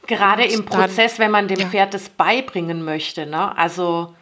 Gerade 0.08 0.44
im 0.44 0.64
Prozess, 0.64 1.12
dann, 1.14 1.24
wenn 1.24 1.30
man 1.30 1.48
dem 1.48 1.60
ja. 1.60 1.68
Pferd 1.68 1.94
das 1.94 2.08
beibringen 2.08 2.84
möchte. 2.84 3.26
Ne? 3.26 3.56
Also 3.56 4.12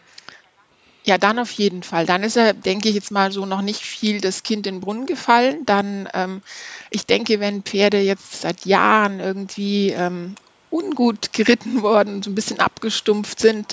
ja, 1.09 1.17
dann 1.17 1.39
auf 1.39 1.51
jeden 1.53 1.83
Fall. 1.83 2.05
Dann 2.05 2.23
ist 2.23 2.37
er, 2.37 2.53
denke 2.53 2.91
ich 2.91 2.95
jetzt 2.95 3.11
mal 3.11 3.33
so, 3.33 3.47
noch 3.47 3.63
nicht 3.63 3.81
viel 3.81 4.21
das 4.21 4.43
Kind 4.43 4.67
in 4.67 4.75
den 4.75 4.81
Brunnen 4.83 5.07
gefallen. 5.07 5.65
Dann, 5.65 6.07
ähm, 6.13 6.43
ich 6.91 7.07
denke, 7.07 7.41
wenn 7.41 7.63
Pferde 7.63 7.99
jetzt 7.99 8.43
seit 8.43 8.67
Jahren 8.67 9.19
irgendwie 9.19 9.89
ähm, 9.93 10.35
ungut 10.71 11.33
geritten 11.33 11.81
worden, 11.83 12.23
so 12.23 12.31
ein 12.31 12.35
bisschen 12.35 12.61
abgestumpft 12.61 13.41
sind, 13.41 13.73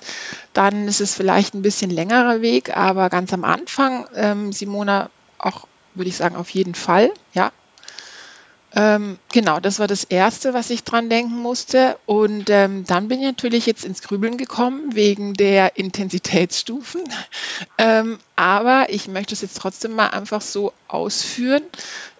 dann 0.53 0.87
ist 0.87 1.01
es 1.01 1.13
vielleicht 1.13 1.53
ein 1.53 1.61
bisschen 1.61 1.91
längerer 1.91 2.39
Weg. 2.41 2.77
Aber 2.77 3.09
ganz 3.09 3.33
am 3.33 3.43
Anfang, 3.43 4.07
ähm, 4.15 4.53
Simona, 4.53 5.09
auch 5.37 5.67
würde 5.93 6.07
ich 6.07 6.15
sagen, 6.15 6.37
auf 6.37 6.49
jeden 6.51 6.73
Fall, 6.73 7.11
ja. 7.33 7.51
Ähm, 8.75 9.17
genau, 9.31 9.61
das 9.61 9.79
war 9.79 9.87
das 9.87 10.03
Erste, 10.03 10.53
was 10.53 10.69
ich 10.69 10.83
dran 10.83 11.09
denken 11.09 11.39
musste. 11.39 11.97
Und 12.05 12.49
ähm, 12.49 12.85
dann 12.85 13.07
bin 13.07 13.19
ich 13.19 13.25
natürlich 13.25 13.65
jetzt 13.65 13.85
ins 13.85 14.01
Grübeln 14.01 14.37
gekommen 14.37 14.95
wegen 14.95 15.33
der 15.33 15.77
Intensitätsstufen. 15.77 17.01
Ähm, 17.77 18.19
aber 18.35 18.87
ich 18.89 19.07
möchte 19.07 19.33
es 19.33 19.41
jetzt 19.41 19.57
trotzdem 19.57 19.93
mal 19.93 20.09
einfach 20.09 20.41
so 20.41 20.73
ausführen. 20.89 21.63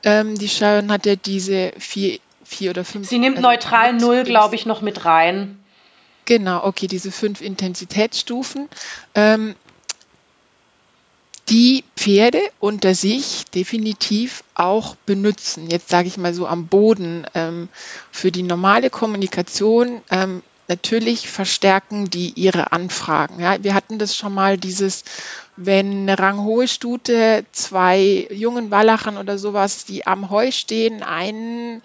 Ähm, 0.04 0.38
die 0.38 0.48
Sharon 0.48 0.92
hat 0.92 1.06
ja 1.06 1.16
diese 1.16 1.74
vier, 1.78 2.20
vier 2.44 2.70
oder 2.70 2.86
fünf. 2.86 3.10
Sie 3.10 3.18
nimmt 3.18 3.38
also 3.38 3.50
neutral 3.50 3.94
null, 3.94 4.24
glaube 4.24 4.56
ich, 4.56 4.66
noch 4.66 4.82
mit 4.82 5.04
rein. 5.04 5.60
Genau, 6.26 6.64
okay, 6.64 6.88
diese 6.88 7.12
fünf 7.12 7.42
Intensitätsstufen. 7.42 8.70
Ähm, 9.14 9.56
die 11.50 11.84
Pferde 11.96 12.42
unter 12.60 12.96
sich 12.96 13.46
definitiv 13.54 14.44
auch 14.56 14.96
benutzen. 15.06 15.70
Jetzt 15.70 15.90
sage 15.90 16.08
ich 16.08 16.18
mal 16.18 16.34
so 16.34 16.48
am 16.48 16.68
Boden 16.68 17.26
ähm, 17.36 17.70
für 18.12 18.32
die 18.32 18.44
normale 18.44 18.90
Kommunikation. 18.90 20.02
Ähm, 20.10 20.42
natürlich 20.68 21.30
verstärken 21.30 22.10
die 22.10 22.30
ihre 22.32 22.72
Anfragen. 22.72 23.40
Ja, 23.40 23.64
wir 23.64 23.74
hatten 23.74 24.00
das 24.00 24.16
schon 24.16 24.34
mal, 24.34 24.58
dieses, 24.58 25.04
wenn 25.56 26.10
eine 26.10 26.18
ranghohe 26.18 26.68
Stute 26.68 27.46
zwei 27.52 28.28
jungen 28.32 28.72
Wallachern 28.72 29.18
oder 29.18 29.38
sowas, 29.38 29.86
die 29.86 30.08
am 30.08 30.30
Heu 30.30 30.52
stehen, 30.52 31.04
einen 31.04 31.82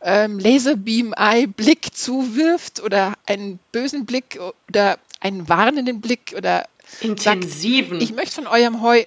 ähm, 0.00 0.38
Laserbeam-Eye-Blick 0.38 1.94
zuwirft 1.94 2.82
oder 2.82 3.14
einen 3.26 3.58
bösen 3.72 4.06
Blick 4.06 4.38
oder 4.68 4.98
einen 5.20 5.48
warnenden 5.48 6.00
Blick 6.00 6.34
oder 6.36 6.64
intensiven. 7.00 8.00
Sagt, 8.00 8.02
ich 8.02 8.14
möchte 8.14 8.34
von 8.36 8.46
eurem 8.46 8.82
Heu, 8.82 9.04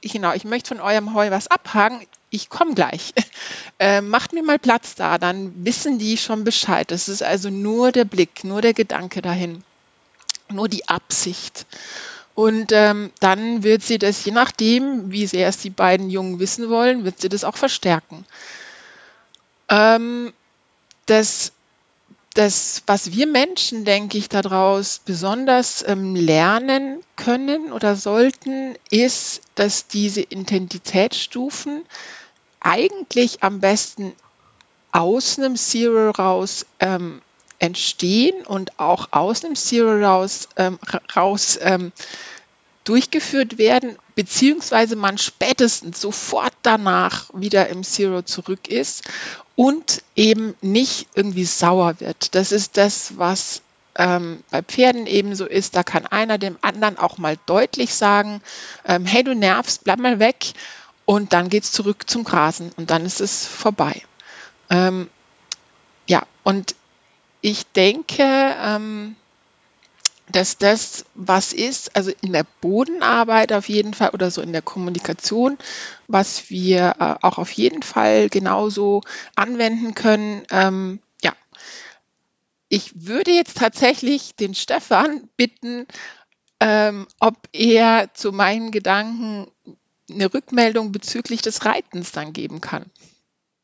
genau, 0.00 0.32
ich 0.32 0.44
möchte 0.44 0.68
von 0.68 0.80
eurem 0.80 1.14
Heu 1.14 1.30
was 1.30 1.48
abhaken. 1.48 2.00
Ich 2.30 2.48
komme 2.48 2.74
gleich. 2.74 3.12
Äh, 3.78 4.00
macht 4.00 4.32
mir 4.32 4.44
mal 4.44 4.60
Platz 4.60 4.94
da, 4.94 5.18
dann 5.18 5.64
wissen 5.64 5.98
die 5.98 6.16
schon 6.16 6.44
Bescheid. 6.44 6.88
Das 6.92 7.08
ist 7.08 7.24
also 7.24 7.50
nur 7.50 7.90
der 7.90 8.04
Blick, 8.04 8.44
nur 8.44 8.62
der 8.62 8.74
Gedanke 8.74 9.22
dahin, 9.22 9.64
nur 10.52 10.68
die 10.68 10.88
Absicht. 10.88 11.66
Und 12.36 12.70
ähm, 12.70 13.10
dann 13.18 13.64
wird 13.64 13.82
sie 13.82 13.98
das, 13.98 14.24
je 14.24 14.30
nachdem, 14.30 15.10
wie 15.10 15.26
sehr 15.26 15.48
es 15.48 15.58
die 15.58 15.70
beiden 15.70 16.10
Jungen 16.10 16.38
wissen 16.38 16.68
wollen, 16.70 17.04
wird 17.04 17.20
sie 17.20 17.28
das 17.28 17.42
auch 17.42 17.56
verstärken. 17.56 18.24
Ähm, 19.68 20.32
das 21.06 21.52
das, 22.34 22.82
was 22.86 23.12
wir 23.12 23.26
Menschen, 23.26 23.84
denke 23.84 24.18
ich, 24.18 24.28
daraus 24.28 25.00
besonders 25.04 25.84
ähm, 25.86 26.14
lernen 26.14 27.02
können 27.16 27.72
oder 27.72 27.96
sollten, 27.96 28.74
ist, 28.90 29.42
dass 29.54 29.86
diese 29.86 30.22
Intensitätsstufen 30.22 31.84
eigentlich 32.60 33.42
am 33.42 33.60
besten 33.60 34.12
aus 34.92 35.38
einem 35.38 35.56
Zero 35.56 36.10
raus 36.10 36.66
ähm, 36.80 37.22
entstehen 37.58 38.44
und 38.46 38.78
auch 38.78 39.08
aus 39.12 39.44
einem 39.44 39.56
Zero 39.56 40.04
raus, 40.04 40.48
ähm, 40.56 40.78
raus 41.14 41.58
ähm, 41.62 41.92
durchgeführt 42.84 43.58
werden, 43.58 43.96
beziehungsweise 44.14 44.96
man 44.96 45.18
spätestens 45.18 46.00
sofort 46.00 46.52
danach 46.62 47.30
wieder 47.32 47.68
im 47.68 47.84
Zero 47.84 48.22
zurück 48.22 48.68
ist 48.68 49.04
und 49.54 50.02
eben 50.16 50.54
nicht 50.60 51.08
irgendwie 51.14 51.44
sauer 51.44 52.00
wird. 52.00 52.34
Das 52.34 52.52
ist 52.52 52.76
das, 52.76 53.18
was 53.18 53.62
ähm, 53.94 54.42
bei 54.50 54.62
Pferden 54.62 55.06
eben 55.06 55.34
so 55.34 55.46
ist. 55.46 55.76
Da 55.76 55.82
kann 55.82 56.06
einer 56.06 56.38
dem 56.38 56.58
anderen 56.62 56.98
auch 56.98 57.18
mal 57.18 57.36
deutlich 57.46 57.94
sagen, 57.94 58.42
ähm, 58.86 59.04
hey, 59.04 59.22
du 59.22 59.34
nervst, 59.34 59.84
bleib 59.84 59.98
mal 59.98 60.18
weg. 60.18 60.52
Und 61.04 61.32
dann 61.32 61.48
geht 61.48 61.64
es 61.64 61.72
zurück 61.72 62.08
zum 62.08 62.24
Grasen 62.24 62.70
und 62.76 62.90
dann 62.90 63.04
ist 63.04 63.20
es 63.20 63.44
vorbei. 63.44 64.02
Ähm, 64.70 65.10
ja, 66.06 66.22
und 66.44 66.76
ich 67.40 67.66
denke, 67.66 68.22
ähm, 68.22 69.16
dass 70.32 70.58
das 70.58 71.04
was 71.14 71.52
ist, 71.52 71.94
also 71.96 72.10
in 72.22 72.32
der 72.32 72.46
Bodenarbeit 72.60 73.52
auf 73.52 73.68
jeden 73.68 73.94
Fall 73.94 74.10
oder 74.10 74.30
so 74.30 74.40
in 74.42 74.52
der 74.52 74.62
Kommunikation, 74.62 75.58
was 76.08 76.50
wir 76.50 76.96
äh, 76.98 77.14
auch 77.22 77.38
auf 77.38 77.52
jeden 77.52 77.82
Fall 77.82 78.28
genauso 78.28 79.02
anwenden 79.36 79.94
können. 79.94 80.42
Ähm, 80.50 81.00
ja, 81.22 81.32
ich 82.68 83.06
würde 83.06 83.32
jetzt 83.32 83.58
tatsächlich 83.58 84.34
den 84.34 84.54
Stefan 84.54 85.28
bitten, 85.36 85.86
ähm, 86.60 87.06
ob 87.20 87.36
er 87.52 88.14
zu 88.14 88.32
meinen 88.32 88.70
Gedanken 88.70 89.48
eine 90.10 90.32
Rückmeldung 90.32 90.92
bezüglich 90.92 91.42
des 91.42 91.64
Reitens 91.64 92.12
dann 92.12 92.32
geben 92.32 92.60
kann. 92.60 92.90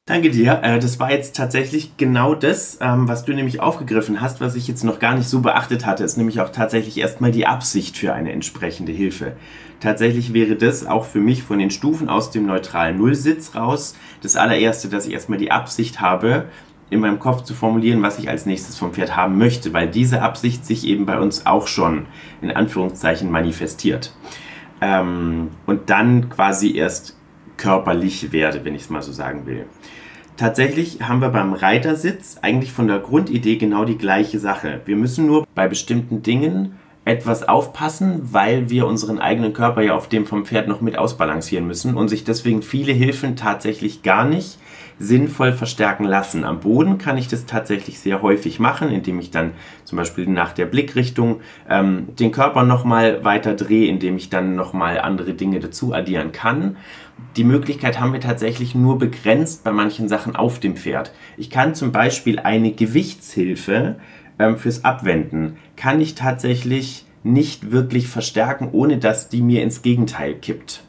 Danke 0.08 0.30
dir. 0.30 0.60
Äh, 0.62 0.78
das 0.78 0.98
war 0.98 1.10
jetzt 1.12 1.36
tatsächlich 1.36 1.98
genau 1.98 2.34
das, 2.34 2.78
ähm, 2.80 3.06
was 3.06 3.26
du 3.26 3.34
nämlich 3.34 3.60
aufgegriffen 3.60 4.22
hast, 4.22 4.40
was 4.40 4.54
ich 4.54 4.66
jetzt 4.66 4.82
noch 4.82 5.00
gar 5.00 5.14
nicht 5.14 5.28
so 5.28 5.40
beachtet 5.40 5.84
hatte, 5.84 6.02
ist 6.02 6.16
nämlich 6.16 6.40
auch 6.40 6.48
tatsächlich 6.48 6.96
erstmal 6.96 7.30
die 7.30 7.46
Absicht 7.46 7.98
für 7.98 8.14
eine 8.14 8.32
entsprechende 8.32 8.90
Hilfe. 8.90 9.34
Tatsächlich 9.80 10.32
wäre 10.32 10.56
das 10.56 10.86
auch 10.86 11.04
für 11.04 11.20
mich 11.20 11.42
von 11.42 11.58
den 11.58 11.70
Stufen 11.70 12.08
aus 12.08 12.30
dem 12.30 12.46
neutralen 12.46 12.96
Nullsitz 12.96 13.54
raus 13.54 13.96
das 14.22 14.36
allererste, 14.36 14.88
dass 14.88 15.06
ich 15.06 15.12
erstmal 15.12 15.38
die 15.38 15.52
Absicht 15.52 16.00
habe, 16.00 16.46
in 16.88 17.00
meinem 17.00 17.18
Kopf 17.18 17.42
zu 17.42 17.52
formulieren, 17.52 18.00
was 18.00 18.18
ich 18.18 18.30
als 18.30 18.46
nächstes 18.46 18.78
vom 18.78 18.94
Pferd 18.94 19.14
haben 19.14 19.36
möchte, 19.36 19.74
weil 19.74 19.88
diese 19.88 20.22
Absicht 20.22 20.64
sich 20.64 20.86
eben 20.86 21.04
bei 21.04 21.18
uns 21.18 21.44
auch 21.44 21.66
schon 21.66 22.06
in 22.40 22.50
Anführungszeichen 22.50 23.30
manifestiert. 23.30 24.14
ähm, 24.80 25.48
und 25.66 25.90
dann 25.90 26.30
quasi 26.30 26.74
erst 26.74 27.14
körperlich 27.58 28.32
werde, 28.32 28.64
wenn 28.64 28.74
ich 28.74 28.82
es 28.82 28.90
mal 28.90 29.02
so 29.02 29.12
sagen 29.12 29.44
will. 29.44 29.66
Tatsächlich 30.38 31.00
haben 31.02 31.20
wir 31.20 31.30
beim 31.30 31.52
Reitersitz 31.52 32.38
eigentlich 32.42 32.70
von 32.70 32.86
der 32.86 33.00
Grundidee 33.00 33.56
genau 33.56 33.84
die 33.84 33.98
gleiche 33.98 34.38
Sache. 34.38 34.80
Wir 34.84 34.94
müssen 34.94 35.26
nur 35.26 35.44
bei 35.56 35.66
bestimmten 35.66 36.22
Dingen 36.22 36.76
etwas 37.04 37.48
aufpassen, 37.48 38.20
weil 38.22 38.70
wir 38.70 38.86
unseren 38.86 39.18
eigenen 39.18 39.52
Körper 39.52 39.82
ja 39.82 39.96
auf 39.96 40.08
dem 40.08 40.26
vom 40.26 40.46
Pferd 40.46 40.68
noch 40.68 40.80
mit 40.80 40.96
ausbalancieren 40.96 41.66
müssen 41.66 41.96
und 41.96 42.06
sich 42.06 42.22
deswegen 42.22 42.62
viele 42.62 42.92
Hilfen 42.92 43.34
tatsächlich 43.34 44.04
gar 44.04 44.26
nicht 44.26 44.58
sinnvoll 44.98 45.52
verstärken 45.52 46.04
lassen. 46.04 46.44
Am 46.44 46.60
Boden 46.60 46.98
kann 46.98 47.18
ich 47.18 47.28
das 47.28 47.46
tatsächlich 47.46 48.00
sehr 48.00 48.22
häufig 48.22 48.58
machen, 48.58 48.90
indem 48.90 49.20
ich 49.20 49.30
dann 49.30 49.52
zum 49.84 49.96
Beispiel 49.96 50.26
nach 50.26 50.52
der 50.52 50.66
Blickrichtung 50.66 51.40
ähm, 51.68 52.08
den 52.18 52.32
Körper 52.32 52.64
nochmal 52.64 53.24
weiter 53.24 53.54
drehe, 53.54 53.88
indem 53.88 54.16
ich 54.16 54.30
dann 54.30 54.56
nochmal 54.56 54.98
andere 54.98 55.34
Dinge 55.34 55.60
dazu 55.60 55.92
addieren 55.94 56.32
kann. 56.32 56.76
Die 57.36 57.44
Möglichkeit 57.44 58.00
haben 58.00 58.12
wir 58.12 58.20
tatsächlich 58.20 58.74
nur 58.74 58.98
begrenzt 58.98 59.64
bei 59.64 59.72
manchen 59.72 60.08
Sachen 60.08 60.36
auf 60.36 60.60
dem 60.60 60.76
Pferd. 60.76 61.12
Ich 61.36 61.50
kann 61.50 61.74
zum 61.74 61.92
Beispiel 61.92 62.38
eine 62.38 62.72
Gewichtshilfe 62.72 63.96
ähm, 64.38 64.56
fürs 64.56 64.84
Abwenden, 64.84 65.56
kann 65.76 66.00
ich 66.00 66.14
tatsächlich 66.14 67.06
nicht 67.22 67.72
wirklich 67.72 68.08
verstärken, 68.08 68.68
ohne 68.72 68.98
dass 68.98 69.28
die 69.28 69.42
mir 69.42 69.62
ins 69.62 69.82
Gegenteil 69.82 70.34
kippt. 70.34 70.82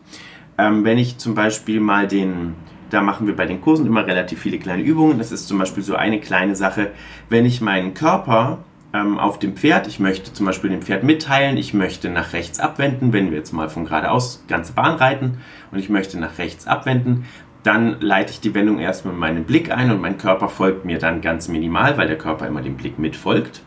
Ähm, 0.58 0.84
wenn 0.84 0.98
ich 0.98 1.18
zum 1.18 1.36
Beispiel 1.36 1.80
mal 1.80 2.08
den, 2.08 2.56
da 2.90 3.02
machen 3.02 3.28
wir 3.28 3.36
bei 3.36 3.46
den 3.46 3.62
Kursen 3.62 3.86
immer 3.86 4.06
relativ 4.06 4.40
viele 4.40 4.60
kleine 4.60 4.84
Übungen. 4.84 5.18
Das 5.18 5.32
ist 5.32 5.48
zum 5.48 5.60
Beispiel 5.60 5.84
so 5.84 5.96
eine 5.96 6.20
kleine 6.20 6.56
Sache, 6.56 6.92
wenn 7.30 7.46
ich 7.46 7.62
meinen 7.62 7.94
Körper 7.94 8.60
ähm, 8.94 9.20
auf 9.20 9.40
dem 9.40 9.56
Pferd, 9.56 9.88
ich 9.88 10.00
möchte 10.00 10.34
zum 10.34 10.46
Beispiel 10.46 10.70
dem 10.70 10.82
Pferd 10.82 11.04
mitteilen, 11.04 11.58
ich 11.58 11.74
möchte 11.74 12.10
nach 12.10 12.34
rechts 12.34 12.60
abwenden, 12.60 13.14
wenn 13.14 13.32
wir 13.32 13.38
jetzt 13.38 13.54
mal 13.54 13.70
von 13.70 13.86
geradeaus 13.86 14.44
ganze 14.48 14.74
Bahn 14.74 14.96
reiten 14.96 15.40
und 15.72 15.80
ich 15.80 15.90
möchte 15.90 16.20
nach 16.20 16.38
rechts 16.38 16.66
abwenden, 16.68 17.26
dann 17.64 18.00
leite 18.00 18.32
ich 18.32 18.40
die 18.40 18.56
Wendung 18.56 18.80
erstmal 18.80 19.14
mit 19.14 19.20
meinem 19.20 19.44
Blick 19.44 19.72
ein 19.72 19.92
und 19.92 20.02
mein 20.02 20.18
Körper 20.18 20.50
folgt 20.50 20.86
mir 20.86 20.98
dann 20.98 21.22
ganz 21.22 21.48
minimal, 21.48 21.98
weil 21.98 22.08
der 22.08 22.18
Körper 22.18 22.48
immer 22.48 22.62
dem 22.62 22.78
Blick 22.78 22.98
mitfolgt. 22.98 23.62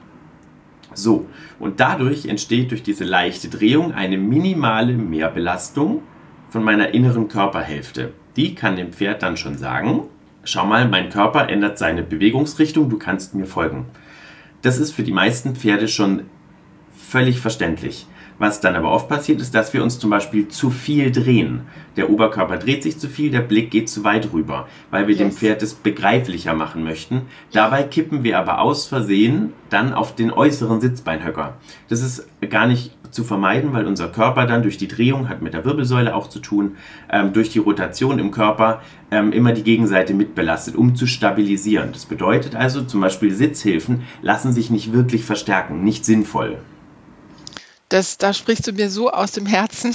So, 0.95 1.27
und 1.59 1.81
dadurch 1.81 2.27
entsteht 2.27 2.71
durch 2.71 2.83
diese 2.83 3.05
leichte 3.05 3.49
Drehung 3.49 3.93
eine 3.93 4.19
minimale 4.19 4.95
Mehrbelastung 4.95 6.03
von 6.51 6.65
meiner 6.65 6.93
inneren 6.93 7.29
Körperhälfte. 7.29 8.13
Die 8.37 8.55
kann 8.55 8.77
dem 8.77 8.93
Pferd 8.93 9.23
dann 9.23 9.37
schon 9.37 9.59
sagen, 9.59 10.05
schau 10.45 10.65
mal, 10.65 10.89
mein 10.89 11.11
Körper 11.11 11.49
ändert 11.49 11.79
seine 11.79 12.03
Bewegungsrichtung, 12.03 12.89
du 12.89 12.99
kannst 12.99 13.35
mir 13.35 13.47
folgen. 13.47 13.87
Das 14.63 14.79
ist 14.79 14.93
für 14.93 15.03
die 15.03 15.13
meisten 15.13 15.57
Pferde 15.57 15.89
schon 15.89 16.23
völlig 16.95 17.41
verständlich. 17.41 18.07
Was 18.39 18.61
dann 18.61 18.75
aber 18.75 18.91
oft 18.91 19.09
passiert, 19.09 19.41
ist, 19.41 19.55
dass 19.55 19.73
wir 19.73 19.83
uns 19.83 19.99
zum 19.99 20.11
Beispiel 20.11 20.49
zu 20.49 20.71
viel 20.71 21.13
drehen. 21.13 21.61
Der 21.97 22.11
Oberkörper 22.11 22.57
dreht 22.57 22.83
sich 22.83 22.99
zu 22.99 23.09
viel, 23.09 23.31
der 23.31 23.41
Blick 23.41 23.71
geht 23.71 23.89
zu 23.89 24.03
weit 24.03 24.33
rüber, 24.33 24.67
weil 24.91 25.07
wir 25.07 25.15
yes. 25.15 25.19
dem 25.19 25.31
Pferd 25.31 25.63
es 25.63 25.75
begreiflicher 25.75 26.55
machen 26.55 26.83
möchten. 26.83 27.23
Dabei 27.53 27.83
kippen 27.85 28.25
wir 28.25 28.39
aber 28.39 28.61
aus 28.61 28.87
Versehen 28.87 29.53
dann 29.71 29.93
auf 29.93 30.15
den 30.17 30.33
äußeren 30.33 30.81
Sitzbeinhöcker. 30.81 31.57
Das 31.89 32.03
ist 32.03 32.27
gar 32.49 32.67
nicht 32.67 32.93
zu 33.13 33.25
vermeiden, 33.25 33.73
weil 33.73 33.87
unser 33.87 34.09
Körper 34.09 34.47
dann 34.47 34.63
durch 34.63 34.79
die 34.79 34.89
Drehung, 34.89 35.29
hat 35.29 35.43
mit 35.43 35.55
der 35.55 35.65
Wirbelsäule 35.65 36.15
auch 36.15 36.29
zu 36.29 36.41
tun, 36.41 36.77
ähm, 37.11 37.33
durch 37.33 37.51
die 37.51 37.59
Rotation 37.59 38.19
im 38.19 38.31
Körper 38.31 38.83
ähm, 39.11 39.33
immer 39.33 39.53
die 39.53 39.63
Gegenseite 39.63 40.15
mitbelastet, 40.15 40.75
um 40.75 40.97
zu 40.97 41.07
stabilisieren. 41.07 41.93
Das 41.93 42.07
bedeutet 42.07 42.57
also 42.57 42.83
zum 42.83 43.01
Beispiel 43.01 43.33
Sitzhilfen 43.33 44.03
lassen 44.23 44.53
sich 44.53 44.71
nicht 44.71 44.93
wirklich 44.93 45.25
verstärken, 45.25 45.85
nicht 45.85 46.05
sinnvoll 46.05 46.59
das, 47.93 48.17
da 48.17 48.33
sprichst 48.33 48.67
du 48.67 48.73
mir 48.73 48.89
so 48.89 49.11
aus 49.11 49.33
dem 49.33 49.47
Herzen. 49.47 49.95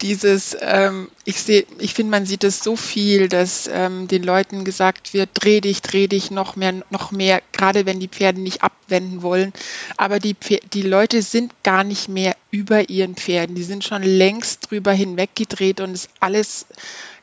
Dieses, 0.00 0.56
ähm, 0.60 1.10
ich 1.24 1.42
sehe, 1.42 1.66
ich 1.78 1.94
finde, 1.94 2.12
man 2.12 2.24
sieht 2.24 2.44
es 2.44 2.62
so 2.62 2.76
viel, 2.76 3.28
dass 3.28 3.68
ähm, 3.72 4.06
den 4.06 4.22
Leuten 4.22 4.64
gesagt 4.64 5.12
wird, 5.12 5.30
dreh 5.34 5.60
dich, 5.60 5.82
dreh 5.82 6.06
dich 6.06 6.30
noch 6.30 6.54
mehr, 6.54 6.74
noch 6.90 7.10
mehr, 7.10 7.42
gerade 7.52 7.84
wenn 7.84 7.98
die 7.98 8.08
Pferde 8.08 8.40
nicht 8.40 8.62
abwenden 8.62 9.22
wollen. 9.22 9.52
Aber 9.96 10.20
die, 10.20 10.36
die 10.72 10.82
Leute 10.82 11.22
sind 11.22 11.52
gar 11.64 11.82
nicht 11.82 12.08
mehr 12.08 12.36
über 12.52 12.88
ihren 12.90 13.16
Pferden. 13.16 13.56
Die 13.56 13.64
sind 13.64 13.82
schon 13.82 14.02
längst 14.02 14.70
drüber 14.70 14.92
hinweggedreht 14.92 15.80
und 15.80 15.90
es 15.90 16.08
alles 16.20 16.66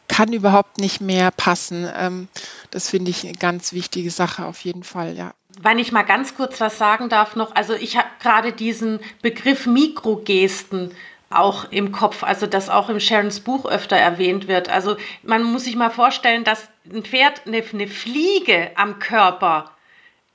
kann 0.08 0.34
überhaupt 0.34 0.78
nicht 0.78 1.02
mehr 1.02 1.32
passen. 1.32 1.90
Ähm, 1.96 2.28
das 2.72 2.90
finde 2.90 3.12
ich 3.12 3.24
eine 3.24 3.34
ganz 3.34 3.74
wichtige 3.74 4.12
Sache 4.12 4.46
auf 4.46 4.60
jeden 4.62 4.84
Fall, 4.84 5.16
ja. 5.18 5.34
Wenn 5.62 5.80
ich 5.80 5.92
mal 5.92 6.04
ganz 6.04 6.36
kurz 6.36 6.60
was 6.60 6.78
sagen 6.78 7.08
darf 7.10 7.36
noch, 7.36 7.56
also 7.56 7.74
ich 7.74 7.96
habe 7.98 8.10
gerade 8.22 8.52
diesen 8.52 9.00
Begriff 9.22 9.66
Mikrogesten 9.66 10.92
auch 11.30 11.72
im 11.72 11.92
Kopf, 11.92 12.24
also 12.24 12.46
das 12.46 12.70
auch 12.70 12.90
im 12.90 13.00
Sharons 13.00 13.40
Buch 13.40 13.66
öfter 13.66 13.98
erwähnt 13.98 14.48
wird. 14.48 14.70
Also 14.70 14.98
man 15.24 15.44
muss 15.44 15.66
sich 15.66 15.76
mal 15.76 15.90
vorstellen, 15.90 16.44
dass 16.44 16.70
ein 16.92 17.04
Pferd 17.04 17.42
eine, 17.46 17.64
eine 17.74 17.88
Fliege 17.88 18.72
am 18.76 19.00
Körper 19.00 19.72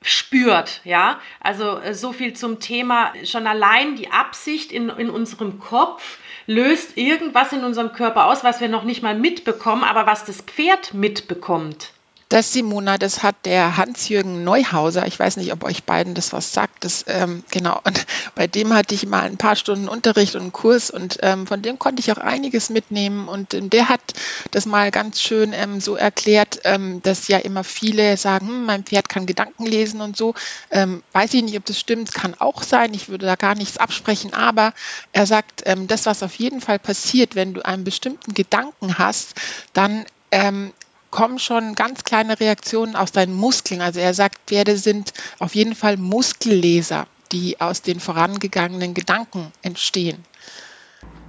spürt, 0.03 0.81
ja. 0.85 1.21
Also 1.41 1.79
äh, 1.79 1.95
so 1.95 2.13
viel 2.13 2.33
zum 2.33 2.59
Thema, 2.61 3.13
schon 3.25 3.47
allein 3.47 3.97
die 3.97 4.11
Absicht 4.11 4.73
in, 4.73 4.89
in 4.89 5.11
unserem 5.11 5.61
Kopf 5.61 6.19
löst 6.47 6.97
irgendwas 6.97 7.53
in 7.53 7.65
unserem 7.65 7.93
Körper 7.93 8.27
aus, 8.27 8.43
was 8.43 8.61
wir 8.61 8.69
noch 8.69 8.85
nicht 8.85 9.03
mal 9.03 9.15
mitbekommen, 9.15 9.85
aber 9.85 10.07
was 10.07 10.25
das 10.25 10.41
Pferd 10.41 10.95
mitbekommt. 10.95 11.93
Das, 12.31 12.53
Simona, 12.53 12.97
das 12.97 13.25
hat 13.25 13.35
der 13.45 13.77
Hans-Jürgen 13.77 14.45
Neuhauser, 14.45 15.05
ich 15.09 15.19
weiß 15.19 15.37
nicht, 15.37 15.53
ob 15.53 15.65
euch 15.65 15.83
beiden 15.83 16.15
das 16.15 16.33
was 16.33 16.53
sagt, 16.53 16.85
das, 16.85 17.05
ähm, 17.09 17.43
genau, 17.51 17.81
und 17.83 18.07
bei 18.37 18.47
dem 18.47 18.73
hatte 18.73 18.95
ich 18.95 19.05
mal 19.05 19.23
ein 19.23 19.37
paar 19.37 19.57
Stunden 19.57 19.89
Unterricht 19.89 20.37
und 20.37 20.43
einen 20.43 20.53
Kurs 20.53 20.91
und 20.91 21.19
ähm, 21.23 21.49
von 21.49 21.61
dem 21.61 21.81
konnte 21.81 21.99
ich 21.99 22.13
auch 22.13 22.19
einiges 22.19 22.71
mitnehmen 22.71 23.27
und 23.27 23.53
ähm, 23.53 23.69
der 23.69 23.89
hat 23.89 24.01
das 24.53 24.65
mal 24.65 24.93
ganz 24.93 25.21
schön 25.21 25.53
ähm, 25.53 25.81
so 25.81 25.97
erklärt, 25.97 26.61
ähm, 26.63 27.03
dass 27.03 27.27
ja 27.27 27.39
immer 27.39 27.65
viele 27.65 28.17
sagen, 28.17 28.47
hm, 28.47 28.65
mein 28.65 28.85
Pferd 28.85 29.09
kann 29.09 29.27
Gedanken 29.27 29.67
lesen 29.67 30.01
und 30.01 30.17
so. 30.17 30.35
Ähm, 30.71 31.03
weiß 31.11 31.35
ich 31.35 31.43
nicht, 31.43 31.59
ob 31.59 31.65
das 31.65 31.81
stimmt, 31.81 32.15
kann 32.15 32.35
auch 32.39 32.63
sein, 32.63 32.95
ich 32.95 33.09
würde 33.09 33.27
da 33.27 33.35
gar 33.35 33.57
nichts 33.57 33.77
absprechen, 33.77 34.35
aber 34.35 34.73
er 35.13 35.27
sagt, 35.27 35.65
das, 35.89 36.07
was 36.07 36.23
auf 36.23 36.37
jeden 36.37 36.61
Fall 36.61 36.79
passiert, 36.79 37.35
wenn 37.35 37.55
du 37.55 37.65
einen 37.65 37.83
bestimmten 37.83 38.35
Gedanken 38.35 38.99
hast, 38.99 39.35
dann 39.73 40.05
ähm, 40.31 40.73
kommen 41.11 41.39
schon 41.39 41.75
ganz 41.75 42.05
kleine 42.05 42.39
Reaktionen 42.39 42.97
aus 42.97 43.13
deinen 43.13 43.35
Muskeln. 43.35 43.81
Also 43.81 44.01
er 44.01 44.15
sagt, 44.15 44.39
Pferde 44.47 44.77
sind 44.77 45.13
auf 45.39 45.55
jeden 45.55 45.75
Fall 45.75 45.97
Muskelleser, 45.97 47.07
die 47.33 47.61
aus 47.61 47.83
den 47.83 48.01
vorangegangenen 48.01 48.95
Gedanken 48.95 49.53
entstehen. 49.63 50.25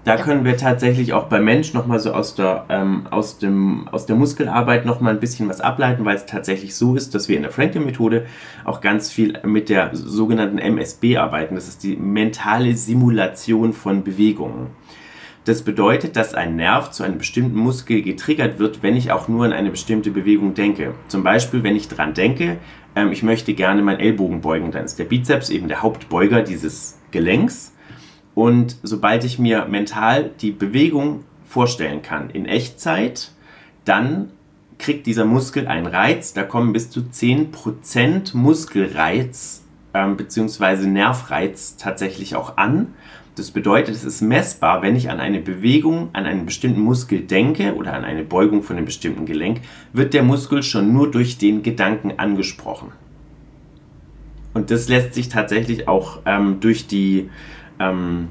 Da 0.03 0.17
können 0.17 0.43
wir 0.45 0.57
tatsächlich 0.57 1.13
auch 1.13 1.25
bei 1.25 1.39
Mensch 1.39 1.73
nochmal 1.73 1.99
so 1.99 2.11
aus 2.11 2.33
der, 2.33 2.65
ähm, 2.69 3.05
aus, 3.11 3.37
dem, 3.37 3.87
aus 3.89 4.07
der 4.07 4.15
Muskelarbeit 4.15 4.83
nochmal 4.83 5.13
ein 5.13 5.19
bisschen 5.19 5.47
was 5.47 5.61
ableiten, 5.61 6.05
weil 6.05 6.15
es 6.15 6.25
tatsächlich 6.25 6.75
so 6.75 6.95
ist, 6.95 7.13
dass 7.13 7.29
wir 7.29 7.35
in 7.35 7.43
der 7.43 7.51
Frankel-Methode 7.51 8.25
auch 8.65 8.81
ganz 8.81 9.11
viel 9.11 9.39
mit 9.43 9.69
der 9.69 9.91
sogenannten 9.93 10.57
MSB 10.57 11.17
arbeiten. 11.17 11.53
Das 11.53 11.67
ist 11.67 11.83
die 11.83 11.97
mentale 11.97 12.73
Simulation 12.75 13.73
von 13.73 14.03
Bewegungen. 14.03 14.71
Das 15.45 15.63
bedeutet, 15.63 16.15
dass 16.15 16.35
ein 16.35 16.55
Nerv 16.55 16.91
zu 16.91 17.03
einem 17.03 17.17
bestimmten 17.17 17.57
Muskel 17.57 18.03
getriggert 18.03 18.59
wird, 18.59 18.83
wenn 18.83 18.95
ich 18.95 19.11
auch 19.11 19.27
nur 19.27 19.45
an 19.45 19.53
eine 19.53 19.71
bestimmte 19.71 20.11
Bewegung 20.11 20.53
denke. 20.53 20.93
Zum 21.07 21.23
Beispiel, 21.23 21.63
wenn 21.63 21.75
ich 21.75 21.87
dran 21.87 22.13
denke, 22.13 22.57
ähm, 22.95 23.11
ich 23.11 23.23
möchte 23.23 23.53
gerne 23.53 23.81
meinen 23.81 23.99
Ellbogen 23.99 24.41
beugen, 24.41 24.71
dann 24.71 24.85
ist 24.85 24.99
der 24.99 25.05
Bizeps 25.05 25.49
eben 25.49 25.67
der 25.67 25.81
Hauptbeuger 25.81 26.43
dieses 26.43 26.99
Gelenks. 27.09 27.73
Und 28.35 28.77
sobald 28.83 29.23
ich 29.23 29.39
mir 29.39 29.65
mental 29.65 30.29
die 30.41 30.51
Bewegung 30.51 31.25
vorstellen 31.43 32.01
kann 32.03 32.29
in 32.29 32.45
Echtzeit, 32.45 33.31
dann 33.83 34.31
kriegt 34.77 35.05
dieser 35.05 35.25
Muskel 35.25 35.67
einen 35.67 35.85
Reiz, 35.85 36.33
da 36.33 36.43
kommen 36.43 36.73
bis 36.73 36.89
zu 36.89 37.01
10% 37.01 38.35
Muskelreiz 38.35 39.63
ähm, 39.93 40.17
bzw. 40.17 40.87
Nervreiz 40.87 41.77
tatsächlich 41.77 42.35
auch 42.35 42.57
an. 42.57 42.93
Das 43.35 43.51
bedeutet, 43.51 43.95
es 43.95 44.03
ist 44.03 44.21
messbar, 44.21 44.81
wenn 44.81 44.95
ich 44.95 45.09
an 45.09 45.19
eine 45.21 45.39
Bewegung, 45.39 46.09
an 46.13 46.25
einen 46.25 46.45
bestimmten 46.45 46.81
Muskel 46.81 47.21
denke 47.21 47.75
oder 47.75 47.93
an 47.93 48.03
eine 48.03 48.23
Beugung 48.23 48.61
von 48.61 48.75
einem 48.75 48.85
bestimmten 48.85 49.25
Gelenk, 49.25 49.61
wird 49.93 50.13
der 50.13 50.23
Muskel 50.23 50.63
schon 50.63 50.91
nur 50.91 51.09
durch 51.09 51.37
den 51.37 51.63
Gedanken 51.63 52.13
angesprochen. 52.17 52.91
Und 54.53 54.69
das 54.69 54.89
lässt 54.89 55.13
sich 55.13 55.29
tatsächlich 55.29 55.87
auch 55.87 56.19
ähm, 56.25 56.59
durch 56.59 56.87
die 56.87 57.29
ähm, 57.79 58.27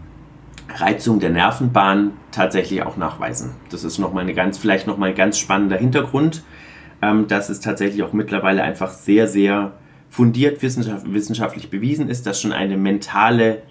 Reizung 0.68 1.18
der 1.18 1.30
Nervenbahn 1.30 2.12
tatsächlich 2.30 2.82
auch 2.82 2.98
nachweisen. 2.98 3.52
Das 3.70 3.84
ist 3.84 3.98
noch 3.98 4.12
mal 4.12 4.20
eine 4.20 4.34
ganz, 4.34 4.58
vielleicht 4.58 4.86
nochmal 4.86 5.10
ein 5.10 5.14
ganz 5.14 5.38
spannender 5.38 5.76
Hintergrund, 5.76 6.42
ähm, 7.00 7.26
dass 7.26 7.48
es 7.48 7.60
tatsächlich 7.60 8.02
auch 8.02 8.12
mittlerweile 8.12 8.62
einfach 8.62 8.92
sehr, 8.92 9.26
sehr 9.26 9.72
fundiert 10.10 10.60
wissenschaftlich 10.62 11.70
bewiesen 11.70 12.08
ist, 12.08 12.26
dass 12.26 12.40
schon 12.40 12.52
eine 12.52 12.76
mentale 12.76 13.62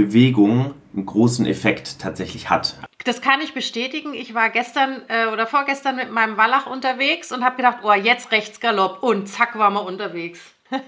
Bewegung 0.00 0.74
einen 0.94 1.06
großen 1.06 1.46
Effekt 1.46 2.00
tatsächlich 2.00 2.50
hat. 2.50 2.78
Das 3.04 3.20
kann 3.20 3.40
ich 3.40 3.54
bestätigen. 3.54 4.14
Ich 4.14 4.34
war 4.34 4.50
gestern 4.50 5.02
äh, 5.08 5.26
oder 5.32 5.46
vorgestern 5.46 5.96
mit 5.96 6.10
meinem 6.10 6.36
Wallach 6.36 6.66
unterwegs 6.66 7.32
und 7.32 7.44
habe 7.44 7.56
gedacht, 7.56 7.78
oh, 7.82 7.92
jetzt 7.92 8.32
rechts 8.32 8.60
Galopp 8.60 9.02
und 9.02 9.28
zack, 9.28 9.58
waren 9.58 9.74
wir 9.74 9.84
unterwegs. 9.84 10.40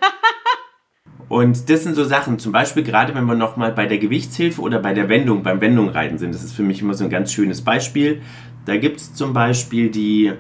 Und 1.28 1.70
das 1.70 1.82
sind 1.82 1.94
so 1.94 2.04
Sachen, 2.04 2.38
zum 2.38 2.52
Beispiel 2.52 2.82
gerade 2.82 3.14
wenn 3.14 3.24
wir 3.24 3.34
nochmal 3.34 3.72
bei 3.72 3.86
der 3.86 3.96
Gewichtshilfe 3.96 4.60
oder 4.60 4.80
bei 4.80 4.92
der 4.92 5.08
Wendung, 5.08 5.42
beim 5.42 5.62
Wendungreiten 5.62 6.18
sind, 6.18 6.34
das 6.34 6.44
ist 6.44 6.52
für 6.52 6.62
mich 6.62 6.82
immer 6.82 6.92
so 6.92 7.04
ein 7.04 7.10
ganz 7.10 7.32
schönes 7.32 7.62
Beispiel. 7.62 8.20
Da 8.66 8.76
gibt 8.76 8.98
es 8.98 9.14
zum 9.14 9.32
Beispiel 9.32 9.90
die, 9.90 10.34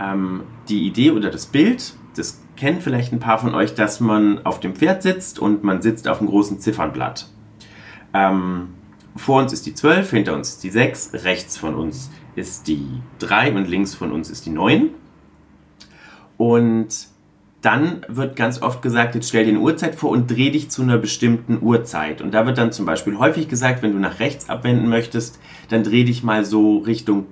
ähm, 0.00 0.44
die 0.70 0.86
Idee 0.86 1.10
oder 1.10 1.30
das 1.30 1.44
Bild, 1.44 1.92
das 2.16 2.42
kennen 2.56 2.80
vielleicht 2.80 3.12
ein 3.12 3.20
paar 3.20 3.38
von 3.38 3.54
euch, 3.54 3.74
dass 3.74 4.00
man 4.00 4.46
auf 4.46 4.58
dem 4.58 4.74
Pferd 4.74 5.02
sitzt 5.02 5.38
und 5.38 5.64
man 5.64 5.82
sitzt 5.82 6.08
auf 6.08 6.20
einem 6.20 6.30
großen 6.30 6.60
Ziffernblatt. 6.60 7.28
Ähm, 8.14 8.74
vor 9.16 9.40
uns 9.40 9.52
ist 9.52 9.66
die 9.66 9.74
12, 9.74 10.10
hinter 10.10 10.34
uns 10.34 10.50
ist 10.50 10.64
die 10.64 10.70
6, 10.70 11.24
rechts 11.24 11.56
von 11.56 11.74
uns 11.74 12.10
ist 12.34 12.66
die 12.66 12.86
3 13.18 13.54
und 13.54 13.68
links 13.68 13.94
von 13.94 14.12
uns 14.12 14.30
ist 14.30 14.46
die 14.46 14.50
9. 14.50 14.90
Und 16.38 17.08
dann 17.60 18.04
wird 18.08 18.34
ganz 18.34 18.60
oft 18.60 18.82
gesagt, 18.82 19.14
jetzt 19.14 19.28
stell 19.28 19.44
dir 19.44 19.50
eine 19.50 19.60
Uhrzeit 19.60 19.94
vor 19.94 20.10
und 20.10 20.28
dreh 20.28 20.50
dich 20.50 20.70
zu 20.70 20.82
einer 20.82 20.98
bestimmten 20.98 21.62
Uhrzeit. 21.62 22.20
Und 22.20 22.32
da 22.32 22.44
wird 22.44 22.58
dann 22.58 22.72
zum 22.72 22.86
Beispiel 22.86 23.18
häufig 23.18 23.48
gesagt, 23.48 23.82
wenn 23.82 23.92
du 23.92 23.98
nach 23.98 24.18
rechts 24.18 24.48
abwenden 24.48 24.88
möchtest, 24.88 25.38
dann 25.68 25.84
dreh 25.84 26.04
dich 26.04 26.24
mal 26.24 26.44
so 26.44 26.78
Richtung 26.78 27.26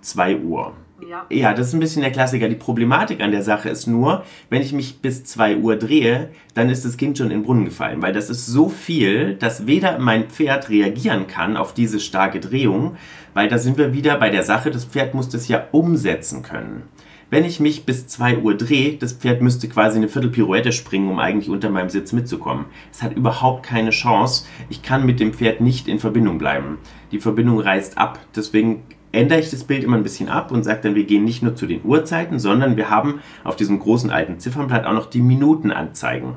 2 0.00 0.38
Uhr. 0.38 0.72
Ja. 1.00 1.26
ja, 1.28 1.54
das 1.54 1.68
ist 1.68 1.74
ein 1.74 1.80
bisschen 1.80 2.02
der 2.02 2.12
Klassiker. 2.12 2.48
Die 2.48 2.54
Problematik 2.54 3.20
an 3.20 3.32
der 3.32 3.42
Sache 3.42 3.68
ist 3.68 3.86
nur, 3.86 4.24
wenn 4.48 4.62
ich 4.62 4.72
mich 4.72 5.00
bis 5.00 5.24
2 5.24 5.56
Uhr 5.56 5.76
drehe, 5.76 6.30
dann 6.54 6.70
ist 6.70 6.84
das 6.84 6.96
Kind 6.96 7.18
schon 7.18 7.26
in 7.26 7.38
den 7.38 7.42
Brunnen 7.42 7.64
gefallen, 7.64 8.00
weil 8.00 8.12
das 8.12 8.30
ist 8.30 8.46
so 8.46 8.68
viel, 8.68 9.34
dass 9.34 9.66
weder 9.66 9.98
mein 9.98 10.30
Pferd 10.30 10.70
reagieren 10.70 11.26
kann 11.26 11.56
auf 11.56 11.74
diese 11.74 11.98
starke 11.98 12.38
Drehung, 12.38 12.96
weil 13.34 13.48
da 13.48 13.58
sind 13.58 13.76
wir 13.76 13.92
wieder 13.92 14.16
bei 14.18 14.30
der 14.30 14.44
Sache, 14.44 14.70
das 14.70 14.84
Pferd 14.84 15.14
muss 15.14 15.28
das 15.28 15.48
ja 15.48 15.66
umsetzen 15.72 16.42
können. 16.42 16.84
Wenn 17.28 17.44
ich 17.44 17.58
mich 17.58 17.84
bis 17.84 18.06
2 18.06 18.38
Uhr 18.38 18.56
drehe, 18.56 18.96
das 18.96 19.14
Pferd 19.14 19.42
müsste 19.42 19.68
quasi 19.68 19.96
eine 19.96 20.08
Viertelpirouette 20.08 20.70
springen, 20.70 21.10
um 21.10 21.18
eigentlich 21.18 21.50
unter 21.50 21.70
meinem 21.70 21.88
Sitz 21.88 22.12
mitzukommen. 22.12 22.66
Es 22.92 23.02
hat 23.02 23.16
überhaupt 23.16 23.64
keine 23.64 23.90
Chance. 23.90 24.44
Ich 24.68 24.82
kann 24.82 25.04
mit 25.04 25.18
dem 25.18 25.32
Pferd 25.32 25.60
nicht 25.60 25.88
in 25.88 25.98
Verbindung 25.98 26.38
bleiben. 26.38 26.78
Die 27.10 27.18
Verbindung 27.18 27.58
reißt 27.58 27.98
ab. 27.98 28.20
Deswegen 28.36 28.84
ändere 29.14 29.40
ich 29.40 29.50
das 29.50 29.64
Bild 29.64 29.84
immer 29.84 29.96
ein 29.96 30.02
bisschen 30.02 30.28
ab 30.28 30.50
und 30.50 30.64
sage 30.64 30.80
dann, 30.82 30.94
wir 30.94 31.04
gehen 31.04 31.24
nicht 31.24 31.42
nur 31.42 31.54
zu 31.54 31.66
den 31.66 31.84
Uhrzeiten, 31.84 32.38
sondern 32.38 32.76
wir 32.76 32.90
haben 32.90 33.20
auf 33.42 33.56
diesem 33.56 33.78
großen 33.78 34.10
alten 34.10 34.38
Ziffernblatt 34.38 34.86
auch 34.86 34.92
noch 34.92 35.06
die 35.06 35.22
Minutenanzeigen. 35.22 36.34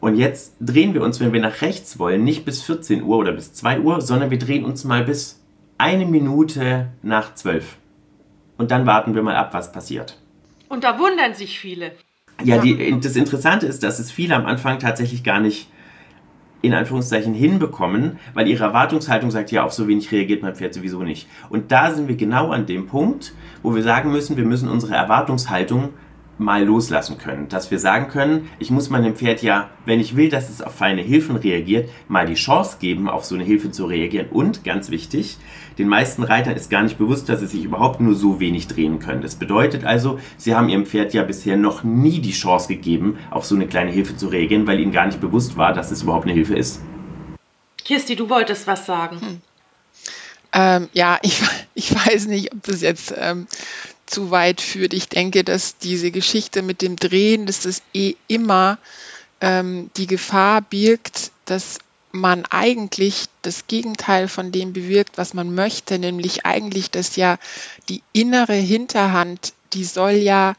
Und 0.00 0.16
jetzt 0.16 0.54
drehen 0.60 0.94
wir 0.94 1.02
uns, 1.02 1.20
wenn 1.20 1.32
wir 1.32 1.40
nach 1.40 1.60
rechts 1.60 1.98
wollen, 1.98 2.24
nicht 2.24 2.44
bis 2.44 2.62
14 2.62 3.02
Uhr 3.02 3.18
oder 3.18 3.32
bis 3.32 3.52
2 3.52 3.80
Uhr, 3.80 4.00
sondern 4.00 4.30
wir 4.30 4.38
drehen 4.38 4.64
uns 4.64 4.84
mal 4.84 5.04
bis 5.04 5.42
eine 5.76 6.06
Minute 6.06 6.88
nach 7.02 7.34
12 7.34 7.76
und 8.56 8.70
dann 8.70 8.86
warten 8.86 9.14
wir 9.14 9.22
mal 9.22 9.36
ab, 9.36 9.54
was 9.54 9.72
passiert. 9.72 10.18
Und 10.68 10.84
da 10.84 10.98
wundern 10.98 11.34
sich 11.34 11.58
viele. 11.58 11.92
Ja, 12.44 12.58
die, 12.58 13.00
das 13.00 13.16
Interessante 13.16 13.66
ist, 13.66 13.82
dass 13.82 13.98
es 13.98 14.10
viele 14.10 14.36
am 14.36 14.46
Anfang 14.46 14.78
tatsächlich 14.78 15.24
gar 15.24 15.40
nicht 15.40 15.68
in 16.62 16.74
Anführungszeichen 16.74 17.34
hinbekommen, 17.34 18.18
weil 18.34 18.48
ihre 18.48 18.64
Erwartungshaltung 18.64 19.30
sagt, 19.30 19.50
ja, 19.50 19.64
auf 19.64 19.72
so 19.72 19.88
wenig 19.88 20.12
reagiert 20.12 20.42
mein 20.42 20.54
Pferd 20.54 20.74
sowieso 20.74 21.02
nicht. 21.02 21.28
Und 21.48 21.72
da 21.72 21.90
sind 21.90 22.08
wir 22.08 22.16
genau 22.16 22.50
an 22.50 22.66
dem 22.66 22.86
Punkt, 22.86 23.32
wo 23.62 23.74
wir 23.74 23.82
sagen 23.82 24.12
müssen, 24.12 24.36
wir 24.36 24.44
müssen 24.44 24.68
unsere 24.68 24.94
Erwartungshaltung 24.94 25.90
mal 26.40 26.64
loslassen 26.64 27.18
können. 27.18 27.48
Dass 27.48 27.70
wir 27.70 27.78
sagen 27.78 28.08
können, 28.08 28.48
ich 28.58 28.70
muss 28.70 28.90
meinem 28.90 29.14
Pferd 29.14 29.42
ja, 29.42 29.70
wenn 29.84 30.00
ich 30.00 30.16
will, 30.16 30.30
dass 30.30 30.48
es 30.48 30.62
auf 30.62 30.74
feine 30.74 31.02
Hilfen 31.02 31.36
reagiert, 31.36 31.90
mal 32.08 32.26
die 32.26 32.34
Chance 32.34 32.78
geben, 32.80 33.08
auf 33.08 33.24
so 33.24 33.34
eine 33.34 33.44
Hilfe 33.44 33.70
zu 33.70 33.84
reagieren. 33.84 34.28
Und 34.30 34.64
ganz 34.64 34.90
wichtig, 34.90 35.36
den 35.78 35.86
meisten 35.86 36.22
Reitern 36.22 36.56
ist 36.56 36.70
gar 36.70 36.82
nicht 36.82 36.98
bewusst, 36.98 37.28
dass 37.28 37.40
sie 37.40 37.46
sich 37.46 37.64
überhaupt 37.64 38.00
nur 38.00 38.14
so 38.14 38.40
wenig 38.40 38.66
drehen 38.66 38.98
können. 38.98 39.22
Das 39.22 39.36
bedeutet 39.36 39.84
also, 39.84 40.18
sie 40.36 40.54
haben 40.54 40.68
ihrem 40.70 40.86
Pferd 40.86 41.12
ja 41.14 41.22
bisher 41.22 41.56
noch 41.56 41.84
nie 41.84 42.20
die 42.20 42.32
Chance 42.32 42.68
gegeben, 42.68 43.18
auf 43.30 43.44
so 43.44 43.54
eine 43.54 43.66
kleine 43.66 43.90
Hilfe 43.90 44.16
zu 44.16 44.28
reagieren, 44.28 44.66
weil 44.66 44.80
ihnen 44.80 44.92
gar 44.92 45.06
nicht 45.06 45.20
bewusst 45.20 45.56
war, 45.56 45.74
dass 45.74 45.90
es 45.90 46.02
überhaupt 46.02 46.24
eine 46.24 46.34
Hilfe 46.34 46.56
ist. 46.56 46.80
Kirsti, 47.84 48.16
du 48.16 48.30
wolltest 48.30 48.66
was 48.66 48.86
sagen. 48.86 49.20
Hm. 49.20 49.40
Ähm, 50.52 50.88
ja, 50.92 51.18
ich, 51.22 51.40
ich 51.74 51.94
weiß 51.94 52.28
nicht, 52.28 52.52
ob 52.52 52.62
das 52.62 52.80
jetzt 52.80 53.14
ähm, 53.16 53.46
zu 54.10 54.30
weit 54.30 54.60
führt. 54.60 54.92
Ich 54.92 55.08
denke, 55.08 55.44
dass 55.44 55.78
diese 55.78 56.10
Geschichte 56.10 56.62
mit 56.62 56.82
dem 56.82 56.96
Drehen, 56.96 57.46
dass 57.46 57.60
das 57.60 57.82
eh 57.94 58.14
immer 58.28 58.78
ähm, 59.40 59.90
die 59.96 60.06
Gefahr 60.06 60.62
birgt, 60.62 61.30
dass 61.44 61.78
man 62.12 62.44
eigentlich 62.46 63.26
das 63.42 63.66
Gegenteil 63.68 64.26
von 64.28 64.50
dem 64.52 64.72
bewirkt, 64.72 65.16
was 65.16 65.32
man 65.32 65.54
möchte, 65.54 65.98
nämlich 65.98 66.44
eigentlich, 66.44 66.90
dass 66.90 67.16
ja 67.16 67.38
die 67.88 68.02
innere 68.12 68.54
Hinterhand, 68.54 69.52
die 69.72 69.84
soll 69.84 70.12
ja 70.12 70.54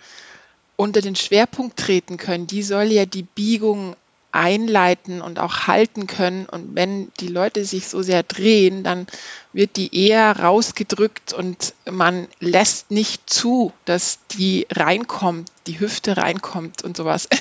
unter 0.78 1.02
den 1.02 1.16
Schwerpunkt 1.16 1.78
treten 1.78 2.18
können, 2.18 2.48
die 2.48 2.64
soll 2.64 2.86
ja 2.86 3.06
die 3.06 3.24
Biegung 3.24 3.96
einleiten 4.32 5.22
und 5.22 5.40
auch 5.40 5.68
halten 5.68 6.08
können. 6.08 6.46
Und 6.46 6.76
wenn 6.76 7.12
die 7.20 7.28
Leute 7.28 7.66
sich 7.66 7.88
so 7.88 8.02
sehr 8.02 8.24
drehen, 8.24 8.84
dann 8.84 9.08
wird 9.54 9.76
die 9.76 9.96
eher 9.96 10.40
rausgedrückt 10.40 11.34
und 11.34 11.74
man 11.90 12.28
lässt 12.40 12.92
nicht 12.92 13.30
zu, 13.30 13.74
dass 13.86 14.20
die 14.32 14.68
reinkommt, 14.72 15.52
die 15.68 15.80
Hüfte 15.80 16.18
reinkommt 16.18 16.84
und 16.84 16.98
sowas. 16.98 17.28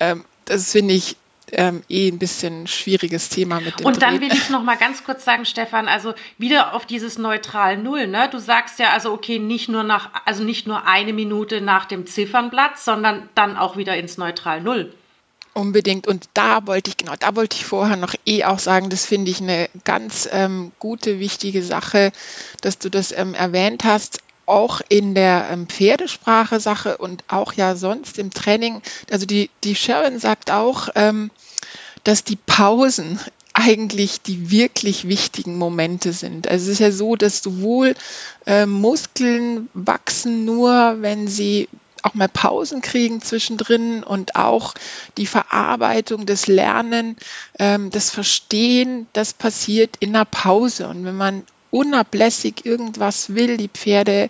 Ähm, 0.00 0.24
das 0.46 0.72
finde 0.72 0.94
ich 0.94 1.16
ähm, 1.52 1.82
eh 1.88 2.08
ein 2.08 2.18
bisschen 2.18 2.66
schwieriges 2.66 3.28
Thema 3.28 3.60
mit 3.60 3.78
dem 3.78 3.86
Und 3.86 4.02
dann 4.02 4.18
Drehen. 4.18 4.30
will 4.30 4.36
ich 4.36 4.48
noch 4.48 4.62
mal 4.62 4.76
ganz 4.76 5.04
kurz 5.04 5.24
sagen, 5.24 5.44
Stefan, 5.44 5.86
also 5.86 6.14
wieder 6.38 6.74
auf 6.74 6.86
dieses 6.86 7.18
neutral 7.18 7.76
Null, 7.76 8.08
ne? 8.08 8.28
Du 8.30 8.38
sagst 8.38 8.78
ja 8.78 8.90
also 8.90 9.12
okay, 9.12 9.38
nicht 9.38 9.68
nur 9.68 9.82
nach 9.82 10.10
also 10.24 10.44
nicht 10.44 10.66
nur 10.66 10.86
eine 10.86 11.12
Minute 11.12 11.60
nach 11.60 11.84
dem 11.84 12.06
Ziffernblatt, 12.06 12.78
sondern 12.78 13.28
dann 13.34 13.56
auch 13.56 13.76
wieder 13.76 13.96
ins 13.96 14.16
neutral 14.18 14.62
Null. 14.62 14.94
Unbedingt. 15.54 16.06
Und 16.06 16.28
da 16.32 16.66
wollte 16.66 16.90
ich, 16.90 16.96
genau, 16.96 17.12
da 17.18 17.36
wollte 17.36 17.56
ich 17.56 17.66
vorher 17.66 17.96
noch 17.96 18.14
eh 18.24 18.44
auch 18.44 18.58
sagen, 18.58 18.88
das 18.88 19.04
finde 19.04 19.30
ich 19.30 19.40
eine 19.40 19.68
ganz 19.84 20.28
ähm, 20.32 20.72
gute, 20.78 21.18
wichtige 21.18 21.62
Sache, 21.62 22.10
dass 22.62 22.78
du 22.78 22.88
das 22.88 23.12
ähm, 23.12 23.34
erwähnt 23.34 23.84
hast. 23.84 24.20
Auch 24.46 24.80
in 24.88 25.14
der 25.14 25.48
ähm, 25.50 25.66
Pferdesprache-Sache 25.68 26.96
und 26.96 27.22
auch 27.28 27.52
ja 27.52 27.76
sonst 27.76 28.18
im 28.18 28.30
Training. 28.30 28.82
Also 29.10 29.26
die, 29.26 29.50
die 29.62 29.74
Sharon 29.74 30.18
sagt 30.18 30.50
auch, 30.50 30.88
ähm, 30.94 31.30
dass 32.02 32.24
die 32.24 32.36
Pausen 32.36 33.20
eigentlich 33.54 34.22
die 34.22 34.50
wirklich 34.50 35.06
wichtigen 35.06 35.58
Momente 35.58 36.12
sind. 36.12 36.48
Also 36.48 36.64
es 36.64 36.72
ist 36.72 36.78
ja 36.78 36.90
so, 36.90 37.16
dass 37.16 37.42
sowohl 37.42 37.94
äh, 38.46 38.66
Muskeln 38.66 39.68
wachsen 39.74 40.44
nur, 40.44 40.96
wenn 41.00 41.28
sie 41.28 41.68
auch 42.02 42.14
mal 42.14 42.28
Pausen 42.28 42.82
kriegen 42.82 43.20
zwischendrin 43.20 44.02
und 44.02 44.36
auch 44.36 44.74
die 45.16 45.26
Verarbeitung, 45.26 46.26
das 46.26 46.46
Lernen, 46.46 47.16
ähm, 47.58 47.90
das 47.90 48.10
Verstehen, 48.10 49.06
das 49.12 49.32
passiert 49.32 49.96
in 50.00 50.12
der 50.12 50.24
Pause. 50.24 50.88
Und 50.88 51.04
wenn 51.04 51.16
man 51.16 51.44
unablässig 51.70 52.66
irgendwas 52.66 53.34
will, 53.34 53.56
die 53.56 53.68
Pferde 53.68 54.28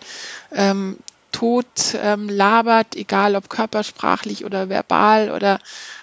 ähm, 0.52 0.98
tot 1.32 1.96
ähm, 1.96 2.28
labert, 2.28 2.94
egal 2.94 3.36
ob 3.36 3.48
körpersprachlich 3.48 4.44
oder 4.44 4.68
verbal 4.68 5.30
oder 5.30 5.58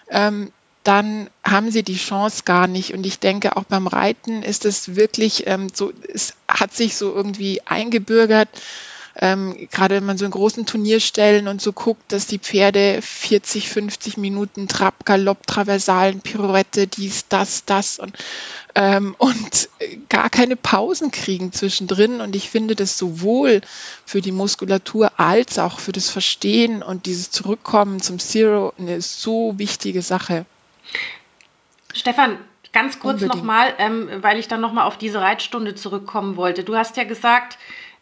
ähm, 0.10 0.52
dann 0.84 1.30
haben 1.44 1.72
sie 1.72 1.84
die 1.84 1.98
Chance 1.98 2.44
gar 2.46 2.68
nicht. 2.68 2.94
Und 2.94 3.06
ich 3.06 3.20
denke, 3.20 3.58
auch 3.58 3.66
beim 3.66 3.88
Reiten 3.88 4.42
ist 4.44 4.66
es 4.66 4.96
wirklich 4.96 5.46
ähm, 5.48 5.68
so, 5.74 5.92
es 6.12 6.34
hat 6.48 6.74
sich 6.74 6.96
so 6.96 7.14
irgendwie 7.14 7.62
eingebürgert, 7.66 8.50
ähm, 9.22 9.68
gerade 9.70 9.96
wenn 9.96 10.06
man 10.06 10.18
so 10.18 10.24
in 10.24 10.32
großen 10.32 10.66
Turnierstellen 10.66 11.50
und 11.50 11.62
so 11.62 11.74
guckt, 11.74 12.14
dass 12.14 12.26
die 12.26 12.40
Pferde 12.40 13.02
40, 13.02 13.70
50 13.70 14.16
Minuten 14.18 14.70
Trab, 14.70 15.06
Galopp, 15.06 15.46
Traversalen, 15.46 16.22
Pirouette, 16.22 16.88
dies, 16.88 17.28
das, 17.28 17.66
das 17.66 18.00
und, 18.00 18.14
ähm, 18.76 19.16
und 19.18 19.70
gar 20.08 20.30
keine 20.30 20.56
Pausen 20.56 21.12
kriegen 21.12 21.52
zwischendrin. 21.52 22.22
Und 22.22 22.34
ich 22.34 22.50
finde 22.50 22.76
das 22.76 22.98
sowohl 22.98 23.60
für 24.06 24.22
die 24.22 24.32
Muskulatur 24.32 25.12
als 25.20 25.60
auch 25.60 25.80
für 25.80 25.92
das 25.92 26.10
Verstehen 26.10 26.82
und 26.82 27.06
dieses 27.06 27.30
Zurückkommen 27.30 28.02
zum 28.02 28.20
Zero 28.20 28.74
eine 28.78 29.02
so 29.02 29.54
wichtige 29.58 30.02
Sache. 30.02 30.46
Stefan, 31.94 32.38
ganz 32.72 33.00
kurz 33.00 33.20
nochmal, 33.22 33.74
ähm, 33.80 34.08
weil 34.22 34.40
ich 34.40 34.48
dann 34.48 34.62
nochmal 34.62 34.86
auf 34.86 34.98
diese 34.98 35.20
Reitstunde 35.20 35.76
zurückkommen 35.76 36.38
wollte. 36.38 36.64
Du 36.64 36.78
hast 36.78 36.96
ja 36.96 37.04
gesagt, 37.04 37.58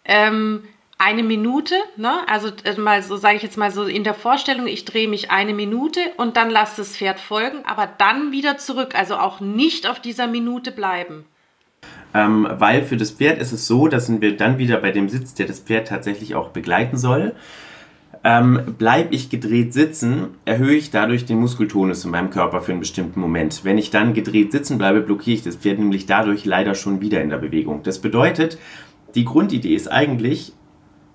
ähm, 0.06 0.64
eine 0.98 1.24
Minute, 1.24 1.76
ne? 1.96 2.28
also 2.28 2.50
äh, 2.64 2.80
mal 2.80 3.04
so 3.04 3.18
sage 3.18 3.36
ich 3.38 3.44
jetzt 3.44 3.58
mal 3.58 3.72
so 3.72 3.84
in 3.84 4.04
der 4.04 4.14
Vorstellung, 4.14 4.68
ich 4.68 4.86
drehe 4.86 5.08
mich 5.08 5.30
eine 5.30 5.54
Minute 5.54 6.00
und 6.18 6.38
dann 6.38 6.50
lasse 6.50 6.78
das 6.78 6.98
Pferd 6.98 7.20
folgen, 7.20 7.60
aber 7.66 7.88
dann 7.98 8.32
wieder 8.32 8.58
zurück, 8.58 8.96
also 8.96 9.18
auch 9.18 9.40
nicht 9.40 9.88
auf 9.88 10.00
dieser 10.00 10.28
Minute 10.28 10.72
bleiben. 10.72 11.26
Ähm, 12.14 12.48
weil 12.50 12.84
für 12.84 12.98
das 12.98 13.12
Pferd 13.12 13.40
ist 13.40 13.52
es 13.52 13.68
so, 13.68 13.88
dass 13.88 14.10
wir 14.22 14.36
dann 14.38 14.58
wieder 14.58 14.78
bei 14.78 14.92
dem 14.92 15.08
Sitz, 15.10 15.36
der 15.36 15.46
das 15.46 15.60
Pferd 15.60 15.88
tatsächlich 15.88 16.34
auch 16.34 16.50
begleiten 16.50 16.98
soll. 16.98 17.36
Ähm, 18.24 18.76
bleib 18.80 19.14
ich 19.14 19.30
gedreht 19.30 19.74
sitzen, 19.74 20.30
erhöhe 20.46 20.76
ich 20.76 20.90
dadurch 20.90 21.26
den 21.26 21.40
Muskeltonus 21.40 22.04
in 22.04 22.12
meinem 22.12 22.32
Körper 22.32 22.62
für 22.62 22.72
einen 22.72 22.80
bestimmten 22.80 23.20
Moment. 23.20 23.64
Wenn 23.64 23.78
ich 23.78 23.92
dann 23.92 24.14
gedreht 24.14 24.52
sitzen 24.52 24.80
bleibe, 24.80 25.02
blockiere 25.02 25.36
ich 25.36 25.44
das 25.44 25.58
Pferd 25.58 25.78
nämlich 25.78 26.08
dadurch 26.08 26.44
leider 26.44 26.74
schon 26.74 27.02
wieder 27.02 27.22
in 27.22 27.30
der 27.30 27.38
Bewegung. 27.38 27.84
Das 27.84 28.00
bedeutet, 28.00 28.58
die 29.14 29.26
Grundidee 29.26 29.76
ist 29.76 29.88
eigentlich, 29.92 30.54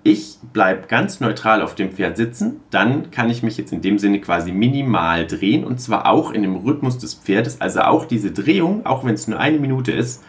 ich 0.04 0.38
bleibe 0.52 0.88
ganz 0.88 1.20
neutral 1.20 1.62
auf 1.62 1.74
dem 1.74 1.92
Pferd 1.92 2.16
sitzen, 2.16 2.60
dann 2.70 3.10
kann 3.10 3.30
ich 3.30 3.42
mich 3.42 3.56
jetzt 3.56 3.72
in 3.72 3.82
dem 3.82 3.98
Sinne 3.98 4.20
quasi 4.20 4.50
minimal 4.50 5.26
drehen 5.26 5.64
und 5.64 5.80
zwar 5.80 6.06
auch 6.06 6.32
in 6.32 6.42
dem 6.42 6.56
Rhythmus 6.56 6.98
des 6.98 7.14
Pferdes. 7.14 7.60
Also 7.60 7.82
auch 7.82 8.04
diese 8.04 8.32
Drehung, 8.32 8.84
auch 8.84 9.04
wenn 9.04 9.14
es 9.14 9.28
nur 9.28 9.38
eine 9.38 9.58
Minute 9.58 9.92
ist, 9.92 10.24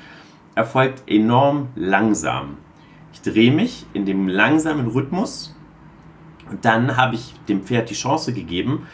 erfolgt 0.54 1.04
enorm 1.08 1.70
langsam. 1.76 2.58
Ich 3.14 3.22
drehe 3.22 3.52
mich 3.52 3.86
in 3.94 4.06
dem 4.06 4.28
langsamen 4.28 4.88
Rhythmus 4.88 5.56
und 6.52 6.66
dann 6.66 6.96
habe 6.98 7.16
ich 7.16 7.34
dem 7.48 7.64
Pferd 7.64 7.90
die 7.90 7.96
Chance 7.96 8.34
gegeben, 8.34 8.88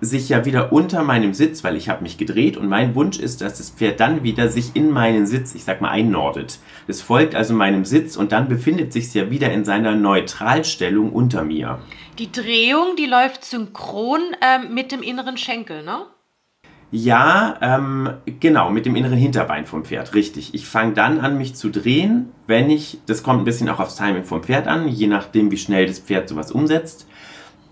sich 0.00 0.28
ja 0.28 0.44
wieder 0.44 0.72
unter 0.72 1.02
meinem 1.02 1.32
Sitz, 1.32 1.64
weil 1.64 1.76
ich 1.76 1.88
habe 1.88 2.02
mich 2.02 2.18
gedreht 2.18 2.56
und 2.56 2.68
mein 2.68 2.94
Wunsch 2.94 3.18
ist, 3.18 3.40
dass 3.40 3.58
das 3.58 3.70
Pferd 3.70 4.00
dann 4.00 4.22
wieder 4.22 4.48
sich 4.48 4.76
in 4.76 4.90
meinen 4.90 5.26
Sitz, 5.26 5.54
ich 5.54 5.64
sag 5.64 5.80
mal, 5.80 5.90
einnordet. 5.90 6.58
Es 6.86 7.00
folgt 7.00 7.34
also 7.34 7.54
meinem 7.54 7.84
Sitz 7.84 8.16
und 8.16 8.32
dann 8.32 8.48
befindet 8.48 8.92
sich 8.92 9.06
es 9.06 9.14
ja 9.14 9.30
wieder 9.30 9.50
in 9.52 9.64
seiner 9.64 9.94
Neutralstellung 9.94 11.12
unter 11.12 11.44
mir. 11.44 11.78
Die 12.18 12.30
Drehung, 12.30 12.96
die 12.98 13.06
läuft 13.06 13.44
synchron 13.44 14.20
ähm, 14.42 14.74
mit 14.74 14.92
dem 14.92 15.02
inneren 15.02 15.36
Schenkel, 15.36 15.82
ne? 15.82 16.06
Ja, 16.92 17.58
ähm, 17.60 18.10
genau, 18.38 18.70
mit 18.70 18.86
dem 18.86 18.94
inneren 18.94 19.18
Hinterbein 19.18 19.66
vom 19.66 19.84
Pferd, 19.84 20.14
richtig. 20.14 20.54
Ich 20.54 20.66
fange 20.66 20.92
dann 20.94 21.18
an, 21.18 21.36
mich 21.36 21.56
zu 21.56 21.68
drehen, 21.68 22.30
wenn 22.46 22.70
ich, 22.70 23.00
das 23.06 23.24
kommt 23.24 23.40
ein 23.40 23.44
bisschen 23.44 23.68
auch 23.68 23.80
aufs 23.80 23.96
Timing 23.96 24.22
vom 24.22 24.42
Pferd 24.44 24.68
an, 24.68 24.86
je 24.86 25.08
nachdem, 25.08 25.50
wie 25.50 25.58
schnell 25.58 25.86
das 25.86 25.98
Pferd 25.98 26.28
sowas 26.28 26.52
umsetzt. 26.52 27.08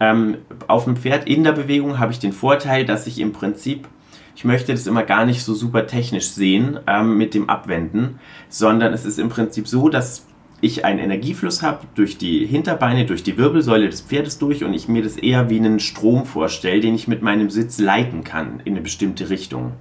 Ähm, 0.01 0.39
auf 0.67 0.85
dem 0.85 0.97
Pferd 0.97 1.29
in 1.29 1.45
der 1.45 1.53
Bewegung 1.53 1.99
habe 1.99 2.13
ich 2.13 2.19
den 2.19 2.33
Vorteil, 2.33 2.85
dass 2.85 3.07
ich 3.07 3.21
im 3.21 3.33
Prinzip, 3.33 3.89
ich 4.37 4.45
möchte 4.45 4.73
das 4.73 4.87
immer 4.87 5.05
gar 5.05 5.25
nicht 5.25 5.43
so 5.43 5.55
super 5.55 5.87
technisch 5.87 6.29
sehen 6.29 6.79
ähm, 6.87 7.17
mit 7.17 7.35
dem 7.35 7.49
Abwenden, 7.49 8.19
sondern 8.49 8.93
es 8.93 9.05
ist 9.05 9.19
im 9.19 9.29
Prinzip 9.29 9.69
so, 9.69 9.89
dass 9.89 10.27
ich 10.61 10.85
einen 10.85 10.99
Energiefluss 10.99 11.63
habe 11.63 11.81
durch 11.95 12.17
die 12.17 12.47
Hinterbeine, 12.47 13.05
durch 13.05 13.23
die 13.23 13.37
Wirbelsäule 13.37 13.89
des 13.89 14.01
Pferdes 14.01 14.39
durch 14.39 14.65
und 14.65 14.73
ich 14.73 14.89
mir 14.89 15.03
das 15.03 15.17
eher 15.17 15.51
wie 15.51 15.59
einen 15.59 15.79
Strom 15.79 16.25
vorstelle, 16.25 16.81
den 16.81 16.95
ich 16.95 17.07
mit 17.07 17.23
meinem 17.23 17.51
Sitz 17.51 17.79
leiten 17.79 18.25
kann 18.25 18.61
in 18.65 18.73
eine 18.73 18.81
bestimmte 18.81 19.29
Richtung. 19.29 19.73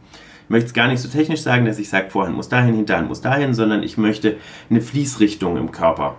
Ich 0.44 0.50
möchte 0.50 0.68
es 0.68 0.74
gar 0.74 0.90
nicht 0.90 1.00
so 1.00 1.08
technisch 1.08 1.42
sagen, 1.42 1.66
dass 1.66 1.80
ich 1.80 1.88
sage, 1.88 2.10
Vorhand 2.10 2.36
muss 2.36 2.50
dahin, 2.50 2.76
Hinterhand 2.76 3.08
muss 3.08 3.22
dahin, 3.22 3.54
sondern 3.54 3.82
ich 3.82 3.98
möchte 3.98 4.36
eine 4.70 4.82
Fließrichtung 4.82 5.56
im 5.56 5.72
Körper 5.72 6.18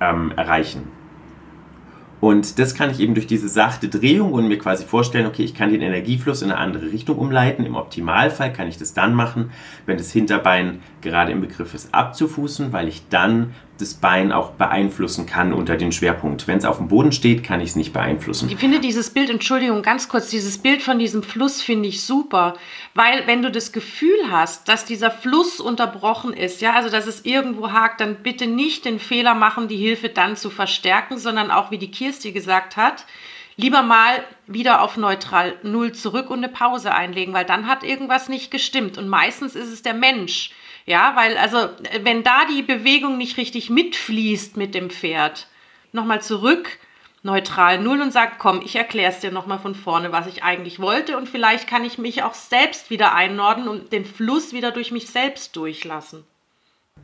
ähm, 0.00 0.32
erreichen. 0.34 0.84
Und 2.20 2.58
das 2.58 2.74
kann 2.74 2.90
ich 2.90 3.00
eben 3.00 3.14
durch 3.14 3.26
diese 3.26 3.48
sachte 3.48 3.88
Drehung 3.88 4.32
und 4.32 4.48
mir 4.48 4.58
quasi 4.58 4.84
vorstellen, 4.84 5.26
okay, 5.26 5.42
ich 5.42 5.54
kann 5.54 5.70
den 5.70 5.82
Energiefluss 5.82 6.42
in 6.42 6.50
eine 6.50 6.58
andere 6.58 6.92
Richtung 6.92 7.18
umleiten. 7.18 7.66
Im 7.66 7.74
Optimalfall 7.74 8.52
kann 8.52 8.68
ich 8.68 8.78
das 8.78 8.94
dann 8.94 9.14
machen, 9.14 9.50
wenn 9.84 9.98
das 9.98 10.12
Hinterbein 10.12 10.80
gerade 11.02 11.32
im 11.32 11.42
Begriff 11.42 11.74
ist 11.74 11.92
abzufußen, 11.94 12.72
weil 12.72 12.88
ich 12.88 13.08
dann 13.10 13.52
das 13.78 13.94
Bein 13.94 14.32
auch 14.32 14.52
beeinflussen 14.52 15.26
kann 15.26 15.52
unter 15.52 15.76
den 15.76 15.92
Schwerpunkt. 15.92 16.46
Wenn 16.46 16.58
es 16.58 16.64
auf 16.64 16.78
dem 16.78 16.88
Boden 16.88 17.12
steht, 17.12 17.44
kann 17.44 17.60
ich 17.60 17.70
es 17.70 17.76
nicht 17.76 17.92
beeinflussen. 17.92 18.48
Ich 18.50 18.56
finde 18.56 18.80
dieses 18.80 19.10
Bild, 19.10 19.30
Entschuldigung, 19.30 19.82
ganz 19.82 20.08
kurz, 20.08 20.30
dieses 20.30 20.58
Bild 20.58 20.82
von 20.82 20.98
diesem 20.98 21.22
Fluss 21.22 21.62
finde 21.62 21.88
ich 21.88 22.02
super, 22.02 22.54
weil 22.94 23.26
wenn 23.26 23.42
du 23.42 23.50
das 23.50 23.72
Gefühl 23.72 24.30
hast, 24.30 24.68
dass 24.68 24.84
dieser 24.84 25.10
Fluss 25.10 25.60
unterbrochen 25.60 26.32
ist, 26.32 26.60
ja, 26.60 26.74
also 26.74 26.88
dass 26.88 27.06
es 27.06 27.24
irgendwo 27.24 27.72
hakt, 27.72 28.00
dann 28.00 28.16
bitte 28.22 28.46
nicht 28.46 28.84
den 28.84 28.98
Fehler 28.98 29.34
machen, 29.34 29.68
die 29.68 29.76
Hilfe 29.76 30.08
dann 30.08 30.36
zu 30.36 30.50
verstärken, 30.50 31.18
sondern 31.18 31.50
auch, 31.50 31.70
wie 31.70 31.78
die 31.78 31.90
Kirsti 31.90 32.32
gesagt 32.32 32.76
hat, 32.76 33.04
lieber 33.56 33.82
mal 33.82 34.24
wieder 34.46 34.82
auf 34.82 34.96
neutral 34.96 35.54
Null 35.62 35.92
zurück 35.92 36.30
und 36.30 36.38
eine 36.38 36.48
Pause 36.48 36.94
einlegen, 36.94 37.34
weil 37.34 37.44
dann 37.44 37.66
hat 37.66 37.82
irgendwas 37.82 38.28
nicht 38.28 38.50
gestimmt. 38.50 38.98
Und 38.98 39.08
meistens 39.08 39.54
ist 39.54 39.72
es 39.72 39.82
der 39.82 39.94
Mensch, 39.94 40.50
ja, 40.86 41.14
weil 41.16 41.36
also 41.36 41.68
wenn 42.02 42.22
da 42.22 42.44
die 42.46 42.62
Bewegung 42.62 43.18
nicht 43.18 43.36
richtig 43.36 43.70
mitfließt 43.70 44.56
mit 44.56 44.74
dem 44.74 44.88
Pferd, 44.90 45.48
nochmal 45.92 46.22
zurück, 46.22 46.78
neutral 47.24 47.80
null 47.80 48.00
und 48.00 48.12
sagt, 48.12 48.38
komm, 48.38 48.60
ich 48.64 48.76
erkläre 48.76 49.10
es 49.10 49.18
dir 49.18 49.32
nochmal 49.32 49.58
von 49.58 49.74
vorne, 49.74 50.12
was 50.12 50.28
ich 50.28 50.44
eigentlich 50.44 50.78
wollte 50.78 51.18
und 51.18 51.28
vielleicht 51.28 51.66
kann 51.68 51.84
ich 51.84 51.98
mich 51.98 52.22
auch 52.22 52.34
selbst 52.34 52.88
wieder 52.88 53.14
einnorden 53.14 53.66
und 53.66 53.92
den 53.92 54.04
Fluss 54.04 54.52
wieder 54.52 54.70
durch 54.70 54.92
mich 54.92 55.08
selbst 55.08 55.56
durchlassen. 55.56 56.22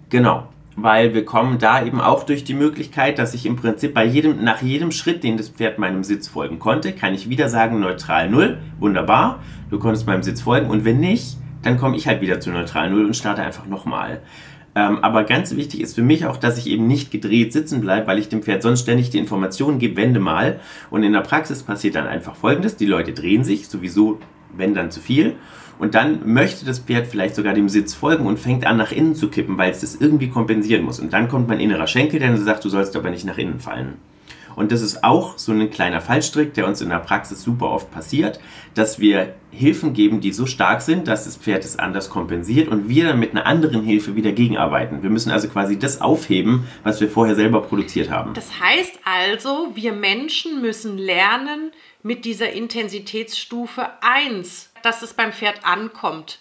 Genau, 0.09 0.47
weil 0.77 1.13
wir 1.13 1.25
kommen 1.25 1.59
da 1.59 1.85
eben 1.85 2.01
auch 2.01 2.23
durch 2.23 2.45
die 2.45 2.55
Möglichkeit, 2.55 3.19
dass 3.19 3.35
ich 3.35 3.47
im 3.47 3.57
Prinzip 3.57 3.95
bei 3.95 4.05
jedem, 4.05 4.45
nach 4.45 4.63
jedem 4.63 4.93
Schritt, 4.93 5.25
den 5.25 5.37
das 5.37 5.49
Pferd 5.49 5.79
meinem 5.79 6.05
Sitz 6.05 6.29
folgen 6.29 6.61
konnte, 6.61 6.93
kann 6.93 7.15
ich 7.15 7.29
wieder 7.29 7.49
sagen, 7.49 7.81
neutral 7.81 8.31
null, 8.31 8.61
wunderbar, 8.79 9.43
du 9.71 9.81
konntest 9.81 10.07
meinem 10.07 10.23
Sitz 10.23 10.41
folgen 10.41 10.71
und 10.71 10.85
wenn 10.85 11.01
nicht, 11.01 11.37
dann 11.63 11.79
komme 11.79 11.97
ich 11.97 12.07
halt 12.07 12.21
wieder 12.21 12.41
zu 12.41 12.51
neutral 12.51 12.91
Null 12.91 13.07
und 13.07 13.17
starte 13.17 13.43
einfach 13.43 13.67
nochmal. 13.67 14.21
Ähm, 14.75 14.99
aber 15.03 15.25
ganz 15.25 15.55
wichtig 15.55 15.81
ist 15.81 15.95
für 15.95 16.03
mich 16.03 16.27
auch, 16.27 16.37
dass 16.37 16.59
ich 16.59 16.67
eben 16.67 16.87
nicht 16.87 17.11
gedreht 17.11 17.53
sitzen 17.53 17.81
bleibe, 17.81 18.07
weil 18.07 18.19
ich 18.19 18.29
dem 18.29 18.43
Pferd 18.43 18.63
sonst 18.63 18.81
ständig 18.81 19.11
die 19.11 19.19
Informationen 19.19 19.79
gebe, 19.79 19.97
wende 19.97 20.21
mal. 20.21 20.61
Und 20.91 21.03
in 21.03 21.13
der 21.13 21.21
Praxis 21.21 21.63
passiert 21.63 21.95
dann 21.95 22.07
einfach 22.07 22.37
Folgendes, 22.37 22.77
die 22.77 22.87
Leute 22.87 23.13
drehen 23.13 23.45
sich, 23.45 23.69
sowieso, 23.69 24.19
wenn 24.57 24.75
dann 24.75 24.91
zu 24.91 25.01
viel. 25.01 25.35
Und 25.79 25.95
dann 25.95 26.33
möchte 26.33 26.65
das 26.65 26.79
Pferd 26.79 27.07
vielleicht 27.07 27.35
sogar 27.35 27.55
dem 27.55 27.69
Sitz 27.69 27.93
folgen 27.93 28.27
und 28.27 28.39
fängt 28.39 28.67
an, 28.67 28.77
nach 28.77 28.93
innen 28.93 29.15
zu 29.15 29.29
kippen, 29.29 29.59
weil 29.59 29.73
es 29.73 29.81
das 29.81 29.97
irgendwie 29.97 30.29
kompensieren 30.29 30.85
muss. 30.85 31.01
Und 31.01 31.13
dann 31.13 31.29
kommt 31.29 31.49
mein 31.49 31.61
innerer 31.61 31.87
Schenkel, 31.87 32.21
der 32.21 32.37
sagt, 32.37 32.65
du 32.65 32.69
sollst 32.69 32.97
aber 32.97 33.11
nicht 33.11 33.27
nach 33.27 33.39
innen 33.39 33.59
fallen. 33.59 33.95
Und 34.57 34.73
das 34.73 34.83
ist 34.83 35.05
auch 35.05 35.39
so 35.39 35.53
ein 35.53 35.71
kleiner 35.71 36.01
Fallstrick, 36.01 36.55
der 36.55 36.67
uns 36.67 36.81
in 36.81 36.89
der 36.89 36.99
Praxis 36.99 37.43
super 37.43 37.71
oft 37.71 37.91
passiert, 37.91 38.41
dass 38.75 38.99
wir 38.99 39.35
Hilfen 39.51 39.93
geben, 39.93 40.21
die 40.21 40.33
so 40.33 40.47
stark 40.47 40.81
sind, 40.81 41.09
dass 41.09 41.25
das 41.25 41.37
Pferd 41.37 41.65
es 41.65 41.79
anders 41.79 42.09
kompensiert 42.09 42.69
und 42.69 42.89
wir 42.89 43.05
dann 43.05 43.19
mit 43.19 43.33
einer 43.33 43.47
anderen 43.47 43.83
Hilfe 43.83 44.17
wieder 44.17 44.33
gegenarbeiten. 44.33 45.03
Wir 45.03 45.11
müssen 45.11 45.31
also 45.31 45.49
quasi 45.49 45.79
das 45.79 46.01
aufheben, 46.01 46.67
was 46.83 47.01
wir 47.01 47.09
vorher 47.09 47.35
selber 47.35 47.63
produziert 47.63 48.11
haben. 48.11 48.35
Das 48.35 48.61
heißt 48.61 49.01
also, 49.05 49.73
wir 49.75 49.93
Menschen 49.93 50.63
müssen 50.63 50.97
lernen 50.97 51.73
mit 52.03 52.25
dieser 52.25 52.53
Intensitätsstufe 52.53 53.89
1, 54.01 54.71
dass 54.83 55.03
es 55.03 55.13
beim 55.13 55.33
Pferd 55.33 55.65
ankommt. 55.65 56.41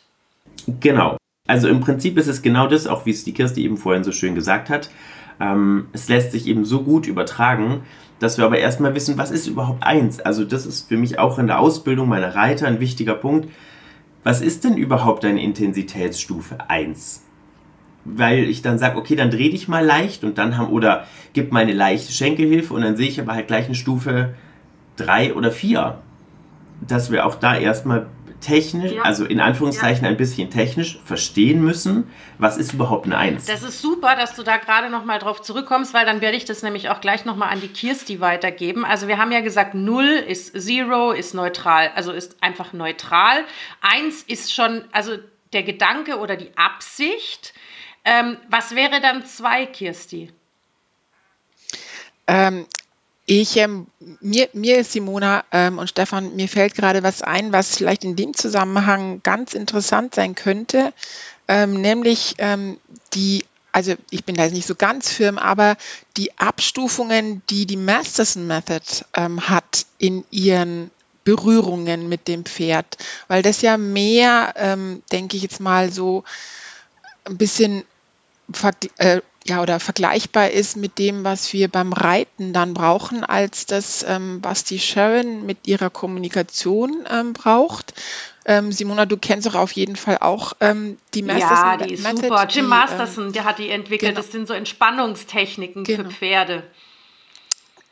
Genau. 0.79 1.17
Also 1.47 1.67
im 1.67 1.81
Prinzip 1.81 2.17
ist 2.17 2.27
es 2.27 2.41
genau 2.41 2.67
das, 2.67 2.87
auch 2.87 3.05
wie 3.05 3.11
es 3.11 3.23
die 3.23 3.33
Kirsti 3.33 3.63
eben 3.63 3.77
vorhin 3.77 4.03
so 4.03 4.11
schön 4.11 4.35
gesagt 4.35 4.69
hat. 4.69 4.89
Ähm, 5.41 5.87
es 5.91 6.07
lässt 6.07 6.31
sich 6.31 6.45
eben 6.45 6.63
so 6.63 6.83
gut 6.83 7.07
übertragen, 7.07 7.81
dass 8.19 8.37
wir 8.37 8.45
aber 8.45 8.59
erstmal 8.59 8.93
wissen, 8.93 9.17
was 9.17 9.31
ist 9.31 9.47
überhaupt 9.47 9.83
eins? 9.83 10.19
Also 10.19 10.45
das 10.45 10.67
ist 10.67 10.87
für 10.87 10.97
mich 10.97 11.17
auch 11.17 11.39
in 11.39 11.47
der 11.47 11.59
Ausbildung 11.59 12.07
meiner 12.07 12.35
Reiter 12.35 12.67
ein 12.67 12.79
wichtiger 12.79 13.15
Punkt. 13.15 13.49
Was 14.23 14.41
ist 14.41 14.63
denn 14.63 14.77
überhaupt 14.77 15.25
eine 15.25 15.41
Intensitätsstufe 15.41 16.69
1? 16.69 17.23
Weil 18.05 18.43
ich 18.43 18.61
dann 18.61 18.77
sage, 18.77 18.97
okay, 18.97 19.15
dann 19.15 19.31
dreh 19.31 19.49
dich 19.49 19.67
mal 19.67 19.83
leicht 19.83 20.23
und 20.23 20.37
dann 20.37 20.57
haben, 20.57 20.71
oder 20.71 21.07
gib 21.33 21.51
mal 21.51 21.63
eine 21.63 21.73
leichte 21.73 22.13
Schenkelhilfe 22.13 22.75
und 22.75 22.83
dann 22.83 22.95
sehe 22.95 23.07
ich 23.07 23.19
aber 23.19 23.33
halt 23.33 23.47
gleich 23.47 23.65
eine 23.65 23.75
Stufe 23.75 24.35
3 24.97 25.33
oder 25.33 25.51
4. 25.51 25.97
Dass 26.87 27.11
wir 27.11 27.25
auch 27.25 27.35
da 27.35 27.57
erstmal 27.57 28.05
technisch, 28.41 28.93
ja. 28.93 29.03
also 29.03 29.25
in 29.25 29.39
Anführungszeichen 29.39 30.03
ja. 30.03 30.09
ein 30.09 30.17
bisschen 30.17 30.49
technisch 30.49 30.99
verstehen 31.05 31.63
müssen, 31.63 32.11
was 32.37 32.57
ist 32.57 32.73
überhaupt 32.73 33.05
eine 33.05 33.17
Eins. 33.17 33.45
Das 33.45 33.63
ist 33.63 33.81
super, 33.81 34.15
dass 34.15 34.35
du 34.35 34.43
da 34.43 34.57
gerade 34.57 34.89
nochmal 34.89 35.19
drauf 35.19 35.41
zurückkommst, 35.41 35.93
weil 35.93 36.05
dann 36.05 36.21
werde 36.21 36.35
ich 36.35 36.45
das 36.45 36.63
nämlich 36.63 36.89
auch 36.89 36.99
gleich 36.99 37.23
nochmal 37.23 37.49
an 37.49 37.61
die 37.61 37.67
Kirsti 37.67 38.19
weitergeben. 38.19 38.83
Also 38.83 39.07
wir 39.07 39.17
haben 39.17 39.31
ja 39.31 39.41
gesagt, 39.41 39.75
Null 39.75 40.05
ist 40.05 40.59
Zero, 40.59 41.11
ist 41.11 41.33
neutral, 41.33 41.91
also 41.95 42.11
ist 42.11 42.41
einfach 42.43 42.73
neutral. 42.73 43.45
Eins 43.81 44.23
ist 44.23 44.53
schon, 44.53 44.83
also 44.91 45.17
der 45.53 45.63
Gedanke 45.63 46.17
oder 46.17 46.35
die 46.35 46.51
Absicht. 46.55 47.53
Ähm, 48.03 48.37
was 48.49 48.75
wäre 48.75 48.99
dann 48.99 49.25
zwei, 49.25 49.65
Kirsti? 49.65 50.31
Ähm, 52.27 52.65
ich, 53.25 53.57
ähm, 53.57 53.87
mir, 54.19 54.49
mir 54.53 54.83
Simona 54.83 55.43
ähm, 55.51 55.77
und 55.77 55.89
Stefan, 55.89 56.35
mir 56.35 56.47
fällt 56.47 56.75
gerade 56.75 57.03
was 57.03 57.21
ein, 57.21 57.53
was 57.53 57.77
vielleicht 57.77 58.03
in 58.03 58.15
dem 58.15 58.33
Zusammenhang 58.33 59.21
ganz 59.23 59.53
interessant 59.53 60.15
sein 60.15 60.35
könnte, 60.35 60.93
ähm, 61.47 61.79
nämlich 61.79 62.35
ähm, 62.39 62.77
die, 63.13 63.45
also 63.71 63.93
ich 64.09 64.25
bin 64.25 64.35
da 64.35 64.43
jetzt 64.43 64.53
nicht 64.53 64.67
so 64.67 64.75
ganz 64.75 65.09
firm, 65.09 65.37
aber 65.37 65.77
die 66.17 66.37
Abstufungen, 66.37 67.41
die 67.49 67.65
die 67.65 67.77
Masterson 67.77 68.47
Method 68.47 68.85
ähm, 69.13 69.47
hat 69.47 69.85
in 69.97 70.25
ihren 70.31 70.91
Berührungen 71.23 72.09
mit 72.09 72.27
dem 72.27 72.45
Pferd, 72.45 72.97
weil 73.27 73.43
das 73.43 73.61
ja 73.61 73.77
mehr, 73.77 74.53
ähm, 74.57 75.03
denke 75.11 75.37
ich 75.37 75.43
jetzt 75.43 75.59
mal 75.59 75.91
so, 75.91 76.23
ein 77.25 77.37
bisschen 77.37 77.83
äh, 78.97 79.21
ja, 79.47 79.61
oder 79.61 79.79
vergleichbar 79.79 80.51
ist 80.51 80.77
mit 80.77 80.99
dem, 80.99 81.23
was 81.23 81.51
wir 81.51 81.67
beim 81.67 81.93
Reiten 81.93 82.53
dann 82.53 82.73
brauchen, 82.73 83.23
als 83.23 83.65
das, 83.65 84.05
ähm, 84.07 84.39
was 84.43 84.63
die 84.63 84.79
Sharon 84.79 85.45
mit 85.45 85.67
ihrer 85.67 85.89
Kommunikation 85.89 87.07
ähm, 87.09 87.33
braucht. 87.33 87.93
Ähm, 88.45 88.71
Simona, 88.71 89.05
du 89.05 89.17
kennst 89.17 89.47
doch 89.47 89.55
auf 89.55 89.71
jeden 89.71 89.95
Fall 89.95 90.19
auch 90.19 90.53
ähm, 90.59 90.97
die 91.15 91.23
Masterson. 91.23 91.57
Ja, 91.57 91.77
die 91.77 91.93
ist 91.93 92.03
Method, 92.03 92.21
super. 92.21 92.47
Jim 92.49 92.65
die, 92.65 92.69
Masterson, 92.69 93.25
ähm, 93.27 93.33
der 93.33 93.43
hat 93.45 93.57
die 93.59 93.69
entwickelt. 93.69 94.11
Genau. 94.11 94.21
Das 94.21 94.31
sind 94.31 94.47
so 94.47 94.53
Entspannungstechniken 94.53 95.83
genau. 95.83 96.09
für 96.09 96.15
Pferde. 96.15 96.63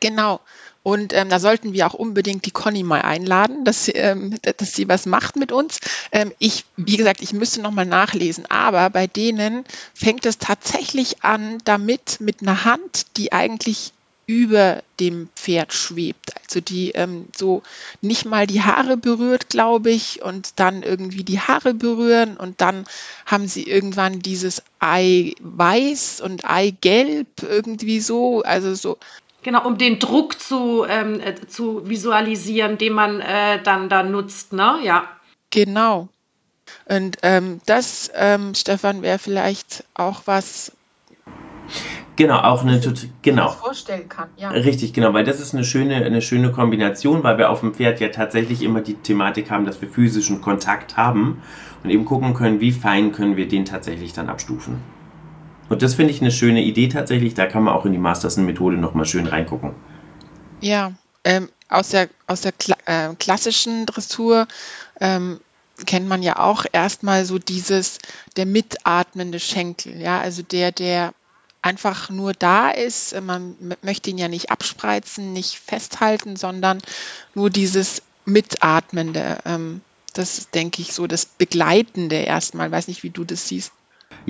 Genau. 0.00 0.40
Und 0.82 1.12
ähm, 1.12 1.28
da 1.28 1.38
sollten 1.38 1.72
wir 1.74 1.86
auch 1.86 1.94
unbedingt 1.94 2.46
die 2.46 2.50
Conny 2.50 2.82
mal 2.82 3.02
einladen, 3.02 3.64
dass, 3.64 3.90
ähm, 3.92 4.36
dass 4.56 4.74
sie 4.74 4.88
was 4.88 5.04
macht 5.06 5.36
mit 5.36 5.52
uns. 5.52 5.78
Ähm, 6.10 6.32
ich, 6.38 6.64
wie 6.76 6.96
gesagt, 6.96 7.20
ich 7.20 7.32
müsste 7.32 7.60
nochmal 7.60 7.86
nachlesen, 7.86 8.46
aber 8.46 8.88
bei 8.88 9.06
denen 9.06 9.64
fängt 9.94 10.24
es 10.24 10.38
tatsächlich 10.38 11.22
an 11.22 11.58
damit, 11.64 12.20
mit 12.20 12.40
einer 12.40 12.64
Hand, 12.64 13.18
die 13.18 13.32
eigentlich 13.32 13.92
über 14.30 14.84
dem 15.00 15.28
Pferd 15.34 15.72
schwebt. 15.72 16.32
Also 16.44 16.60
die 16.60 16.92
ähm, 16.92 17.26
so 17.36 17.64
nicht 18.00 18.26
mal 18.26 18.46
die 18.46 18.62
Haare 18.62 18.96
berührt, 18.96 19.48
glaube 19.48 19.90
ich, 19.90 20.22
und 20.22 20.60
dann 20.60 20.84
irgendwie 20.84 21.24
die 21.24 21.40
Haare 21.40 21.74
berühren 21.74 22.36
und 22.36 22.60
dann 22.60 22.84
haben 23.26 23.48
sie 23.48 23.64
irgendwann 23.64 24.20
dieses 24.20 24.62
Ei 24.78 25.32
weiß 25.40 26.20
und 26.20 26.44
Ei 26.44 26.70
gelb 26.80 27.42
irgendwie 27.42 28.00
so, 28.00 28.42
also 28.42 28.74
so. 28.74 28.98
Genau, 29.42 29.66
um 29.66 29.78
den 29.78 29.98
Druck 29.98 30.40
zu, 30.40 30.84
ähm, 30.88 31.20
äh, 31.20 31.34
zu 31.46 31.88
visualisieren, 31.88 32.78
den 32.78 32.92
man 32.92 33.20
äh, 33.20 33.62
dann 33.62 33.88
da 33.88 34.02
nutzt, 34.02 34.52
ne? 34.52 34.78
Ja. 34.82 35.04
Genau. 35.50 36.08
Und 36.86 37.16
ähm, 37.22 37.60
das, 37.66 38.10
ähm, 38.14 38.54
Stefan, 38.54 39.02
wäre 39.02 39.18
vielleicht 39.18 39.84
auch 39.94 40.22
was, 40.26 40.72
Genau, 42.16 42.40
auch 42.40 42.62
eine 42.62 42.80
genau. 43.22 43.48
vorstellen 43.48 44.08
kann. 44.08 44.28
Ja. 44.36 44.50
Richtig, 44.50 44.92
genau, 44.92 45.14
weil 45.14 45.24
das 45.24 45.40
ist 45.40 45.54
eine 45.54 45.64
schöne, 45.64 46.04
eine 46.04 46.20
schöne 46.20 46.52
Kombination, 46.52 47.22
weil 47.22 47.38
wir 47.38 47.48
auf 47.48 47.60
dem 47.60 47.72
Pferd 47.72 47.98
ja 48.00 48.08
tatsächlich 48.08 48.62
immer 48.62 48.82
die 48.82 48.94
Thematik 48.94 49.50
haben, 49.50 49.64
dass 49.64 49.80
wir 49.80 49.88
physischen 49.88 50.42
Kontakt 50.42 50.98
haben 50.98 51.42
und 51.82 51.88
eben 51.88 52.04
gucken 52.04 52.34
können, 52.34 52.60
wie 52.60 52.72
fein 52.72 53.12
können 53.12 53.36
wir 53.36 53.48
den 53.48 53.64
tatsächlich 53.64 54.12
dann 54.12 54.28
abstufen. 54.28 54.80
Und 55.70 55.82
das 55.82 55.94
finde 55.94 56.12
ich 56.12 56.20
eine 56.20 56.32
schöne 56.32 56.62
Idee 56.62 56.88
tatsächlich, 56.88 57.34
da 57.34 57.46
kann 57.46 57.62
man 57.62 57.74
auch 57.74 57.86
in 57.86 57.92
die 57.92 57.98
Masterson-Methode 57.98 58.76
nochmal 58.76 59.06
schön 59.06 59.26
reingucken. 59.26 59.74
Ja, 60.60 60.92
ähm, 61.22 61.48
aus 61.68 61.90
der, 61.90 62.08
aus 62.26 62.40
der 62.40 62.50
Kla 62.50 62.76
äh, 62.86 63.14
klassischen 63.14 63.86
Dressur 63.86 64.48
ähm, 65.00 65.38
kennt 65.86 66.08
man 66.08 66.24
ja 66.24 66.40
auch 66.40 66.66
erstmal 66.72 67.24
so 67.24 67.38
dieses, 67.38 67.98
der 68.36 68.46
mitatmende 68.46 69.38
Schenkel, 69.38 70.00
ja, 70.00 70.20
also 70.20 70.42
der, 70.42 70.72
der 70.72 71.14
einfach 71.62 72.10
nur 72.10 72.32
da 72.32 72.70
ist. 72.70 73.18
Man 73.20 73.54
möchte 73.82 74.10
ihn 74.10 74.18
ja 74.18 74.26
nicht 74.26 74.50
abspreizen, 74.50 75.32
nicht 75.32 75.56
festhalten, 75.56 76.34
sondern 76.34 76.82
nur 77.34 77.48
dieses 77.48 78.02
Mitatmende. 78.24 79.38
Ähm, 79.44 79.82
das 80.14 80.38
ist, 80.38 80.54
denke 80.56 80.82
ich, 80.82 80.92
so 80.92 81.06
das 81.06 81.26
Begleitende 81.26 82.16
erstmal. 82.16 82.72
Weiß 82.72 82.88
nicht, 82.88 83.04
wie 83.04 83.10
du 83.10 83.24
das 83.24 83.46
siehst. 83.46 83.72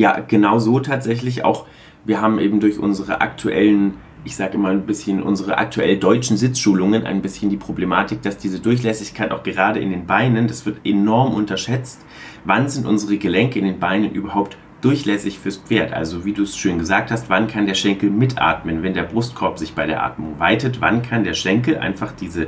Ja, 0.01 0.19
genau 0.27 0.59
so 0.59 0.81
tatsächlich 0.81 1.45
auch. 1.45 1.67
Wir 2.07 2.23
haben 2.23 2.39
eben 2.39 2.59
durch 2.59 2.79
unsere 2.79 3.21
aktuellen, 3.21 3.99
ich 4.25 4.35
sage 4.35 4.55
immer 4.55 4.71
ein 4.71 4.87
bisschen, 4.87 5.23
unsere 5.23 5.59
aktuell 5.59 5.99
deutschen 5.99 6.39
Sitzschulungen 6.39 7.05
ein 7.05 7.21
bisschen 7.21 7.51
die 7.51 7.59
Problematik, 7.59 8.23
dass 8.23 8.39
diese 8.39 8.61
Durchlässigkeit 8.61 9.31
auch 9.31 9.43
gerade 9.43 9.79
in 9.79 9.91
den 9.91 10.07
Beinen, 10.07 10.49
das 10.49 10.65
wird 10.65 10.79
enorm 10.85 11.35
unterschätzt. 11.35 12.01
Wann 12.47 12.67
sind 12.71 12.87
unsere 12.87 13.19
Gelenke 13.19 13.59
in 13.59 13.67
den 13.67 13.79
Beinen 13.79 14.13
überhaupt 14.13 14.57
durchlässig 14.81 15.39
fürs 15.39 15.59
Pferd. 15.59 15.93
Also 15.93 16.25
wie 16.25 16.33
du 16.33 16.45
es 16.45 16.57
schön 16.57 16.79
gesagt 16.79 17.11
hast, 17.11 17.29
wann 17.29 17.49
kann 17.49 17.67
der 17.67 17.75
Schenkel 17.75 18.09
mitatmen, 18.09 18.83
wenn 18.83 18.95
der 18.95 19.03
Brustkorb 19.03 19.59
sich 19.59 19.75
bei 19.75 19.87
der 19.87 20.03
Atmung 20.03 20.39
weitet, 20.39 20.81
wann 20.81 21.03
kann 21.03 21.25
der 21.25 21.35
Schenkel 21.35 21.77
einfach 21.77 22.13
diese, 22.13 22.47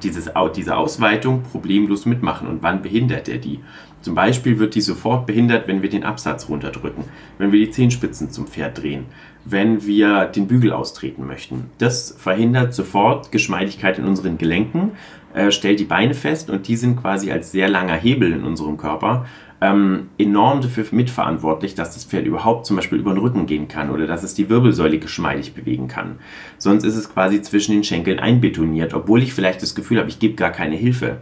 dieses, 0.00 0.30
diese 0.54 0.76
Ausweitung 0.76 1.42
problemlos 1.42 2.06
mitmachen 2.06 2.46
und 2.46 2.62
wann 2.62 2.82
behindert 2.82 3.28
er 3.28 3.38
die. 3.38 3.58
Zum 4.02 4.14
Beispiel 4.14 4.58
wird 4.58 4.74
die 4.74 4.80
sofort 4.80 5.26
behindert, 5.26 5.68
wenn 5.68 5.82
wir 5.82 5.88
den 5.88 6.04
Absatz 6.04 6.48
runterdrücken, 6.48 7.04
wenn 7.38 7.52
wir 7.52 7.58
die 7.58 7.70
Zehenspitzen 7.70 8.30
zum 8.30 8.46
Pferd 8.46 8.82
drehen, 8.82 9.06
wenn 9.44 9.86
wir 9.86 10.26
den 10.26 10.46
Bügel 10.46 10.72
austreten 10.72 11.26
möchten. 11.26 11.70
Das 11.78 12.14
verhindert 12.18 12.74
sofort 12.74 13.32
Geschmeidigkeit 13.32 13.98
in 13.98 14.04
unseren 14.04 14.38
Gelenken, 14.38 14.92
äh, 15.34 15.50
stellt 15.50 15.80
die 15.80 15.84
Beine 15.84 16.14
fest 16.14 16.50
und 16.50 16.68
die 16.68 16.76
sind 16.76 17.00
quasi 17.00 17.32
als 17.32 17.52
sehr 17.52 17.68
langer 17.68 17.94
Hebel 17.94 18.32
in 18.32 18.44
unserem 18.44 18.76
Körper 18.76 19.24
ähm, 19.62 20.08
enorm 20.18 20.60
dafür 20.60 20.84
mitverantwortlich, 20.90 21.76
dass 21.76 21.94
das 21.94 22.04
Pferd 22.04 22.26
überhaupt 22.26 22.66
zum 22.66 22.74
Beispiel 22.74 22.98
über 22.98 23.14
den 23.14 23.20
Rücken 23.20 23.46
gehen 23.46 23.68
kann 23.68 23.90
oder 23.90 24.08
dass 24.08 24.24
es 24.24 24.34
die 24.34 24.48
Wirbelsäule 24.48 24.98
geschmeidig 24.98 25.54
bewegen 25.54 25.86
kann. 25.86 26.18
Sonst 26.58 26.84
ist 26.84 26.96
es 26.96 27.12
quasi 27.12 27.40
zwischen 27.42 27.72
den 27.72 27.84
Schenkeln 27.84 28.18
einbetoniert, 28.18 28.92
obwohl 28.92 29.22
ich 29.22 29.32
vielleicht 29.32 29.62
das 29.62 29.76
Gefühl 29.76 30.00
habe, 30.00 30.08
ich 30.08 30.18
gebe 30.18 30.34
gar 30.34 30.50
keine 30.50 30.74
Hilfe. 30.74 31.18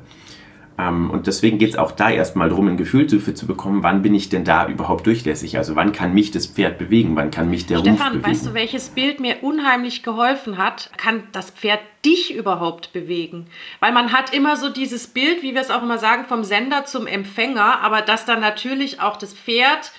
Ähm, 0.81 1.11
und 1.11 1.27
deswegen 1.27 1.59
geht 1.59 1.71
es 1.71 1.77
auch 1.77 1.93
da 1.93 2.11
erstmal 2.11 2.49
darum, 2.49 2.69
ein 2.69 2.77
Gefühl 2.77 3.07
dafür 3.07 3.35
zu 3.35 3.47
bekommen, 3.47 3.83
wann 3.83 4.03
bin 4.03 4.15
ich 4.15 4.29
denn 4.29 4.45
da 4.45 4.67
überhaupt 4.67 5.07
durchlässig? 5.07 5.59
Also 5.59 5.77
wann 5.77 5.93
kann 5.93 6.15
mich 6.15 6.31
das 6.31 6.47
Pferd 6.47 6.79
bewegen? 6.79 7.17
Wann 7.17 7.31
kann 7.31 7.51
mich 7.51 7.67
der 7.67 7.79
Stefan, 7.79 7.97
Rumpf 7.97 8.09
bewegen? 8.11 8.27
weißt 8.27 8.47
du, 8.47 8.55
welches 8.55 8.89
Bild 8.91 9.21
mir 9.21 9.43
unheimlich 9.43 10.03
geholfen 10.03 10.59
hat? 10.59 10.91
Kann 10.97 11.25
das 11.33 11.51
Pferd 11.51 11.81
dich 12.05 12.35
überhaupt 12.35 12.93
bewegen? 12.93 13.47
Weil 13.81 13.93
man 13.93 14.13
hat 14.13 14.33
immer 14.35 14.57
so 14.57 14.71
dieses 14.71 15.07
Bild, 15.09 15.43
wie 15.43 15.55
wir 15.55 15.61
es 15.61 15.71
auch 15.71 15.83
immer 15.83 15.99
sagen, 15.99 16.25
vom 16.27 16.45
Sender 16.45 16.85
zum 16.85 17.07
Empfänger, 17.07 17.81
aber 17.83 18.01
dass 18.01 18.25
dann 18.25 18.41
natürlich 18.41 19.01
auch 19.01 19.17
das 19.17 19.35
Pferd 19.35 19.93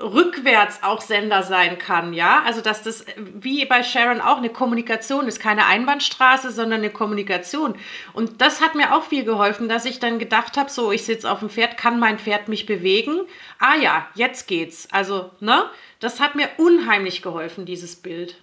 rückwärts 0.00 0.82
auch 0.82 1.00
Sender 1.00 1.42
sein 1.42 1.78
kann, 1.78 2.12
ja? 2.12 2.42
Also 2.44 2.60
dass 2.60 2.82
das 2.82 3.04
wie 3.16 3.64
bei 3.66 3.82
Sharon 3.82 4.20
auch 4.20 4.38
eine 4.38 4.48
Kommunikation 4.48 5.26
ist, 5.26 5.40
keine 5.40 5.66
Einbahnstraße, 5.66 6.50
sondern 6.50 6.80
eine 6.80 6.90
Kommunikation. 6.90 7.74
Und 8.12 8.40
das 8.40 8.60
hat 8.60 8.74
mir 8.74 8.94
auch 8.94 9.04
viel 9.04 9.24
geholfen, 9.24 9.68
dass 9.68 9.84
ich 9.84 10.00
dann 10.00 10.18
gedacht 10.18 10.56
habe, 10.56 10.70
so 10.70 10.92
ich 10.92 11.04
sitze 11.04 11.30
auf 11.30 11.40
dem 11.40 11.50
Pferd, 11.50 11.76
kann 11.76 11.98
mein 11.98 12.18
Pferd 12.18 12.48
mich 12.48 12.66
bewegen? 12.66 13.20
Ah 13.58 13.76
ja, 13.80 14.06
jetzt 14.14 14.48
geht's. 14.48 14.88
Also, 14.90 15.30
ne? 15.40 15.64
Das 16.00 16.20
hat 16.20 16.34
mir 16.34 16.48
unheimlich 16.56 17.22
geholfen, 17.22 17.64
dieses 17.64 17.96
Bild 17.96 18.36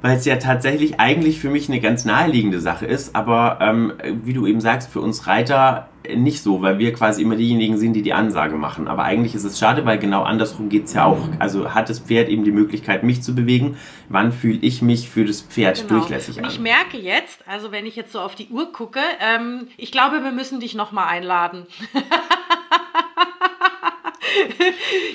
weil 0.00 0.16
es 0.16 0.24
ja 0.24 0.36
tatsächlich 0.36 1.00
eigentlich 1.00 1.40
für 1.40 1.50
mich 1.50 1.68
eine 1.68 1.80
ganz 1.80 2.04
naheliegende 2.04 2.60
Sache 2.60 2.86
ist, 2.86 3.16
aber 3.16 3.58
ähm, 3.60 3.94
wie 4.22 4.32
du 4.32 4.46
eben 4.46 4.60
sagst, 4.60 4.92
für 4.92 5.00
uns 5.00 5.26
Reiter 5.26 5.88
nicht 6.16 6.42
so, 6.42 6.62
weil 6.62 6.78
wir 6.78 6.92
quasi 6.92 7.22
immer 7.22 7.36
diejenigen 7.36 7.78
sind, 7.78 7.92
die 7.94 8.02
die 8.02 8.12
Ansage 8.12 8.56
machen. 8.56 8.88
Aber 8.88 9.04
eigentlich 9.04 9.34
ist 9.34 9.44
es 9.44 9.58
schade, 9.58 9.84
weil 9.84 9.98
genau 9.98 10.22
andersrum 10.22 10.68
geht 10.68 10.84
es 10.86 10.94
ja 10.94 11.04
auch. 11.04 11.18
Also 11.38 11.74
hat 11.74 11.88
das 11.88 12.00
Pferd 12.00 12.28
eben 12.28 12.44
die 12.44 12.52
Möglichkeit, 12.52 13.02
mich 13.02 13.22
zu 13.22 13.34
bewegen. 13.34 13.76
Wann 14.08 14.32
fühle 14.32 14.58
ich 14.62 14.82
mich 14.82 15.08
für 15.08 15.24
das 15.24 15.40
Pferd 15.40 15.86
genau. 15.86 16.00
durchlässig 16.00 16.38
an? 16.38 16.44
Und 16.44 16.50
ich 16.50 16.60
merke 16.60 16.98
jetzt, 16.98 17.46
also 17.46 17.72
wenn 17.72 17.86
ich 17.86 17.96
jetzt 17.96 18.12
so 18.12 18.20
auf 18.20 18.34
die 18.34 18.48
Uhr 18.48 18.72
gucke, 18.72 19.00
ähm, 19.20 19.68
ich 19.76 19.92
glaube, 19.92 20.22
wir 20.22 20.32
müssen 20.32 20.60
dich 20.60 20.74
nochmal 20.74 21.08
einladen. 21.08 21.66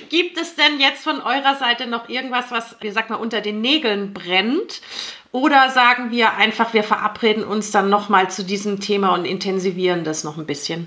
Gibt 0.08 0.38
es 0.38 0.54
denn 0.54 0.80
jetzt 0.80 1.04
von 1.04 1.20
eurer 1.20 1.56
Seite 1.56 1.86
noch 1.86 2.08
irgendwas, 2.08 2.50
was, 2.50 2.76
wie 2.80 2.90
sagt 2.90 3.10
man, 3.10 3.20
unter 3.20 3.40
den 3.40 3.60
Nägeln 3.60 4.12
brennt? 4.12 4.80
Oder 5.34 5.68
sagen 5.68 6.12
wir 6.12 6.34
einfach, 6.34 6.74
wir 6.74 6.84
verabreden 6.84 7.42
uns 7.42 7.72
dann 7.72 7.90
nochmal 7.90 8.30
zu 8.30 8.44
diesem 8.44 8.78
Thema 8.78 9.14
und 9.14 9.24
intensivieren 9.24 10.04
das 10.04 10.22
noch 10.22 10.38
ein 10.38 10.46
bisschen? 10.46 10.86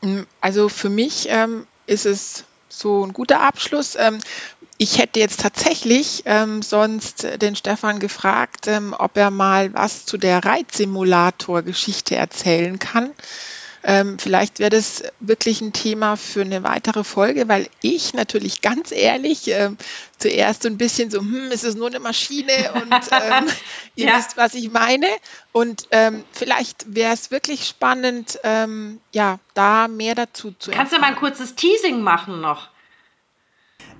Mm, 0.00 0.22
also 0.40 0.70
für 0.70 0.88
mich 0.88 1.26
ähm, 1.28 1.66
ist 1.86 2.06
es 2.06 2.44
so 2.70 3.04
ein 3.04 3.12
guter 3.12 3.42
Abschluss. 3.42 3.96
Ähm, 3.96 4.18
ich 4.78 4.96
hätte 4.96 5.20
jetzt 5.20 5.40
tatsächlich 5.40 6.22
ähm, 6.24 6.62
sonst 6.62 7.26
den 7.42 7.54
Stefan 7.54 7.98
gefragt, 7.98 8.66
ähm, 8.66 8.94
ob 8.98 9.18
er 9.18 9.30
mal 9.30 9.74
was 9.74 10.06
zu 10.06 10.16
der 10.16 10.42
Reitsimulator-Geschichte 10.46 12.16
erzählen 12.16 12.78
kann. 12.78 13.10
Ähm, 13.84 14.18
vielleicht 14.18 14.58
wäre 14.58 14.70
das 14.70 15.04
wirklich 15.20 15.60
ein 15.60 15.72
Thema 15.72 16.16
für 16.16 16.40
eine 16.40 16.62
weitere 16.62 17.04
Folge, 17.04 17.48
weil 17.48 17.68
ich 17.80 18.14
natürlich 18.14 18.60
ganz 18.60 18.92
ehrlich 18.92 19.48
äh, 19.48 19.70
zuerst 20.18 20.62
so 20.62 20.68
ein 20.68 20.78
bisschen 20.78 21.10
so, 21.10 21.20
hm, 21.20 21.50
ist 21.50 21.64
es 21.64 21.74
nur 21.74 21.86
eine 21.86 22.00
Maschine 22.00 22.72
und 22.74 22.92
ähm, 23.12 23.46
ihr 23.94 24.08
ja. 24.08 24.18
wisst, 24.18 24.36
was 24.36 24.54
ich 24.54 24.72
meine. 24.72 25.06
Und 25.52 25.86
ähm, 25.90 26.24
vielleicht 26.32 26.94
wäre 26.94 27.12
es 27.12 27.30
wirklich 27.30 27.66
spannend, 27.66 28.38
ähm, 28.42 29.00
ja, 29.12 29.38
da 29.54 29.88
mehr 29.88 30.14
dazu 30.14 30.52
zu 30.58 30.70
Kannst 30.70 30.92
du 30.92 30.98
mal 30.98 31.08
ein 31.08 31.16
kurzes 31.16 31.54
Teasing 31.54 32.02
machen 32.02 32.40
noch? 32.40 32.68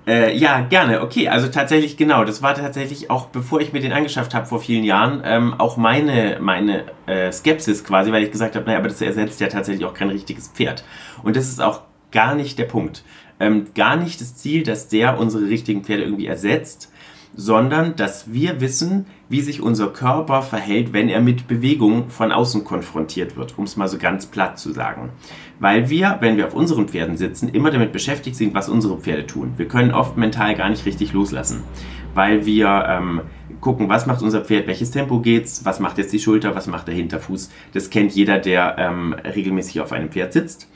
Äh, 0.07 0.35
ja, 0.35 0.61
gerne. 0.61 1.01
Okay, 1.01 1.29
also 1.29 1.47
tatsächlich 1.47 1.97
genau. 1.97 2.23
Das 2.23 2.41
war 2.41 2.55
tatsächlich 2.55 3.09
auch, 3.09 3.27
bevor 3.27 3.61
ich 3.61 3.73
mir 3.73 3.79
den 3.79 3.93
angeschafft 3.93 4.33
habe 4.33 4.45
vor 4.45 4.59
vielen 4.59 4.83
Jahren, 4.83 5.21
ähm, 5.23 5.53
auch 5.57 5.77
meine, 5.77 6.37
meine 6.41 6.85
äh, 7.05 7.31
Skepsis 7.31 7.83
quasi, 7.83 8.11
weil 8.11 8.23
ich 8.23 8.31
gesagt 8.31 8.55
habe, 8.55 8.65
naja, 8.65 8.79
aber 8.79 8.87
das 8.87 9.01
ersetzt 9.01 9.39
ja 9.39 9.47
tatsächlich 9.47 9.85
auch 9.85 9.93
kein 9.93 10.09
richtiges 10.09 10.47
Pferd. 10.47 10.83
Und 11.23 11.35
das 11.35 11.47
ist 11.49 11.61
auch 11.61 11.81
gar 12.11 12.35
nicht 12.35 12.57
der 12.57 12.65
Punkt. 12.65 13.03
Ähm, 13.39 13.67
gar 13.75 13.95
nicht 13.95 14.19
das 14.19 14.35
Ziel, 14.35 14.63
dass 14.63 14.87
der 14.87 15.17
unsere 15.17 15.47
richtigen 15.47 15.83
Pferde 15.83 16.03
irgendwie 16.03 16.27
ersetzt, 16.27 16.91
sondern 17.39 17.95
dass 17.95 18.33
wir 18.33 18.59
wissen, 18.59 19.05
wie 19.29 19.39
sich 19.39 19.61
unser 19.61 19.87
Körper 19.87 20.41
verhält, 20.41 20.91
wenn 20.91 21.07
er 21.07 21.21
mit 21.21 21.47
Bewegung 21.47 22.09
von 22.09 22.33
außen 22.33 22.65
konfrontiert 22.65 23.37
wird, 23.37 23.57
um 23.57 23.63
es 23.63 23.77
mal 23.77 23.87
so 23.87 23.97
ganz 23.97 24.25
platt 24.25 24.59
zu 24.59 24.73
sagen. 24.73 25.11
Weil 25.57 25.89
wir, 25.89 26.17
wenn 26.19 26.35
wir 26.35 26.47
auf 26.47 26.53
unseren 26.53 26.89
Pferden 26.89 27.15
sitzen, 27.15 27.47
immer 27.47 27.71
damit 27.71 27.93
beschäftigt 27.93 28.35
sind, 28.35 28.53
was 28.53 28.67
unsere 28.67 28.97
Pferde 28.97 29.25
tun. 29.25 29.53
Wir 29.55 29.69
können 29.69 29.91
oft 29.93 30.17
mental 30.17 30.53
gar 30.55 30.69
nicht 30.69 30.85
richtig 30.85 31.13
loslassen, 31.13 31.63
weil 32.13 32.45
wir 32.45 32.85
ähm, 32.89 33.21
gucken, 33.61 33.87
was 33.87 34.05
macht 34.05 34.21
unser 34.21 34.43
Pferd, 34.43 34.67
welches 34.67 34.91
Tempo 34.91 35.19
geht's, 35.21 35.63
was 35.63 35.79
macht 35.79 35.97
jetzt 35.97 36.11
die 36.11 36.19
Schulter, 36.19 36.55
was 36.55 36.67
macht 36.67 36.89
der 36.89 36.95
Hinterfuß. 36.95 37.51
Das 37.71 37.89
kennt 37.89 38.11
jeder, 38.11 38.37
der 38.37 38.75
ähm, 38.77 39.13
regelmäßig 39.13 39.79
auf 39.79 39.93
einem 39.93 40.09
Pferd 40.09 40.33
sitzt. 40.33 40.69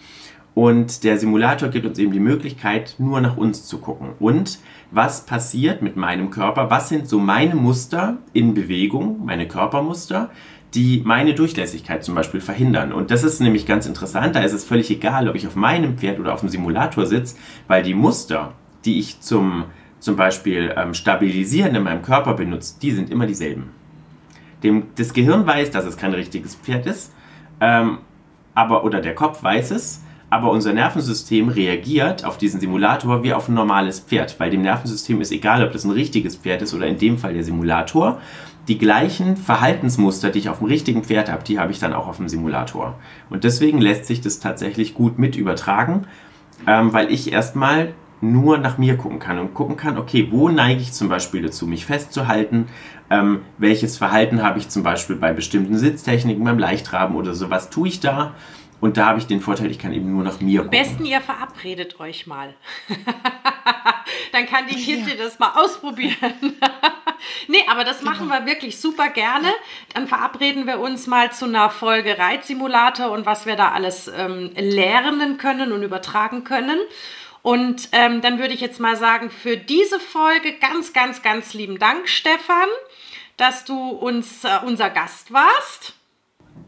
Und 0.55 1.03
der 1.03 1.17
Simulator 1.17 1.69
gibt 1.69 1.85
uns 1.85 1.97
eben 1.97 2.11
die 2.11 2.19
Möglichkeit, 2.19 2.95
nur 2.99 3.19
nach 3.21 3.37
uns 3.37 3.65
zu 3.65 3.79
gucken. 3.79 4.09
Und 4.19 4.59
was 4.93 5.25
passiert 5.25 5.81
mit 5.81 5.95
meinem 5.95 6.29
Körper? 6.29 6.69
Was 6.69 6.89
sind 6.89 7.07
so 7.07 7.19
meine 7.19 7.55
Muster 7.55 8.17
in 8.31 8.53
Bewegung, 8.53 9.25
meine 9.25 9.47
Körpermuster, 9.47 10.29
die 10.73 11.01
meine 11.03 11.33
Durchlässigkeit 11.33 12.03
zum 12.03 12.15
Beispiel 12.15 12.41
verhindern? 12.41 12.93
Und 12.93 13.09
das 13.09 13.23
ist 13.23 13.41
nämlich 13.41 13.65
ganz 13.65 13.85
interessant. 13.85 14.35
Da 14.35 14.41
ist 14.41 14.53
es 14.53 14.63
völlig 14.63 14.91
egal, 14.91 15.27
ob 15.27 15.35
ich 15.35 15.47
auf 15.47 15.55
meinem 15.55 15.97
Pferd 15.97 16.19
oder 16.19 16.33
auf 16.33 16.41
dem 16.41 16.49
Simulator 16.49 17.05
sitze, 17.05 17.35
weil 17.67 17.83
die 17.83 17.95
Muster, 17.95 18.53
die 18.85 18.99
ich 18.99 19.19
zum 19.21 19.65
zum 20.03 20.17
Beispiel 20.17 20.73
ähm, 20.75 20.93
stabilisieren 20.93 21.75
in 21.75 21.83
meinem 21.83 22.01
Körper 22.01 22.33
benutze, 22.33 22.75
die 22.81 22.91
sind 22.91 23.09
immer 23.09 23.25
dieselben. 23.25 23.71
Dem, 24.61 24.87
das 24.95 25.13
Gehirn 25.13 25.47
weiß, 25.47 25.71
dass 25.71 25.85
es 25.85 25.95
kein 25.95 26.13
richtiges 26.13 26.55
Pferd 26.55 26.85
ist, 26.85 27.13
ähm, 27.61 27.99
aber, 28.53 28.83
oder 28.83 28.99
der 28.99 29.15
Kopf 29.15 29.41
weiß 29.41 29.71
es, 29.71 30.03
aber 30.33 30.49
unser 30.49 30.73
Nervensystem 30.73 31.47
reagiert 31.47 32.25
auf 32.25 32.39
diesen 32.39 32.59
Simulator 32.59 33.21
wie 33.21 33.33
auf 33.33 33.49
ein 33.49 33.53
normales 33.53 33.99
Pferd, 33.99 34.39
weil 34.39 34.49
dem 34.49 34.63
Nervensystem 34.63 35.21
ist 35.21 35.31
egal, 35.31 35.63
ob 35.63 35.71
das 35.73 35.83
ein 35.83 35.91
richtiges 35.91 36.37
Pferd 36.37 36.63
ist 36.63 36.73
oder 36.73 36.87
in 36.87 36.97
dem 36.97 37.19
Fall 37.19 37.35
der 37.35 37.43
Simulator. 37.43 38.19
Die 38.67 38.79
gleichen 38.79 39.37
Verhaltensmuster, 39.37 40.31
die 40.31 40.39
ich 40.39 40.49
auf 40.49 40.57
dem 40.57 40.69
richtigen 40.69 41.03
Pferd 41.03 41.31
habe, 41.31 41.43
die 41.43 41.59
habe 41.59 41.71
ich 41.71 41.77
dann 41.77 41.93
auch 41.93 42.07
auf 42.07 42.17
dem 42.17 42.29
Simulator. 42.29 42.95
Und 43.29 43.43
deswegen 43.43 43.79
lässt 43.79 44.05
sich 44.05 44.21
das 44.21 44.39
tatsächlich 44.39 44.95
gut 44.95 45.19
mit 45.19 45.35
übertragen, 45.35 46.07
ähm, 46.65 46.93
weil 46.93 47.11
ich 47.11 47.31
erstmal 47.31 47.93
nur 48.19 48.57
nach 48.57 48.79
mir 48.79 48.97
gucken 48.97 49.19
kann 49.19 49.37
und 49.37 49.53
gucken 49.53 49.77
kann, 49.77 49.99
okay, 49.99 50.29
wo 50.31 50.49
neige 50.49 50.81
ich 50.81 50.93
zum 50.93 51.09
Beispiel 51.09 51.43
dazu, 51.43 51.67
mich 51.67 51.85
festzuhalten, 51.85 52.69
ähm, 53.11 53.41
welches 53.59 53.97
Verhalten 53.97 54.41
habe 54.41 54.57
ich 54.57 54.69
zum 54.69 54.81
Beispiel 54.81 55.15
bei 55.15 55.31
bestimmten 55.31 55.77
Sitztechniken, 55.77 56.43
beim 56.43 56.57
Leichtraben 56.57 57.15
oder 57.17 57.35
so, 57.35 57.51
was 57.51 57.69
tue 57.69 57.89
ich 57.89 57.99
da 57.99 58.33
und 58.83 58.97
da 58.97 59.05
habe 59.05 59.17
ich 59.17 59.27
den 59.27 59.39
Vorteil, 59.39 59.71
ich 59.71 59.79
kann 59.79 59.93
eben 59.93 60.11
nur 60.11 60.25
nach 60.25 60.41
mir 60.41 60.61
gucken. 60.61 60.77
Am 60.77 60.85
besten 60.85 61.05
ihr 61.05 61.21
verabredet 61.21 62.01
euch 62.01 62.27
mal. 62.27 62.53
Dann 64.33 64.45
kann 64.45 64.67
die 64.67 64.75
Kiste 64.75 65.11
ja. 65.11 65.23
das 65.23 65.39
mal 65.39 65.53
ausprobieren. 65.55 66.57
nee, 67.47 67.63
aber 67.69 67.85
das 67.85 68.01
machen 68.01 68.27
genau. 68.27 68.41
wir 68.41 68.45
wirklich 68.45 68.81
super 68.81 69.07
gerne. 69.07 69.47
Dann 69.93 70.05
verabreden 70.05 70.67
wir 70.67 70.81
uns 70.81 71.07
mal 71.07 71.31
zu 71.31 71.45
einer 71.45 71.69
Folge 71.69 72.17
Reitsimulator 72.17 73.09
und 73.11 73.25
was 73.25 73.45
wir 73.45 73.55
da 73.55 73.71
alles 73.71 74.09
ähm, 74.09 74.51
lernen 74.57 75.37
können 75.37 75.71
und 75.71 75.81
übertragen 75.81 76.43
können. 76.43 76.77
Und 77.41 77.87
ähm, 77.93 78.19
dann 78.19 78.37
würde 78.37 78.53
ich 78.53 78.59
jetzt 78.59 78.81
mal 78.81 78.97
sagen, 78.97 79.29
für 79.29 79.55
diese 79.55 80.01
Folge 80.01 80.57
ganz, 80.59 80.91
ganz, 80.91 81.21
ganz 81.21 81.53
lieben 81.53 81.79
Dank, 81.79 82.09
Stefan, 82.09 82.67
dass 83.37 83.63
du 83.63 83.91
uns 83.91 84.43
äh, 84.43 84.49
unser 84.65 84.89
Gast 84.89 85.31
warst. 85.31 85.93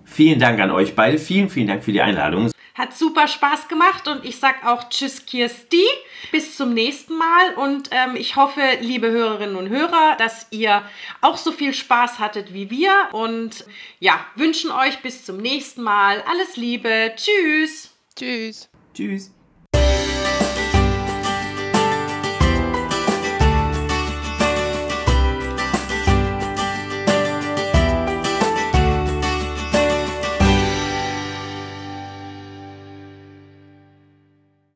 Vielen 0.03 0.39
Dank 0.39 0.59
an 0.59 0.71
euch 0.71 0.95
beide. 0.95 1.17
Vielen, 1.17 1.49
vielen 1.49 1.67
Dank 1.67 1.83
für 1.83 1.91
die 1.91 2.01
Einladung. 2.01 2.51
Hat 2.73 2.93
super 2.93 3.27
Spaß 3.27 3.69
gemacht 3.69 4.07
und 4.07 4.25
ich 4.25 4.37
sag 4.37 4.65
auch 4.65 4.89
Tschüss, 4.89 5.25
Kirsti. 5.25 5.83
Bis 6.31 6.57
zum 6.57 6.73
nächsten 6.73 7.17
Mal 7.17 7.53
und 7.55 7.89
ähm, 7.91 8.15
ich 8.15 8.35
hoffe, 8.35 8.61
liebe 8.81 9.09
Hörerinnen 9.09 9.55
und 9.55 9.69
Hörer, 9.69 10.15
dass 10.17 10.47
ihr 10.51 10.81
auch 11.21 11.37
so 11.37 11.51
viel 11.51 11.73
Spaß 11.73 12.19
hattet 12.19 12.53
wie 12.53 12.69
wir 12.69 12.91
und 13.13 13.65
ja, 13.99 14.19
wünschen 14.35 14.71
euch 14.71 14.99
bis 15.01 15.23
zum 15.23 15.37
nächsten 15.37 15.83
Mal 15.83 16.21
alles 16.29 16.57
Liebe. 16.57 17.13
Tschüss. 17.15 17.93
Tschüss. 18.15 18.69
Tschüss. 18.93 19.31